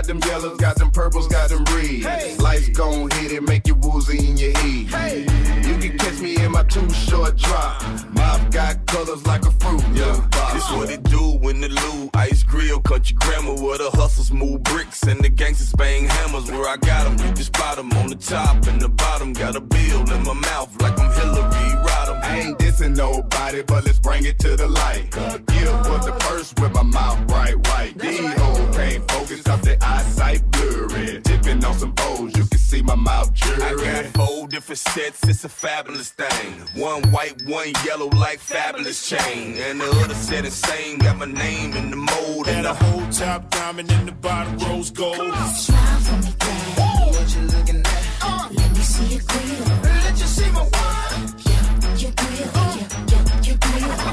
Got 0.03 0.09
them 0.09 0.31
yellows, 0.31 0.59
got 0.59 0.77
them 0.79 0.91
purples, 0.91 1.29
got 1.29 1.51
them 1.51 1.63
reds. 1.67 2.41
Life's 2.41 2.71
gon' 2.71 3.09
hit 3.13 3.31
it, 3.31 3.43
make 3.45 3.69
you 3.69 3.77
woozy 3.77 4.31
in 4.31 4.37
your 4.37 4.51
head. 4.59 4.89
Hey. 4.89 5.21
You 5.63 5.79
can 5.79 5.97
catch 5.97 6.19
me 6.21 6.35
in 6.43 6.51
my 6.51 6.65
two 6.65 6.91
short 6.91 7.37
drop. 7.37 7.81
Mouth 8.13 8.51
got 8.51 8.85
colors 8.87 9.25
like 9.29 9.47
a 9.47 9.53
fruit. 9.53 9.81
Yeah, 9.95 10.29
This 10.55 10.69
what 10.73 10.91
it 10.91 11.05
do 11.05 11.39
when 11.39 11.61
the 11.61 11.69
Lou 11.69 12.11
Ice 12.15 12.43
Grill 12.43 12.81
Country 12.81 13.15
Grammar 13.21 13.55
where 13.55 13.79
the 13.79 13.91
hustles 13.93 14.33
move 14.33 14.65
bricks 14.65 15.05
and 15.05 15.21
the 15.21 15.29
gangsters 15.29 15.73
bang 15.75 16.09
hammers 16.09 16.51
where 16.51 16.67
I 16.69 16.79
got 16.79 17.07
'em. 17.07 17.13
You 17.25 17.33
can 17.33 17.45
spot 17.45 17.79
'em 17.79 17.93
on 17.93 18.09
the 18.09 18.17
top 18.17 18.67
and 18.67 18.81
the 18.83 18.89
bottom 18.89 19.33
got 19.33 19.55
a 19.55 19.61
bill 19.61 20.01
in 20.11 20.25
my 20.25 20.35
mouth 20.35 20.71
like 20.83 20.99
I'm 20.99 21.13
Hillary 21.13 21.82
I 22.23 22.41
ain't 22.41 22.59
dissing 22.59 22.97
nobody, 22.97 23.63
but 23.63 23.85
let's 23.85 23.99
bring 23.99 24.25
it 24.25 24.39
to 24.41 24.57
the 24.57 24.69
light. 24.69 25.11
Gipp 25.11 25.89
was 25.89 26.07
the 26.07 26.13
first 26.25 26.59
with 26.61 26.73
my 26.73 26.83
mouth 26.83 27.27
bright 27.27 27.57
white. 27.69 27.99
These 27.99 28.33
hoes 28.35 28.77
can't 28.77 29.11
focus 29.11 29.47
off 29.49 29.63
their 29.63 29.79
eyesight 29.83 30.51
blurry. 30.53 31.21
Tipping 31.23 31.65
on 31.65 31.75
some 31.75 31.95
O's, 31.99 32.37
you 32.37 32.45
can 32.45 32.59
see 32.59 32.83
my 32.83 32.95
mouth 32.95 33.31
I 33.61 33.75
got 33.75 34.07
four 34.17 34.49
different 34.49 34.79
sets, 34.79 35.29
it's 35.29 35.45
a 35.45 35.49
fabulous 35.49 36.11
thing. 36.11 36.53
One 36.75 37.03
white, 37.11 37.43
one 37.47 37.73
yellow, 37.85 38.09
like 38.09 38.39
fabulous 38.39 39.09
chain. 39.09 39.57
And 39.59 39.81
the 39.81 39.91
other 40.03 40.15
set 40.15 40.45
is 40.45 40.55
same, 40.55 40.99
got 40.99 41.19
my 41.19 41.27
name 41.27 41.75
in 41.75 41.91
the 41.91 41.97
mold. 41.97 42.49
And 42.49 42.65
the 42.65 42.75
whole 42.75 43.07
top 43.11 43.51
diamond 43.51 43.91
in 43.93 44.07
the 44.07 44.13
bottom 44.13 44.57
rose 44.59 44.91
gold. 44.91 45.17
Smile 45.17 46.01
for 46.01 46.17
me, 46.17 46.35
dad. 46.39 47.13
What 47.13 47.35
you 47.35 47.43
looking 47.43 47.83
at? 47.85 48.51
let 48.53 48.71
me 48.73 48.83
see 48.83 49.15
your 49.15 49.23
grill. 49.23 49.81
Let 49.83 50.19
you 50.19 50.27
see 50.27 50.51
my 50.51 50.63
work. 50.63 51.32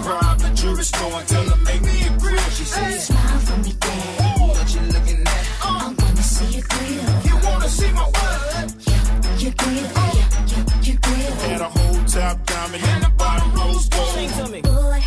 Grill. 0.09 0.19
Rob 0.21 0.39
the 0.39 0.49
jewelry 0.49 0.83
store 0.83 1.19
and 1.19 1.27
tell 1.27 1.49
her 1.49 1.63
make 1.63 1.81
me 1.81 2.07
a 2.07 2.09
grill. 2.19 2.49
She 2.57 2.63
said, 2.63 2.99
Smile 3.01 3.39
for 3.39 3.57
me, 3.57 3.73
dad. 3.79 4.39
What 4.39 4.73
you 4.73 4.81
looking 4.81 5.21
at? 5.21 5.45
Uh. 5.61 5.79
I 5.79 5.95
wanna 5.97 6.23
see 6.23 6.49
your 6.57 6.65
grill. 6.69 7.09
You 7.27 7.35
wanna 7.47 7.69
see 7.69 7.91
my 7.91 8.01
what? 8.01 8.75
Yeah, 8.87 9.37
your 9.43 9.53
grill. 9.61 9.75
Yeah, 9.75 10.29
yeah, 10.51 10.81
your 10.87 10.97
grill. 11.05 11.33
And 11.51 11.61
a 11.61 11.69
whole 11.69 12.05
top 12.05 12.45
diamond 12.45 12.83
in 12.83 12.99
the 13.01 13.11
bottom 13.17 13.53
rose 13.53 13.89
gold. 13.89 14.63
Boy, 14.63 15.03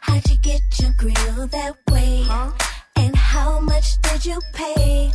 how'd 0.00 0.28
you 0.28 0.36
get 0.38 0.62
your 0.80 0.92
grill 0.98 1.46
that 1.48 1.74
way? 1.90 2.24
And 2.96 3.16
how 3.16 3.60
much 3.60 4.00
did 4.02 4.24
you 4.24 4.40
pay? 4.52 5.12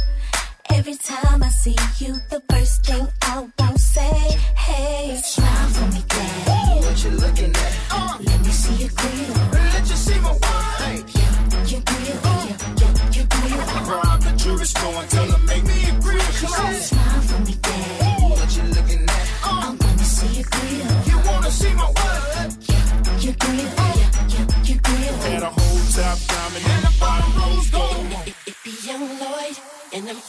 Every 0.72 0.96
time 0.96 1.44
I 1.44 1.50
see 1.50 1.76
you, 2.00 2.14
the 2.30 2.42
first 2.50 2.86
thing 2.86 3.08
I 3.24 3.48
won't 3.60 3.80
say, 3.80 4.38
hey, 4.56 5.20
smile 5.24 5.70
for 5.70 5.86
me, 5.94 6.04
dad. 6.08 6.84
What 6.84 7.04
you 7.04 7.12
looking 7.12 7.52
at? 7.56 7.74
Uh. 7.92 8.18
Let 8.22 8.40
me 8.42 8.52
see 8.52 8.76
your 8.84 8.90
grill. 8.96 9.34
Let 9.52 9.90
you 9.90 9.96
see 9.96 10.20
my 10.20 10.32
work. 10.32 11.06
Yeah, 11.16 11.66
your 11.72 11.82
grill. 11.82 12.06
Yeah, 12.06 12.32
uh. 12.32 12.48
yeah, 12.82 13.12
your 13.16 13.26
grill. 13.28 13.60
Rob 13.90 14.22
the 14.22 14.32
jewelry 14.38 14.66
store 14.66 14.94
and 15.02 15.10
tell 15.10 15.30
her 15.32 15.38
make 15.46 15.64
me 15.64 15.90
a 15.90 15.94
grill. 16.00 16.20
She 16.40 16.48
said, 16.48 16.74
Smile 16.82 17.22
for 17.22 17.40
me, 17.46 17.56
dad. 17.62 18.22
What 18.30 18.56
you 18.56 18.64
looking 18.64 19.04
at? 19.04 19.26
Uh. 19.44 19.50
I 19.50 19.78
wanna 19.80 20.06
see 20.16 20.32
your 20.40 20.48
grill. 20.50 20.88
You 21.10 21.18
wanna 21.30 21.52
see 21.52 21.74
my 21.74 21.88
what? 21.98 22.58
Yeah, 22.70 23.20
your 23.20 23.36
grill. 23.40 23.56
Yeah, 23.56 24.12
yeah, 24.34 24.46
your 24.64 24.80
grill. 24.84 25.16
And 25.34 25.44
a 25.44 25.50
whole 25.50 25.82
top 25.94 26.18
diamond 26.28 26.89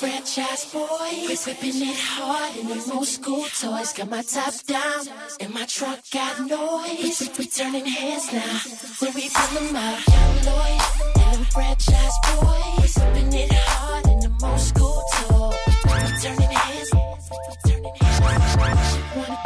franchise 0.00 0.64
boys. 0.72 1.28
We 1.28 1.36
whipping 1.36 1.82
it 1.90 1.98
hard 1.98 2.56
in 2.56 2.68
them 2.68 2.90
old 2.90 3.06
school 3.06 3.44
toys. 3.60 3.92
Got 3.92 4.08
my 4.08 4.22
top 4.22 4.54
down 4.64 5.04
and 5.40 5.52
my 5.52 5.66
truck 5.66 6.00
got 6.10 6.40
noise. 6.40 7.20
We, 7.20 7.28
we 7.38 7.46
turning 7.46 7.84
heads 7.84 8.32
now 8.32 8.56
when 9.00 9.12
we 9.14 9.28
pull 9.28 9.60
them 9.60 9.76
out. 9.76 10.00
Young 10.08 10.36
Lloyd 10.48 10.80
and 11.20 11.36
them 11.36 11.44
franchise 11.52 12.16
boys. 12.24 12.96
We 12.96 13.02
whipping 13.04 13.32
it 13.34 13.52
hard 13.52 14.06
in 14.06 14.20
them 14.20 14.38
old 14.42 14.60
school 14.60 15.02
toys. 15.16 15.56
We, 15.84 15.92
we 15.92 16.18
turning 16.24 16.50
heads. 16.50 16.90
We 16.94 17.70
turning 17.70 17.92
wanna, 19.16 19.39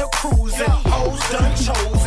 a 0.00 0.08
cruising. 0.08 0.66
Hoes 0.86 1.20
done 1.30 1.54
chosen, 1.56 1.99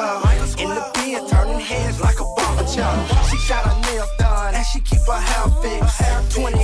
a. 0.00 0.40
In 0.58 0.68
the 0.68 0.90
pen, 0.94 1.26
turning 1.28 1.60
heads 1.60 2.00
like 2.00 2.20
a 2.20 2.24
barber 2.36 2.66
child. 2.68 3.08
She 3.28 3.36
got 3.48 3.64
her 3.64 3.92
nails 3.92 4.10
done 4.18 4.54
and 4.54 4.66
she 4.66 4.80
keep 4.80 5.00
her 5.06 5.20
hair 5.20 5.48
fixed. 5.62 6.36
28 6.36 6.59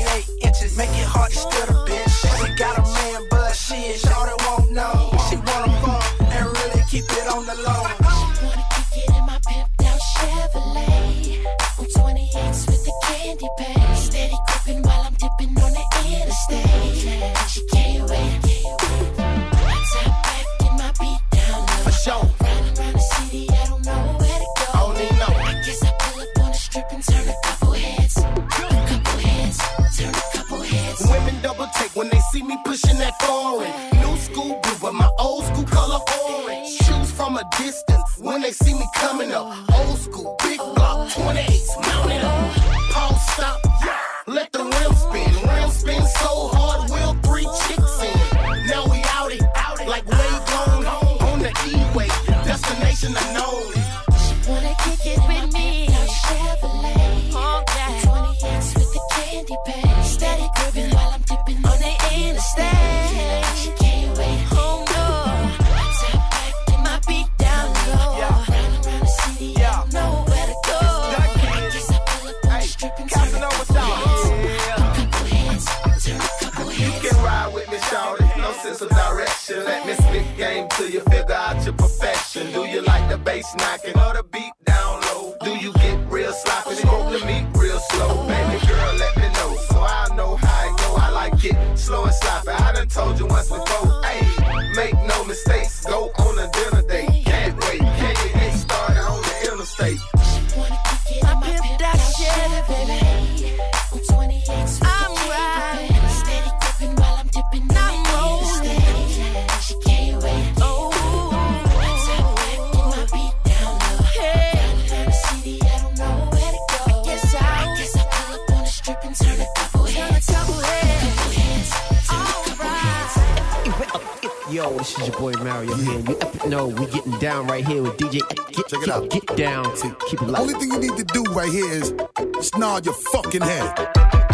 down. 125.64 125.68
Yo, 125.68 125.92
yeah, 125.92 125.98
you 125.98 126.18
epic. 126.20 126.46
No, 126.46 126.68
we 126.68 126.86
getting 126.86 127.18
down 127.18 127.46
right 127.46 127.66
here 127.66 127.82
with 127.82 127.96
DJ. 127.96 128.20
Get, 128.52 128.68
Check 128.68 128.82
it 128.82 128.88
out. 128.88 129.10
Get 129.10 129.26
down. 129.36 129.64
to 129.76 129.96
keep 130.08 130.20
it 130.20 130.28
light. 130.28 130.42
Only 130.42 130.54
thing 130.54 130.72
you 130.72 130.78
need 130.78 130.96
to 130.96 131.04
do 131.04 131.22
right 131.32 131.50
here 131.50 131.70
is 131.70 131.94
snarl 132.40 132.80
your 132.80 132.94
fucking 132.94 133.42
head. 133.42 134.25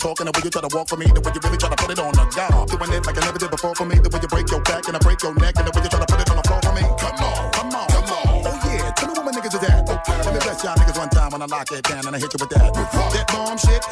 talking, 0.00 0.24
the 0.24 0.32
way 0.32 0.40
you 0.42 0.50
try 0.50 0.64
to 0.64 0.72
walk 0.72 0.88
for 0.88 0.96
me, 0.96 1.06
the 1.12 1.20
way 1.20 1.30
you 1.30 1.40
really 1.44 1.60
try 1.60 1.68
to 1.68 1.76
put 1.76 1.92
it 1.92 2.00
on 2.00 2.12
the 2.16 2.24
guy. 2.32 2.48
Doing 2.48 2.92
it 2.96 3.04
like 3.04 3.16
I 3.20 3.22
never 3.28 3.38
did 3.38 3.50
before 3.52 3.74
for 3.76 3.84
me, 3.84 4.00
the 4.00 4.08
way 4.08 4.20
you 4.20 4.28
break 4.32 4.48
your 4.50 4.62
back 4.64 4.88
and 4.88 4.96
I 4.96 5.00
break 5.04 5.20
your 5.22 5.34
neck, 5.36 5.54
and 5.60 5.68
the 5.68 5.72
way 5.76 5.84
you 5.84 5.90
try 5.92 6.00
to 6.00 6.08
put 6.08 6.20
it 6.20 6.30
on 6.32 6.36
the 6.40 6.46
floor 6.48 6.60
for 6.64 6.72
me. 6.72 6.84
Come 6.96 7.20
on, 7.20 7.52
come 7.52 7.70
on, 7.76 7.86
come 7.92 8.08
on. 8.08 8.24
Oh 8.48 8.56
yeah, 8.64 8.90
tell 8.96 9.12
me 9.12 9.14
what 9.20 9.24
my 9.28 9.32
niggas 9.36 9.54
is 9.54 9.62
at. 9.68 9.84
Okay. 9.84 10.16
Let 10.24 10.32
me 10.32 10.40
bless 10.40 10.64
y'all 10.64 10.76
niggas 10.80 10.96
one 10.96 11.12
time 11.12 11.30
when 11.36 11.42
I 11.44 11.46
lock 11.46 11.68
it 11.70 11.84
down 11.84 12.08
and 12.08 12.16
I 12.16 12.18
hit 12.18 12.32
you 12.32 12.40
with 12.40 12.50
that. 12.56 12.72
That 12.72 13.26
bomb 13.28 13.58
shit, 13.60 13.84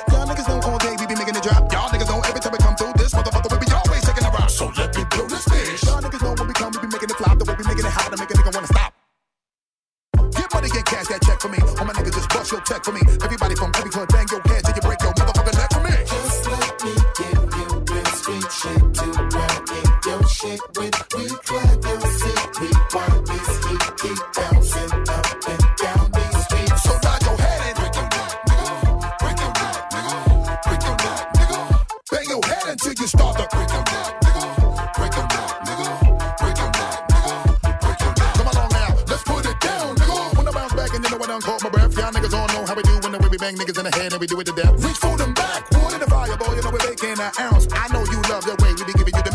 Until 32.68 32.92
you 32.92 33.06
start 33.06 33.34
to 33.38 33.48
break 33.48 33.66
them 33.68 33.82
down, 33.84 34.12
nigga. 34.20 34.44
Break 34.92 35.12
down, 35.12 35.28
nigga. 35.64 35.88
Break 36.36 36.54
down, 36.54 36.72
nigga. 37.08 37.80
Break 37.80 37.98
down. 37.98 38.14
Come 38.36 38.46
along 38.46 38.70
now, 38.76 38.92
let's 39.08 39.22
put 39.24 39.46
it 39.46 39.58
down, 39.58 39.96
nigga. 39.96 40.36
When 40.36 40.46
I 40.46 40.50
bounce 40.52 40.74
back 40.74 40.92
and 40.92 41.02
you 41.02 41.08
know 41.08 41.24
I 41.24 41.26
done 41.28 41.40
caught 41.40 41.64
my 41.64 41.70
breath, 41.70 41.96
y'all 41.96 42.12
niggas 42.12 42.34
all 42.36 42.46
know 42.48 42.66
how 42.66 42.74
we 42.74 42.82
do 42.82 42.92
when 43.00 43.12
the 43.12 43.18
way 43.20 43.28
we 43.30 43.38
bang 43.38 43.56
niggas 43.56 43.78
in 43.78 43.84
the 43.88 43.94
head 43.96 44.12
and 44.12 44.20
we 44.20 44.26
do 44.26 44.38
it 44.40 44.44
to 44.44 44.52
death. 44.52 44.84
Reach 44.84 44.98
for 44.98 45.16
them 45.16 45.32
back, 45.32 45.64
wood 45.72 45.94
in 45.94 46.00
the 46.00 46.06
fire, 46.12 46.36
boy, 46.36 46.52
you 46.56 46.60
know 46.60 46.70
we're 46.70 46.84
baking 46.84 47.16
an 47.16 47.32
ounce. 47.40 47.68
I 47.72 47.88
know 47.88 48.04
you 48.04 48.20
love 48.28 48.44
the 48.44 48.52
way 48.60 48.76
we 48.76 48.84
be 48.84 48.92
giving 48.92 49.16
you 49.16 49.22
the 49.24 49.32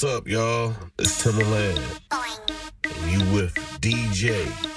What's 0.00 0.14
up, 0.14 0.28
y'all? 0.28 0.76
It's 1.00 1.24
Timbaland. 1.24 1.82
You 3.10 3.34
with 3.34 3.52
DJ 3.80 4.67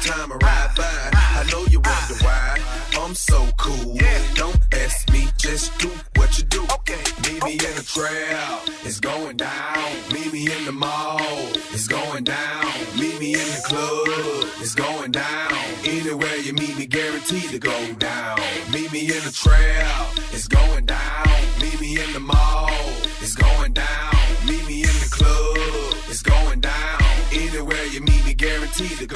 time 0.00 0.32
I 0.32 0.36
ride 0.36 0.74
by. 0.76 1.10
I 1.12 1.44
know 1.52 1.64
you 1.66 1.80
wonder 1.80 2.24
why 2.24 2.58
I'm 2.98 3.14
so 3.14 3.48
cool. 3.56 3.98
Don't 4.34 4.58
ask 4.72 5.10
me, 5.12 5.28
just 5.38 5.78
do 5.78 5.90
what 6.16 6.38
you 6.38 6.44
do. 6.44 6.62
Meet 7.24 7.44
me 7.44 7.52
in 7.52 7.74
the 7.76 7.84
trail, 7.86 8.60
it's 8.84 8.98
going 9.00 9.36
down. 9.36 9.76
Meet 10.12 10.32
me 10.32 10.50
in 10.50 10.64
the 10.64 10.72
mall, 10.72 11.20
it's 11.72 11.86
going 11.86 12.24
down. 12.24 12.64
Meet 12.98 13.20
me 13.20 13.34
in 13.34 13.48
the 13.56 13.62
club, 13.64 14.48
it's 14.60 14.74
going 14.74 15.12
down. 15.12 15.52
Anywhere 15.84 16.36
you 16.36 16.52
meet 16.54 16.76
me, 16.76 16.86
guaranteed 16.86 17.50
to 17.50 17.58
go 17.58 17.92
down. 17.94 18.38
Meet 18.72 18.92
me 18.92 19.00
in 19.02 19.22
the 19.24 19.32
trail, 19.32 20.06
it's 20.32 20.48
going 20.48 20.86
down. 20.86 21.28
Meet 21.60 21.80
me 21.80 22.00
in 22.02 22.12
the 22.12 22.20
mall, 22.20 22.70
it's 23.20 23.34
going 23.34 23.72
down. 23.72 24.14
Meet 24.46 24.66
me 24.66 24.82
in 24.82 24.96
the 25.04 25.08
club, 25.10 25.94
it's 26.08 26.22
going 26.22 26.60
down. 26.60 27.00
Anywhere 27.32 27.84
you 27.86 28.00
meet 28.00 28.24
me, 28.26 28.34
guaranteed 28.34 28.98
to 28.98 29.06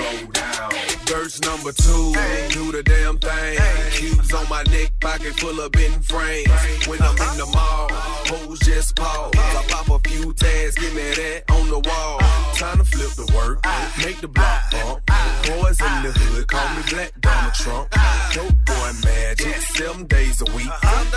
Verse 1.34 1.50
number 1.50 1.72
two, 1.72 2.12
do 2.50 2.70
the 2.70 2.82
damn 2.84 3.18
thing. 3.18 3.58
Cubes 3.90 4.32
on 4.34 4.48
my 4.48 4.62
neck, 4.64 4.92
pocket 5.00 5.34
full 5.40 5.60
of 5.60 5.72
bent 5.72 6.04
frames. 6.04 6.48
When 6.86 7.00
I'm 7.02 7.10
in 7.10 7.38
the 7.38 7.46
mall, 7.52 7.88
hoes 7.90 8.60
just 8.60 8.94
pause. 8.94 9.32
I 9.34 9.64
pop 9.68 9.88
a 9.88 10.08
few 10.08 10.32
tags, 10.34 10.76
give 10.76 10.94
me 10.94 11.02
that 11.02 11.44
on 11.50 11.68
the 11.68 11.80
wall. 11.80 12.18
Time 12.54 12.78
to 12.78 12.84
flip 12.84 13.10
the 13.18 13.26
work, 13.34 13.64
make 14.04 14.20
the 14.20 14.28
block 14.28 14.70
bump. 14.70 15.04
Boys 15.46 15.80
in 15.80 16.02
the 16.04 16.12
hood, 16.14 16.46
call 16.46 16.68
me 16.76 16.82
Black 16.90 17.12
Donald 17.20 17.54
Trump. 17.54 17.90
Dope 18.32 18.54
boy 18.66 18.92
magic, 19.02 19.56
seven 19.74 20.06
days 20.06 20.40
a 20.40 20.44
week. 20.56 20.70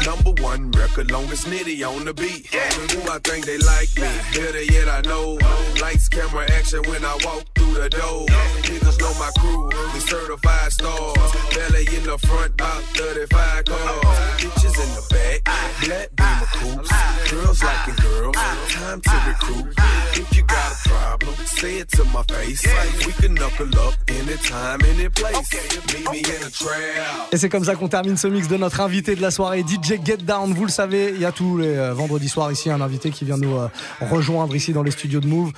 Number 0.06 0.32
one 0.42 0.72
record, 0.72 1.12
longest 1.12 1.46
nitty 1.48 1.86
on 1.88 2.06
the 2.06 2.14
beat. 2.14 2.48
Who 2.48 3.02
I 3.10 3.20
think 3.20 3.46
they 3.46 3.58
like 3.60 3.90
me, 3.96 4.10
better 4.34 4.64
yet 4.64 4.88
I 4.90 5.02
know. 5.02 5.38
Lights, 5.82 6.10
camera, 6.10 6.46
action 6.52 6.82
when 6.90 7.04
I 7.06 7.14
walk 7.24 7.44
through 7.56 7.74
the 7.74 7.90
door. 7.90 8.26
Niggas 8.66 9.00
know 9.00 9.14
my 9.20 9.32
crew, 9.38 9.70
we 9.94 10.00
certified 10.00 10.72
stars. 10.72 11.32
Belly 11.54 11.86
in 11.96 12.04
the 12.04 12.18
front, 12.28 12.54
about 12.54 12.84
35 12.96 13.66
cars. 13.66 14.18
Bitches 14.42 14.78
in 14.84 14.90
the 14.98 15.04
back, 15.14 15.40
black 15.86 16.10
beamer 16.16 16.50
coops. 16.58 16.92
Girls 17.32 17.64
liking 17.64 17.96
girls, 18.02 18.36
time 18.70 19.02
to 19.02 19.16
recruit. 19.28 19.74
If 20.14 20.36
you 20.36 20.44
got 20.44 20.72
a 20.74 20.90
problem, 20.90 21.36
say 21.46 21.78
it 21.80 21.90
to 21.92 22.04
my 22.06 22.24
face. 22.24 22.66
We 23.06 23.12
can 23.14 23.36
knuckle 23.36 23.70
up 23.80 23.94
anytime, 24.08 24.80
any 24.86 25.10
place. 25.10 25.54
Meet 25.94 26.12
me 26.12 26.20
in 26.20 26.42
the 26.42 26.52
trail. 26.52 27.28
Et 27.32 27.38
c'est 27.38 27.50
comme 27.50 27.64
ça 27.66 27.76
qu'on 27.76 27.88
termine 27.90 28.18
ce 28.18 28.28
mix 28.28 28.47
de 28.48 28.58
notre 28.58 28.82
invité 28.82 29.16
de 29.16 29.22
la 29.22 29.32
soirée, 29.32 29.62
DJ 29.68 29.96
Get 30.04 30.18
Down. 30.18 30.54
Vous 30.54 30.64
le 30.66 30.72
savez, 30.72 31.12
il 31.14 31.22
y 31.22 31.26
a 31.26 31.32
tous 31.32 31.58
les 31.58 31.76
euh, 31.76 31.94
vendredis 31.94 32.30
soirs 32.30 32.52
ici 32.52 32.70
un 32.70 32.82
invité 32.82 33.10
qui 33.12 33.26
vient 33.26 33.38
nous 33.38 33.56
euh, 33.56 33.68
rejoindre 34.02 34.56
ici 34.56 34.74
dans 34.74 34.84
les 34.84 34.92
studios 34.92 35.20
de 35.20 35.28
Move. 35.28 35.52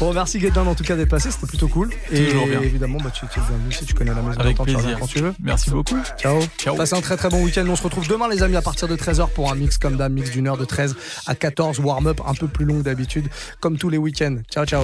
On 0.00 0.08
remercie 0.08 0.40
Get 0.40 0.50
Down 0.50 0.68
en 0.68 0.74
tout 0.74 0.84
cas 0.84 0.96
d'être 0.96 1.08
passé, 1.08 1.30
c'était 1.30 1.46
plutôt 1.46 1.68
cool. 1.68 1.90
Et 2.10 2.26
Toujours 2.26 2.46
bien. 2.46 2.60
évidemment, 2.60 2.98
bah, 3.02 3.10
tu 3.10 3.26
tu 3.32 3.38
es 3.38 3.42
bienvenu 3.42 3.72
si 3.72 3.84
tu 3.84 3.94
connais 3.94 4.14
la 4.14 4.22
maison. 4.22 4.40
Avec 4.40 4.56
tu 4.56 4.62
plaisir. 4.64 4.98
quand 4.98 5.06
tu 5.06 5.18
veux. 5.20 5.34
Merci 5.42 5.70
beaucoup. 5.70 5.96
Ciao. 6.18 6.40
Ciao. 6.58 6.76
Passez 6.76 6.94
un 6.94 7.00
très 7.00 7.16
très 7.16 7.28
bon 7.28 7.42
week-end. 7.44 7.64
On 7.68 7.76
se 7.76 7.82
retrouve 7.82 8.06
demain 8.08 8.28
les 8.28 8.42
amis 8.42 8.56
à 8.56 8.62
partir 8.62 8.88
de 8.88 8.96
13h 8.96 9.28
pour 9.30 9.50
un 9.50 9.54
mix 9.54 9.78
comme 9.78 9.96
d'hab, 9.96 10.12
mix 10.12 10.30
d'une 10.30 10.46
heure 10.48 10.58
de 10.58 10.64
13 10.64 10.96
à 11.26 11.34
14, 11.34 11.80
warm-up 11.80 12.20
un 12.26 12.34
peu 12.34 12.48
plus 12.48 12.64
long 12.64 12.80
d'habitude, 12.80 13.28
comme 13.60 13.78
tous 13.78 13.88
les 13.88 13.98
week-ends. 13.98 14.36
Ciao 14.50 14.64
ciao. 14.66 14.82